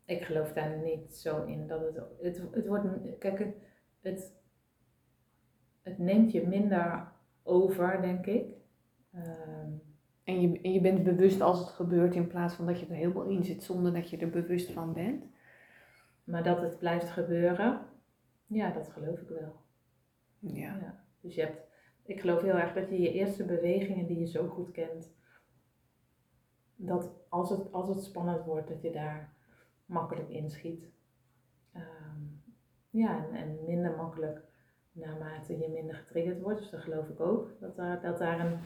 Ik 0.05 0.21
geloof 0.21 0.53
daar 0.53 0.77
niet 0.77 1.15
zo 1.15 1.43
in. 1.43 1.67
Dat 1.67 1.81
het, 1.81 2.01
het, 2.21 2.43
het 2.51 2.67
wordt, 2.67 2.85
kijk, 3.19 3.39
het, 3.39 3.55
het, 4.01 4.33
het 5.81 5.97
neemt 5.97 6.31
je 6.31 6.47
minder 6.47 7.11
over, 7.43 8.01
denk 8.01 8.25
ik. 8.25 8.53
Ehm, 9.13 9.71
en, 10.23 10.41
je, 10.41 10.61
en 10.61 10.73
je 10.73 10.81
bent 10.81 11.03
bewust 11.03 11.41
als 11.41 11.59
het 11.59 11.69
gebeurt 11.69 12.15
in 12.15 12.27
plaats 12.27 12.53
van 12.53 12.65
dat 12.65 12.79
je 12.79 12.85
er 12.85 12.95
helemaal 12.95 13.25
in 13.25 13.43
zit 13.43 13.63
zonder 13.63 13.93
dat 13.93 14.09
je 14.09 14.17
er 14.17 14.29
bewust 14.29 14.71
van 14.71 14.93
bent. 14.93 15.25
Maar 16.23 16.43
dat 16.43 16.61
het 16.61 16.79
blijft 16.79 17.09
gebeuren, 17.09 17.81
ja, 18.47 18.71
dat 18.71 18.89
geloof 18.89 19.19
ik 19.19 19.29
wel. 19.29 19.55
Ja. 20.39 20.77
ja. 20.77 21.03
Dus 21.21 21.35
je 21.35 21.41
hebt, 21.41 21.67
ik 22.03 22.19
geloof 22.19 22.41
heel 22.41 22.57
erg 22.57 22.73
dat 22.73 22.89
je 22.89 23.01
je 23.01 23.11
eerste 23.11 23.45
bewegingen 23.45 24.07
die 24.07 24.19
je 24.19 24.27
zo 24.27 24.47
goed 24.47 24.71
kent, 24.71 25.15
dat 26.75 27.25
als 27.29 27.49
het, 27.49 27.71
als 27.71 27.87
het 27.87 28.03
spannend 28.03 28.45
wordt, 28.45 28.67
dat 28.67 28.81
je 28.81 28.91
daar 28.91 29.33
makkelijk 29.85 30.29
inschiet. 30.29 30.85
Um, 31.75 32.43
ja, 32.89 33.25
en, 33.25 33.33
en, 33.33 33.65
minder 33.65 33.95
makkelijk 33.95 34.41
naarmate 34.91 35.57
je 35.57 35.69
minder 35.69 35.95
getriggerd 35.95 36.41
wordt. 36.41 36.59
Dus 36.59 36.69
dat 36.69 36.81
geloof 36.81 37.07
ik 37.07 37.19
ook, 37.19 37.59
dat, 37.59 37.75
daar, 37.75 38.01
dat, 38.01 38.17
daar 38.17 38.39
een, 38.39 38.59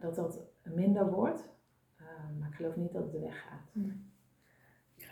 dat, 0.00 0.14
dat 0.14 0.48
minder 0.62 1.10
wordt. 1.10 1.48
Uh, 2.00 2.38
maar 2.38 2.48
ik 2.48 2.54
geloof 2.54 2.76
niet 2.76 2.92
dat 2.92 3.12
het 3.12 3.20
weggaat. 3.20 3.60
Nee. 3.72 4.06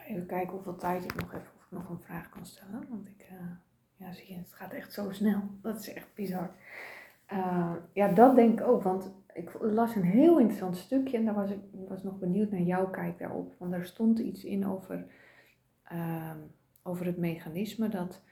even 0.07 0.27
kijken 0.27 0.53
hoeveel 0.53 0.77
tijd 0.77 1.05
ik 1.05 1.15
nog 1.15 1.33
heb, 1.33 1.53
of 1.57 1.65
ik 1.65 1.71
nog 1.71 1.89
een 1.89 2.01
vraag 2.01 2.29
kan 2.29 2.47
stellen. 2.47 2.89
Want 2.89 3.09
ik, 3.09 3.21
eh, 3.21 3.51
het 4.19 4.53
gaat 4.53 4.73
echt 4.73 4.93
zo 4.93 5.11
snel. 5.11 5.43
Dat 5.63 5.81
is 5.81 5.93
echt 5.93 6.15
bizar. 6.15 6.51
Uh, 7.33 7.73
ja, 7.93 8.09
dat 8.09 8.37
denk 8.37 8.61
ik 8.61 8.67
ook, 8.67 8.83
want 8.83 9.13
ik 9.33 9.51
las 9.61 9.95
een 9.95 10.03
heel 10.03 10.39
interessant 10.39 10.77
stukje 10.77 11.17
en 11.17 11.25
daar 11.25 11.35
was 11.35 11.51
ik 11.51 11.61
was 11.89 12.03
nog 12.03 12.19
benieuwd 12.19 12.51
naar 12.51 12.61
jouw 12.61 12.91
kijk 12.91 13.19
daarop. 13.19 13.55
Want 13.59 13.71
daar 13.71 13.85
stond 13.85 14.19
iets 14.19 14.45
in 14.45 14.67
over, 14.67 15.07
uh, 15.93 16.31
over 16.83 17.07
het 17.07 17.17
mechanisme 17.17 17.89
dat 17.89 18.23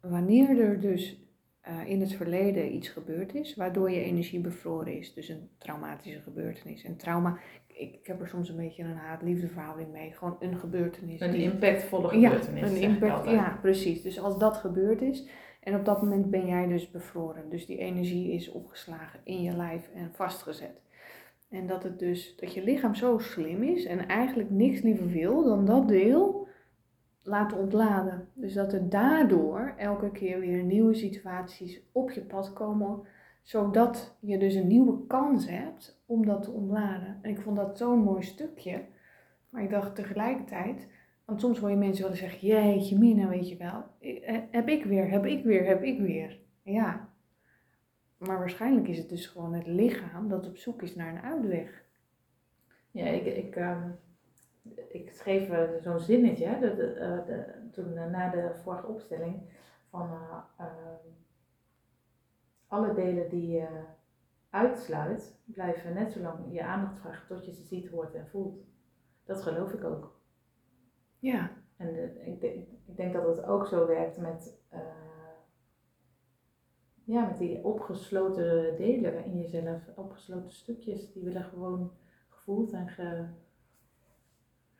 wanneer 0.00 0.60
er 0.60 0.80
dus 0.80 1.25
uh, 1.68 1.90
in 1.90 2.00
het 2.00 2.12
verleden 2.12 2.74
iets 2.74 2.88
gebeurd 2.88 3.34
is, 3.34 3.54
waardoor 3.54 3.90
je 3.90 4.00
energie 4.00 4.40
bevroren 4.40 4.98
is, 4.98 5.14
dus 5.14 5.28
een 5.28 5.48
traumatische 5.58 6.20
gebeurtenis. 6.20 6.84
En 6.84 6.96
trauma, 6.96 7.38
ik, 7.66 7.92
ik 7.92 8.06
heb 8.06 8.20
er 8.20 8.28
soms 8.28 8.48
een 8.48 8.56
beetje 8.56 8.82
een 8.82 8.96
haat-liefde 8.96 9.48
verhouding 9.48 9.92
mee, 9.92 10.12
gewoon 10.12 10.36
een 10.40 10.56
gebeurtenis. 10.56 11.20
Een 11.20 11.30
die, 11.30 11.42
impactvolle 11.42 12.08
gebeurtenis. 12.08 12.60
Ja, 12.60 12.76
een 12.76 12.82
impact, 12.82 13.30
ja, 13.30 13.58
precies. 13.60 14.02
Dus 14.02 14.20
als 14.20 14.38
dat 14.38 14.56
gebeurd 14.56 15.02
is, 15.02 15.28
en 15.60 15.74
op 15.74 15.84
dat 15.84 16.02
moment 16.02 16.30
ben 16.30 16.46
jij 16.46 16.66
dus 16.66 16.90
bevroren. 16.90 17.50
Dus 17.50 17.66
die 17.66 17.78
energie 17.78 18.32
is 18.32 18.50
opgeslagen 18.50 19.20
in 19.24 19.42
je 19.42 19.56
lijf 19.56 19.90
en 19.94 20.10
vastgezet. 20.12 20.80
En 21.50 21.66
dat 21.66 21.82
het 21.82 21.98
dus, 21.98 22.36
dat 22.36 22.54
je 22.54 22.62
lichaam 22.62 22.94
zo 22.94 23.18
slim 23.18 23.62
is 23.62 23.84
en 23.84 24.08
eigenlijk 24.08 24.50
niks 24.50 24.80
liever 24.80 25.06
wil 25.06 25.44
dan 25.44 25.64
dat 25.64 25.88
deel 25.88 26.45
laten 27.26 27.58
ontladen. 27.58 28.28
Dus 28.32 28.54
dat 28.54 28.72
er 28.72 28.88
daardoor 28.88 29.74
elke 29.76 30.10
keer 30.10 30.40
weer 30.40 30.62
nieuwe 30.62 30.94
situaties 30.94 31.80
op 31.92 32.10
je 32.10 32.20
pad 32.20 32.52
komen, 32.52 33.00
zodat 33.42 34.16
je 34.20 34.38
dus 34.38 34.54
een 34.54 34.66
nieuwe 34.66 35.06
kans 35.06 35.48
hebt 35.48 36.02
om 36.06 36.26
dat 36.26 36.42
te 36.42 36.50
ontladen. 36.50 37.18
En 37.22 37.30
ik 37.30 37.40
vond 37.40 37.56
dat 37.56 37.78
zo'n 37.78 37.98
mooi 37.98 38.22
stukje. 38.22 38.84
Maar 39.50 39.62
ik 39.62 39.70
dacht 39.70 39.94
tegelijkertijd, 39.94 40.88
want 41.24 41.40
soms 41.40 41.58
hoor 41.58 41.70
je 41.70 41.76
mensen 41.76 42.06
wel 42.06 42.16
zeggen, 42.16 42.48
jeetje 42.48 42.98
mina, 42.98 43.28
weet 43.28 43.48
je 43.48 43.56
wel, 43.56 43.84
eh, 44.00 44.38
heb 44.50 44.68
ik 44.68 44.84
weer, 44.84 45.10
heb 45.10 45.26
ik 45.26 45.44
weer, 45.44 45.66
heb 45.66 45.82
ik 45.82 46.00
weer. 46.00 46.38
Ja, 46.62 47.08
maar 48.18 48.38
waarschijnlijk 48.38 48.88
is 48.88 48.98
het 48.98 49.08
dus 49.08 49.26
gewoon 49.26 49.54
het 49.54 49.66
lichaam 49.66 50.28
dat 50.28 50.48
op 50.48 50.56
zoek 50.56 50.82
is 50.82 50.94
naar 50.94 51.14
een 51.14 51.22
uitweg. 51.22 51.84
Ja, 52.90 53.06
ik, 53.06 53.24
ik, 53.24 53.56
uh, 53.56 53.84
ik 54.88 55.10
schreef 55.10 55.50
uh, 55.50 55.80
zo'n 55.80 56.00
zinnetje 56.00 56.58
de, 56.58 56.74
de, 56.74 56.94
uh, 56.94 57.26
de, 57.26 57.68
toen 57.72 57.94
na 57.94 58.30
de 58.30 58.50
vorige 58.62 58.86
opstelling 58.86 59.42
van 59.90 60.10
alle 62.66 62.94
delen 62.94 63.28
die 63.28 63.50
je 63.50 63.68
uitsluit, 64.50 65.38
blijven 65.44 65.94
net 65.94 66.12
zo 66.12 66.20
lang 66.20 66.38
je 66.50 66.64
aandacht 66.64 66.98
vragen 66.98 67.26
tot 67.26 67.44
je 67.44 67.52
ze 67.52 67.62
ziet, 67.62 67.88
hoort 67.88 68.14
en 68.14 68.26
voelt. 68.26 68.66
Dat 69.24 69.42
geloof 69.42 69.72
ik 69.72 69.84
ook. 69.84 70.20
Ja. 71.18 71.50
En 71.76 71.92
de, 71.92 72.22
ik, 72.24 72.40
denk, 72.40 72.68
ik 72.86 72.96
denk 72.96 73.12
dat 73.12 73.36
het 73.36 73.44
ook 73.44 73.66
zo 73.66 73.86
werkt 73.86 74.18
met, 74.18 74.58
uh, 74.72 74.80
ja, 77.04 77.26
met 77.26 77.38
die 77.38 77.64
opgesloten 77.64 78.76
delen 78.76 79.24
in 79.24 79.38
jezelf, 79.38 79.82
opgesloten 79.94 80.52
stukjes, 80.52 81.12
die 81.12 81.24
willen 81.24 81.44
gewoon 81.44 81.92
gevoeld 82.28 82.72
en 82.72 82.88
ge, 82.88 83.26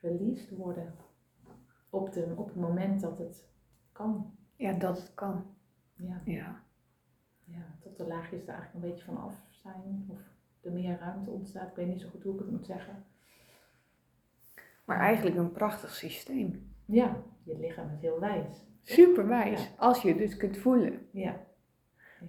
released 0.01 0.51
worden 0.51 0.95
op, 1.91 2.13
de, 2.13 2.33
op 2.37 2.47
het 2.47 2.57
moment 2.57 3.01
dat 3.01 3.19
het 3.19 3.49
kan. 3.93 4.35
Ja, 4.57 4.73
dat 4.73 4.99
het 4.99 5.15
kan. 5.15 5.45
Ja. 5.95 6.21
Ja. 6.25 6.63
ja 7.45 7.77
tot 7.81 7.97
de 7.97 8.07
laagjes 8.07 8.43
er 8.43 8.55
eigenlijk 8.55 8.75
een 8.75 8.91
beetje 8.91 9.05
van 9.05 9.17
af 9.17 9.35
zijn, 9.51 10.07
of 10.09 10.19
er 10.61 10.73
meer 10.73 10.99
ruimte 10.99 11.31
ontstaat. 11.31 11.69
Ik 11.69 11.77
weet 11.77 11.89
niet 11.89 12.01
zo 12.01 12.09
goed 12.09 12.23
hoe 12.23 12.35
ik 12.35 12.39
het 12.39 12.51
moet 12.51 12.67
zeggen. 12.67 13.05
Maar 14.85 14.99
eigenlijk 14.99 15.37
een 15.37 15.53
prachtig 15.53 15.95
systeem. 15.95 16.75
Ja, 16.85 17.23
je 17.43 17.59
lichaam 17.59 17.91
is 17.91 18.01
heel 18.01 18.21
wijs. 18.21 18.65
Super 18.83 19.27
wijs, 19.29 19.71
als 19.79 20.03
je 20.03 20.09
het 20.09 20.19
dus 20.19 20.37
kunt 20.37 20.57
voelen. 20.57 21.07
Ja. 21.11 21.41
ja. 22.21 22.27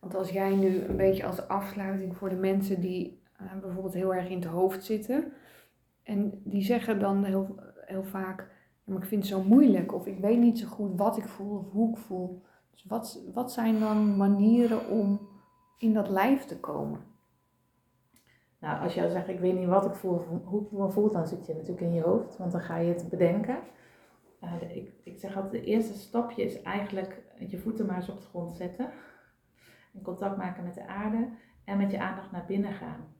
Want 0.00 0.14
als 0.14 0.30
jij 0.30 0.56
nu 0.56 0.80
een 0.80 0.96
beetje 0.96 1.24
als 1.24 1.48
afsluiting 1.48 2.16
voor 2.16 2.28
de 2.28 2.36
mensen 2.36 2.80
die 2.80 3.22
uh, 3.42 3.60
bijvoorbeeld 3.60 3.94
heel 3.94 4.14
erg 4.14 4.28
in 4.28 4.38
het 4.38 4.48
hoofd 4.48 4.84
zitten. 4.84 5.32
En 6.08 6.40
die 6.44 6.62
zeggen 6.62 6.98
dan 6.98 7.24
heel, 7.24 7.60
heel 7.86 8.04
vaak, 8.04 8.50
maar 8.84 8.96
ik 8.96 9.08
vind 9.08 9.22
het 9.22 9.32
zo 9.32 9.42
moeilijk. 9.42 9.94
Of 9.94 10.06
ik 10.06 10.18
weet 10.18 10.38
niet 10.38 10.58
zo 10.58 10.66
goed 10.66 10.98
wat 10.98 11.16
ik 11.16 11.28
voel 11.28 11.58
of 11.58 11.70
hoe 11.70 11.90
ik 11.90 11.96
voel. 11.96 12.42
Dus 12.70 12.84
wat, 12.84 13.20
wat 13.34 13.52
zijn 13.52 13.80
dan 13.80 14.16
manieren 14.16 14.88
om 14.88 15.28
in 15.78 15.92
dat 15.92 16.08
lijf 16.08 16.44
te 16.44 16.60
komen? 16.60 17.00
Nou, 18.60 18.82
als 18.82 18.94
jij 18.94 19.08
zegt, 19.08 19.28
ik 19.28 19.40
weet 19.40 19.58
niet 19.58 19.68
wat 19.68 19.84
ik 19.84 19.94
voel, 19.94 20.18
hoe 20.44 20.62
ik 20.62 20.70
me 20.70 20.90
voel, 20.90 21.12
dan 21.12 21.26
zit 21.26 21.46
je 21.46 21.54
natuurlijk 21.54 21.80
in 21.80 21.94
je 21.94 22.02
hoofd, 22.02 22.36
want 22.36 22.52
dan 22.52 22.60
ga 22.60 22.76
je 22.76 22.92
het 22.92 23.08
bedenken. 23.08 23.58
Uh, 24.40 24.76
ik, 24.76 24.92
ik 25.04 25.18
zeg 25.18 25.36
altijd, 25.36 25.52
het 25.52 25.64
eerste 25.64 25.98
stapje 25.98 26.42
is 26.42 26.62
eigenlijk 26.62 27.22
je 27.48 27.58
voeten 27.58 27.86
maar 27.86 27.96
eens 27.96 28.08
op 28.08 28.20
de 28.20 28.26
grond 28.26 28.56
zetten. 28.56 28.90
In 29.92 30.02
contact 30.02 30.36
maken 30.36 30.64
met 30.64 30.74
de 30.74 30.86
aarde 30.86 31.28
en 31.64 31.78
met 31.78 31.90
je 31.90 32.00
aandacht 32.00 32.30
naar 32.30 32.44
binnen 32.46 32.72
gaan. 32.72 33.16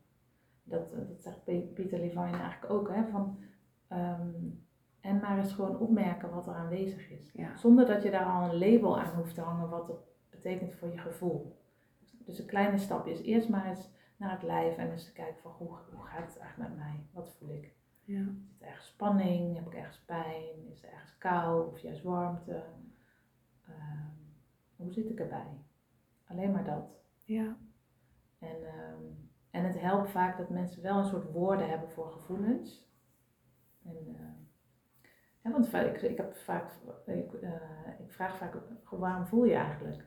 Dat, 0.69 0.91
dat 1.09 1.23
zegt 1.23 1.45
Peter 1.45 1.99
Levine 1.99 2.39
eigenlijk 2.39 2.73
ook, 2.73 2.89
hè, 2.89 3.07
van, 3.07 3.39
um, 3.93 4.67
en 5.01 5.21
maar 5.21 5.39
eens 5.39 5.53
gewoon 5.53 5.79
opmerken 5.79 6.31
wat 6.31 6.47
er 6.47 6.55
aanwezig 6.55 7.11
is. 7.11 7.33
Ja. 7.33 7.57
Zonder 7.57 7.87
dat 7.87 8.03
je 8.03 8.11
daar 8.11 8.27
al 8.27 8.51
een 8.51 8.59
label 8.59 9.01
aan 9.01 9.15
hoeft 9.15 9.35
te 9.35 9.41
hangen 9.41 9.69
wat 9.69 9.89
het 9.89 10.17
betekent 10.31 10.75
voor 10.75 10.89
je 10.89 10.99
gevoel. 10.99 11.57
Dus 12.25 12.39
een 12.39 12.47
kleine 12.47 12.79
stapje 12.79 13.13
is 13.13 13.23
eerst 13.23 13.49
maar 13.49 13.67
eens 13.67 13.91
naar 14.17 14.31
het 14.31 14.43
lijf 14.43 14.77
en 14.77 14.91
eens 14.91 15.05
te 15.05 15.13
kijken 15.13 15.43
van 15.43 15.53
hoe, 15.53 15.69
hoe 15.69 16.07
gaat 16.07 16.27
het 16.27 16.39
eigenlijk 16.39 16.71
met 16.71 16.79
mij? 16.79 17.07
Wat 17.13 17.35
voel 17.39 17.51
ik? 17.51 17.77
Ja. 18.05 18.27
Is 18.51 18.61
er 18.61 18.67
ergens 18.67 18.87
spanning? 18.87 19.57
Heb 19.57 19.67
ik 19.67 19.75
ergens 19.75 20.01
pijn? 20.05 20.69
Is 20.71 20.83
er 20.83 20.93
ergens 20.93 21.19
kou 21.19 21.71
of 21.71 21.79
juist 21.79 22.03
warmte? 22.03 22.63
Um, 23.69 24.37
hoe 24.77 24.93
zit 24.93 25.11
ik 25.11 25.21
erbij? 25.21 25.65
Alleen 26.27 26.53
maar 26.53 26.65
dat. 26.65 27.01
Ja. 27.25 27.57
En, 28.39 28.57
um, 28.57 29.28
en 29.51 29.65
het 29.65 29.81
helpt 29.81 30.11
vaak 30.11 30.39
dat 30.39 30.51
mensen 30.51 30.83
wel 30.83 30.99
een 30.99 31.05
soort 31.05 31.33
woorden 31.33 31.69
hebben 31.69 31.91
voor 31.91 32.11
gevoelens. 32.11 32.93
En, 33.85 33.97
uh, 34.07 34.21
ja, 35.43 35.51
want 35.51 35.73
ik, 35.73 36.03
ik, 36.03 36.17
heb 36.17 36.37
vaak, 36.37 36.73
ik, 37.07 37.33
uh, 37.33 37.53
ik 37.99 38.13
vraag 38.13 38.37
vaak, 38.37 38.57
waarom 38.91 39.27
voel 39.27 39.45
je 39.45 39.55
eigenlijk? 39.55 40.01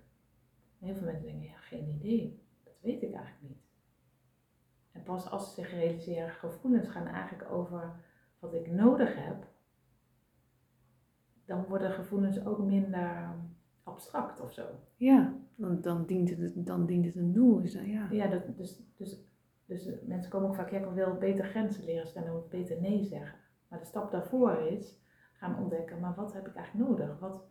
En 0.79 0.85
heel 0.85 0.95
veel 0.95 1.05
mensen 1.05 1.25
denken, 1.25 1.47
ja, 1.47 1.57
geen 1.57 1.87
idee. 1.87 2.43
Dat 2.63 2.73
weet 2.81 3.01
ik 3.01 3.13
eigenlijk 3.13 3.41
niet. 3.41 3.61
En 4.91 5.03
pas 5.03 5.29
als 5.29 5.47
ze 5.47 5.61
zich 5.61 5.71
realiseren, 5.71 6.29
gevoelens 6.29 6.87
gaan 6.87 7.07
eigenlijk 7.07 7.51
over 7.51 7.93
wat 8.39 8.53
ik 8.53 8.71
nodig 8.71 9.15
heb, 9.15 9.47
dan 11.45 11.65
worden 11.65 11.91
gevoelens 11.91 12.45
ook 12.45 12.59
minder 12.59 13.35
abstract 13.83 14.41
of 14.41 14.53
zo. 14.53 14.65
Ja, 14.95 15.33
dan, 15.55 15.81
dan, 15.81 16.05
dient, 16.05 16.29
het, 16.29 16.65
dan 16.65 16.85
dient 16.85 17.05
het 17.05 17.15
een 17.15 17.33
doel. 17.33 17.59
Is 17.59 17.73
dat, 17.73 17.85
ja, 17.85 18.07
ja 18.11 18.27
dat, 18.27 18.57
dus, 18.57 18.81
dus, 18.95 19.19
dus 19.71 19.89
mensen 20.01 20.31
komen 20.31 20.49
ook 20.49 20.55
vaak, 20.55 20.69
ja, 20.71 20.77
ik 20.79 20.85
wil 20.85 21.17
beter 21.17 21.45
grenzen 21.45 21.83
leren 21.83 22.07
stellen, 22.07 22.37
of 22.37 22.47
beter 22.47 22.81
nee 22.81 23.03
zeggen. 23.03 23.39
Maar 23.67 23.79
de 23.79 23.85
stap 23.85 24.11
daarvoor 24.11 24.57
is 24.57 24.99
gaan 25.33 25.57
ontdekken, 25.57 25.99
maar 25.99 26.15
wat 26.15 26.33
heb 26.33 26.47
ik 26.47 26.55
eigenlijk 26.55 26.89
nodig? 26.89 27.19
Wat, 27.19 27.43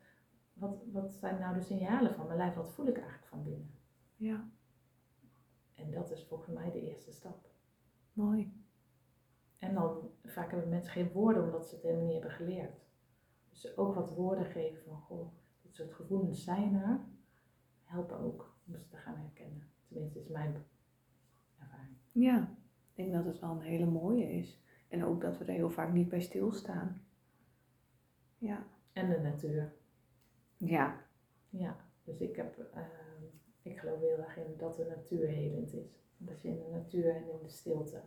wat, 0.53 0.85
wat 0.93 1.13
zijn 1.13 1.39
nou 1.41 1.55
de 1.55 1.61
signalen 1.61 2.15
van 2.15 2.27
mijn 2.27 2.39
lijf? 2.39 2.55
Wat 2.55 2.73
voel 2.73 2.87
ik 2.87 2.97
eigenlijk 2.97 3.27
van 3.27 3.43
binnen? 3.43 3.75
Ja. 4.17 4.51
En 5.75 5.91
dat 5.91 6.11
is 6.11 6.25
volgens 6.25 6.51
mij 6.51 6.71
de 6.71 6.81
eerste 6.81 7.13
stap. 7.13 7.49
Mooi. 8.13 8.65
En 9.59 9.75
dan 9.75 10.11
vaak 10.25 10.51
hebben 10.51 10.69
mensen 10.69 10.93
geen 10.93 11.13
woorden 11.13 11.45
omdat 11.45 11.69
ze 11.69 11.75
het 11.75 11.85
helemaal 11.85 12.05
niet 12.05 12.13
hebben 12.13 12.31
geleerd. 12.31 12.81
Dus 13.49 13.77
ook 13.77 13.95
wat 13.95 14.15
woorden 14.15 14.45
geven 14.45 14.83
van, 14.83 15.01
goh, 15.01 15.33
dit 15.63 15.75
soort 15.75 15.95
gevoelens 15.95 16.45
zijn 16.45 16.75
er, 16.75 17.01
helpen 17.85 18.19
ook 18.19 18.55
om 18.67 18.77
ze 18.77 18.89
te 18.89 18.97
gaan 18.97 19.17
herkennen. 19.17 19.69
Tenminste, 19.89 20.19
is 20.19 20.29
mijn. 20.29 20.65
Ja, 22.13 22.57
ik 22.95 22.97
denk 22.97 23.13
dat 23.13 23.25
het 23.25 23.39
wel 23.39 23.51
een 23.51 23.61
hele 23.61 23.87
mooie 23.87 24.33
is. 24.33 24.63
En 24.89 25.05
ook 25.05 25.21
dat 25.21 25.39
we 25.39 25.45
er 25.45 25.53
heel 25.53 25.71
vaak 25.71 25.93
niet 25.93 26.09
bij 26.09 26.21
stilstaan. 26.21 27.03
Ja. 28.39 28.67
En 28.93 29.11
de 29.11 29.21
natuur. 29.21 29.73
Ja. 30.57 31.07
Ja, 31.49 31.77
dus 32.05 32.21
ik 32.21 32.37
heb... 32.37 32.59
Uh, 32.75 32.83
ik 33.63 33.79
geloof 33.79 34.01
heel 34.01 34.19
erg 34.19 34.37
in 34.37 34.57
dat 34.57 34.77
de 34.77 34.85
natuur 34.85 35.29
helend 35.29 35.73
is. 35.73 35.99
Dat 36.19 36.43
je 36.43 36.49
in 36.49 36.59
de 36.59 36.71
natuur 36.71 37.17
en 37.17 37.31
in 37.31 37.43
de 37.43 37.49
stilte, 37.49 38.03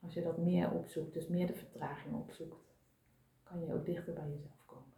als 0.00 0.14
je 0.14 0.22
dat 0.22 0.38
meer 0.38 0.72
opzoekt, 0.72 1.14
dus 1.14 1.28
meer 1.28 1.46
de 1.46 1.54
vertraging 1.54 2.14
opzoekt, 2.14 2.74
kan 3.42 3.64
je 3.64 3.74
ook 3.74 3.84
dichter 3.84 4.14
bij 4.14 4.28
jezelf 4.28 4.64
komen. 4.64 4.92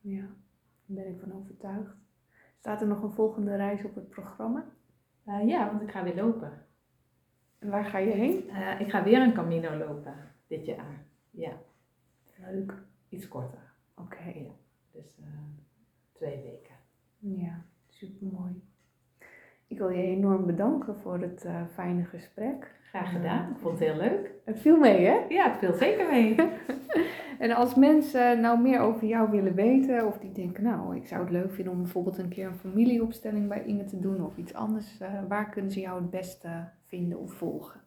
Ja, 0.00 0.20
daar 0.20 1.04
ben 1.04 1.06
ik 1.06 1.20
van 1.20 1.32
overtuigd. 1.32 1.96
Staat 2.58 2.80
er 2.80 2.86
nog 2.86 3.02
een 3.02 3.12
volgende 3.12 3.56
reis 3.56 3.84
op 3.84 3.94
het 3.94 4.08
programma? 4.08 4.66
Uh, 5.26 5.48
ja, 5.48 5.70
want 5.70 5.82
ik 5.82 5.90
ga 5.90 6.02
weer 6.02 6.16
lopen. 6.16 6.63
En 7.64 7.70
waar 7.70 7.84
ga 7.84 7.98
je 7.98 8.10
heen? 8.10 8.44
Uh, 8.48 8.80
ik 8.80 8.90
ga 8.90 9.02
weer 9.02 9.20
een 9.20 9.32
Camino 9.32 9.76
lopen 9.76 10.14
dit 10.46 10.66
jaar. 10.66 11.04
Ja. 11.30 11.52
Leuk. 12.50 12.74
Iets 13.08 13.28
korter. 13.28 13.72
Oké. 13.94 14.16
Okay. 14.18 14.42
Ja. 14.42 14.50
Dus 14.92 15.18
uh, 15.20 15.26
twee 16.12 16.42
weken. 16.42 16.74
Ja, 17.18 17.64
super 17.88 18.26
mooi. 18.26 18.62
Ik 19.66 19.78
wil 19.78 19.88
je 19.88 20.02
enorm 20.02 20.46
bedanken 20.46 20.96
voor 20.96 21.20
het 21.20 21.44
eh, 21.44 21.62
fijne 21.72 22.04
gesprek. 22.04 22.80
Graag 22.88 23.12
gedaan. 23.12 23.50
Ik 23.50 23.58
vond 23.58 23.78
het 23.78 23.88
heel 23.88 23.98
leuk. 23.98 24.30
Het 24.44 24.60
viel 24.60 24.78
mee, 24.78 25.06
hè? 25.06 25.24
Ja, 25.28 25.50
het 25.50 25.58
viel 25.58 25.74
zeker 25.74 26.10
mee. 26.10 26.34
En 27.38 27.50
als 27.50 27.74
mensen 27.74 28.40
nou 28.40 28.60
meer 28.60 28.80
over 28.80 29.06
jou 29.06 29.30
willen 29.30 29.54
weten, 29.54 30.06
of 30.06 30.18
die 30.18 30.32
denken, 30.32 30.62
nou, 30.62 30.96
ik 30.96 31.06
zou 31.06 31.20
het 31.20 31.30
leuk 31.30 31.52
vinden 31.52 31.72
om 31.72 31.82
bijvoorbeeld 31.82 32.18
een 32.18 32.28
keer 32.28 32.46
een 32.46 32.54
familieopstelling 32.54 33.48
bij 33.48 33.64
Inge 33.64 33.84
te 33.84 34.00
doen 34.00 34.24
of 34.24 34.36
iets 34.36 34.54
anders, 34.54 34.98
eh, 35.00 35.08
waar 35.28 35.50
kunnen 35.50 35.72
ze 35.72 35.80
jou 35.80 36.00
het 36.00 36.10
beste 36.10 36.48
vinden 36.94 37.18
of 37.18 37.32
volgen? 37.32 37.80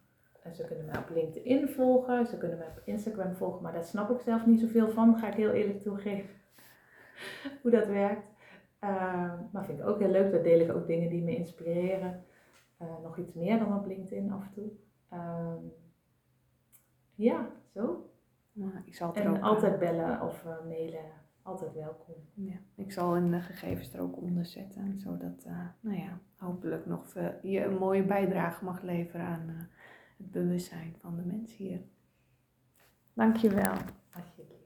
En 0.43 0.55
ze 0.55 0.65
kunnen 0.65 0.85
mij 0.85 0.97
op 0.97 1.09
LinkedIn 1.09 1.69
volgen, 1.69 2.25
ze 2.25 2.37
kunnen 2.37 2.57
mij 2.57 2.67
op 2.67 2.81
Instagram 2.85 3.35
volgen, 3.35 3.61
maar 3.61 3.73
daar 3.73 3.83
snap 3.83 4.09
ik 4.09 4.19
zelf 4.19 4.45
niet 4.45 4.59
zoveel 4.59 4.89
van, 4.89 5.17
ga 5.17 5.27
ik 5.27 5.33
heel 5.33 5.51
eerlijk 5.51 5.81
toegeven. 5.81 6.29
Hoe 7.61 7.71
dat 7.71 7.87
werkt. 7.87 8.27
Uh, 8.83 9.33
maar 9.51 9.65
vind 9.65 9.79
ik 9.79 9.85
ook 9.85 9.99
heel 9.99 10.09
leuk, 10.09 10.31
daar 10.31 10.43
deel 10.43 10.59
ik 10.59 10.75
ook 10.75 10.87
dingen 10.87 11.09
die 11.09 11.23
me 11.23 11.35
inspireren. 11.35 12.23
Uh, 12.81 12.87
nog 13.03 13.17
iets 13.17 13.33
meer 13.33 13.59
dan 13.59 13.77
op 13.77 13.85
LinkedIn 13.85 14.31
af 14.31 14.45
en 14.45 14.51
toe. 14.51 14.69
Uh, 15.13 15.53
ja, 17.15 17.49
zo. 17.73 18.09
Nou, 18.51 18.71
ik 18.85 18.95
zal 18.95 19.07
het 19.07 19.17
en 19.17 19.29
ook, 19.29 19.41
altijd 19.41 19.73
eh, 19.73 19.79
bellen 19.79 20.21
of 20.21 20.43
uh, 20.45 20.65
mailen, 20.67 21.11
altijd 21.47 21.73
welkom. 21.73 22.15
Ja, 22.33 22.57
ik 22.75 22.91
zal 22.91 23.15
een 23.15 23.33
uh, 23.33 23.43
gegevens 23.43 23.93
er 23.93 24.01
ook 24.01 24.21
onder 24.21 24.45
zetten, 24.45 24.99
zodat, 24.99 25.45
uh, 25.47 25.67
nou 25.79 25.97
ja, 25.97 26.19
hopelijk 26.35 26.85
nog 26.85 27.13
je 27.41 27.63
een 27.63 27.77
mooie 27.77 28.03
bijdrage 28.03 28.63
mag 28.63 28.81
leveren 28.81 29.25
aan 29.25 29.69
het 30.17 30.31
bewustzijn 30.31 30.95
van 30.99 31.15
de 31.15 31.23
mensen 31.23 31.57
hier. 31.57 31.81
Dankjewel. 33.13 33.73
Alsjeblieft. 34.13 34.56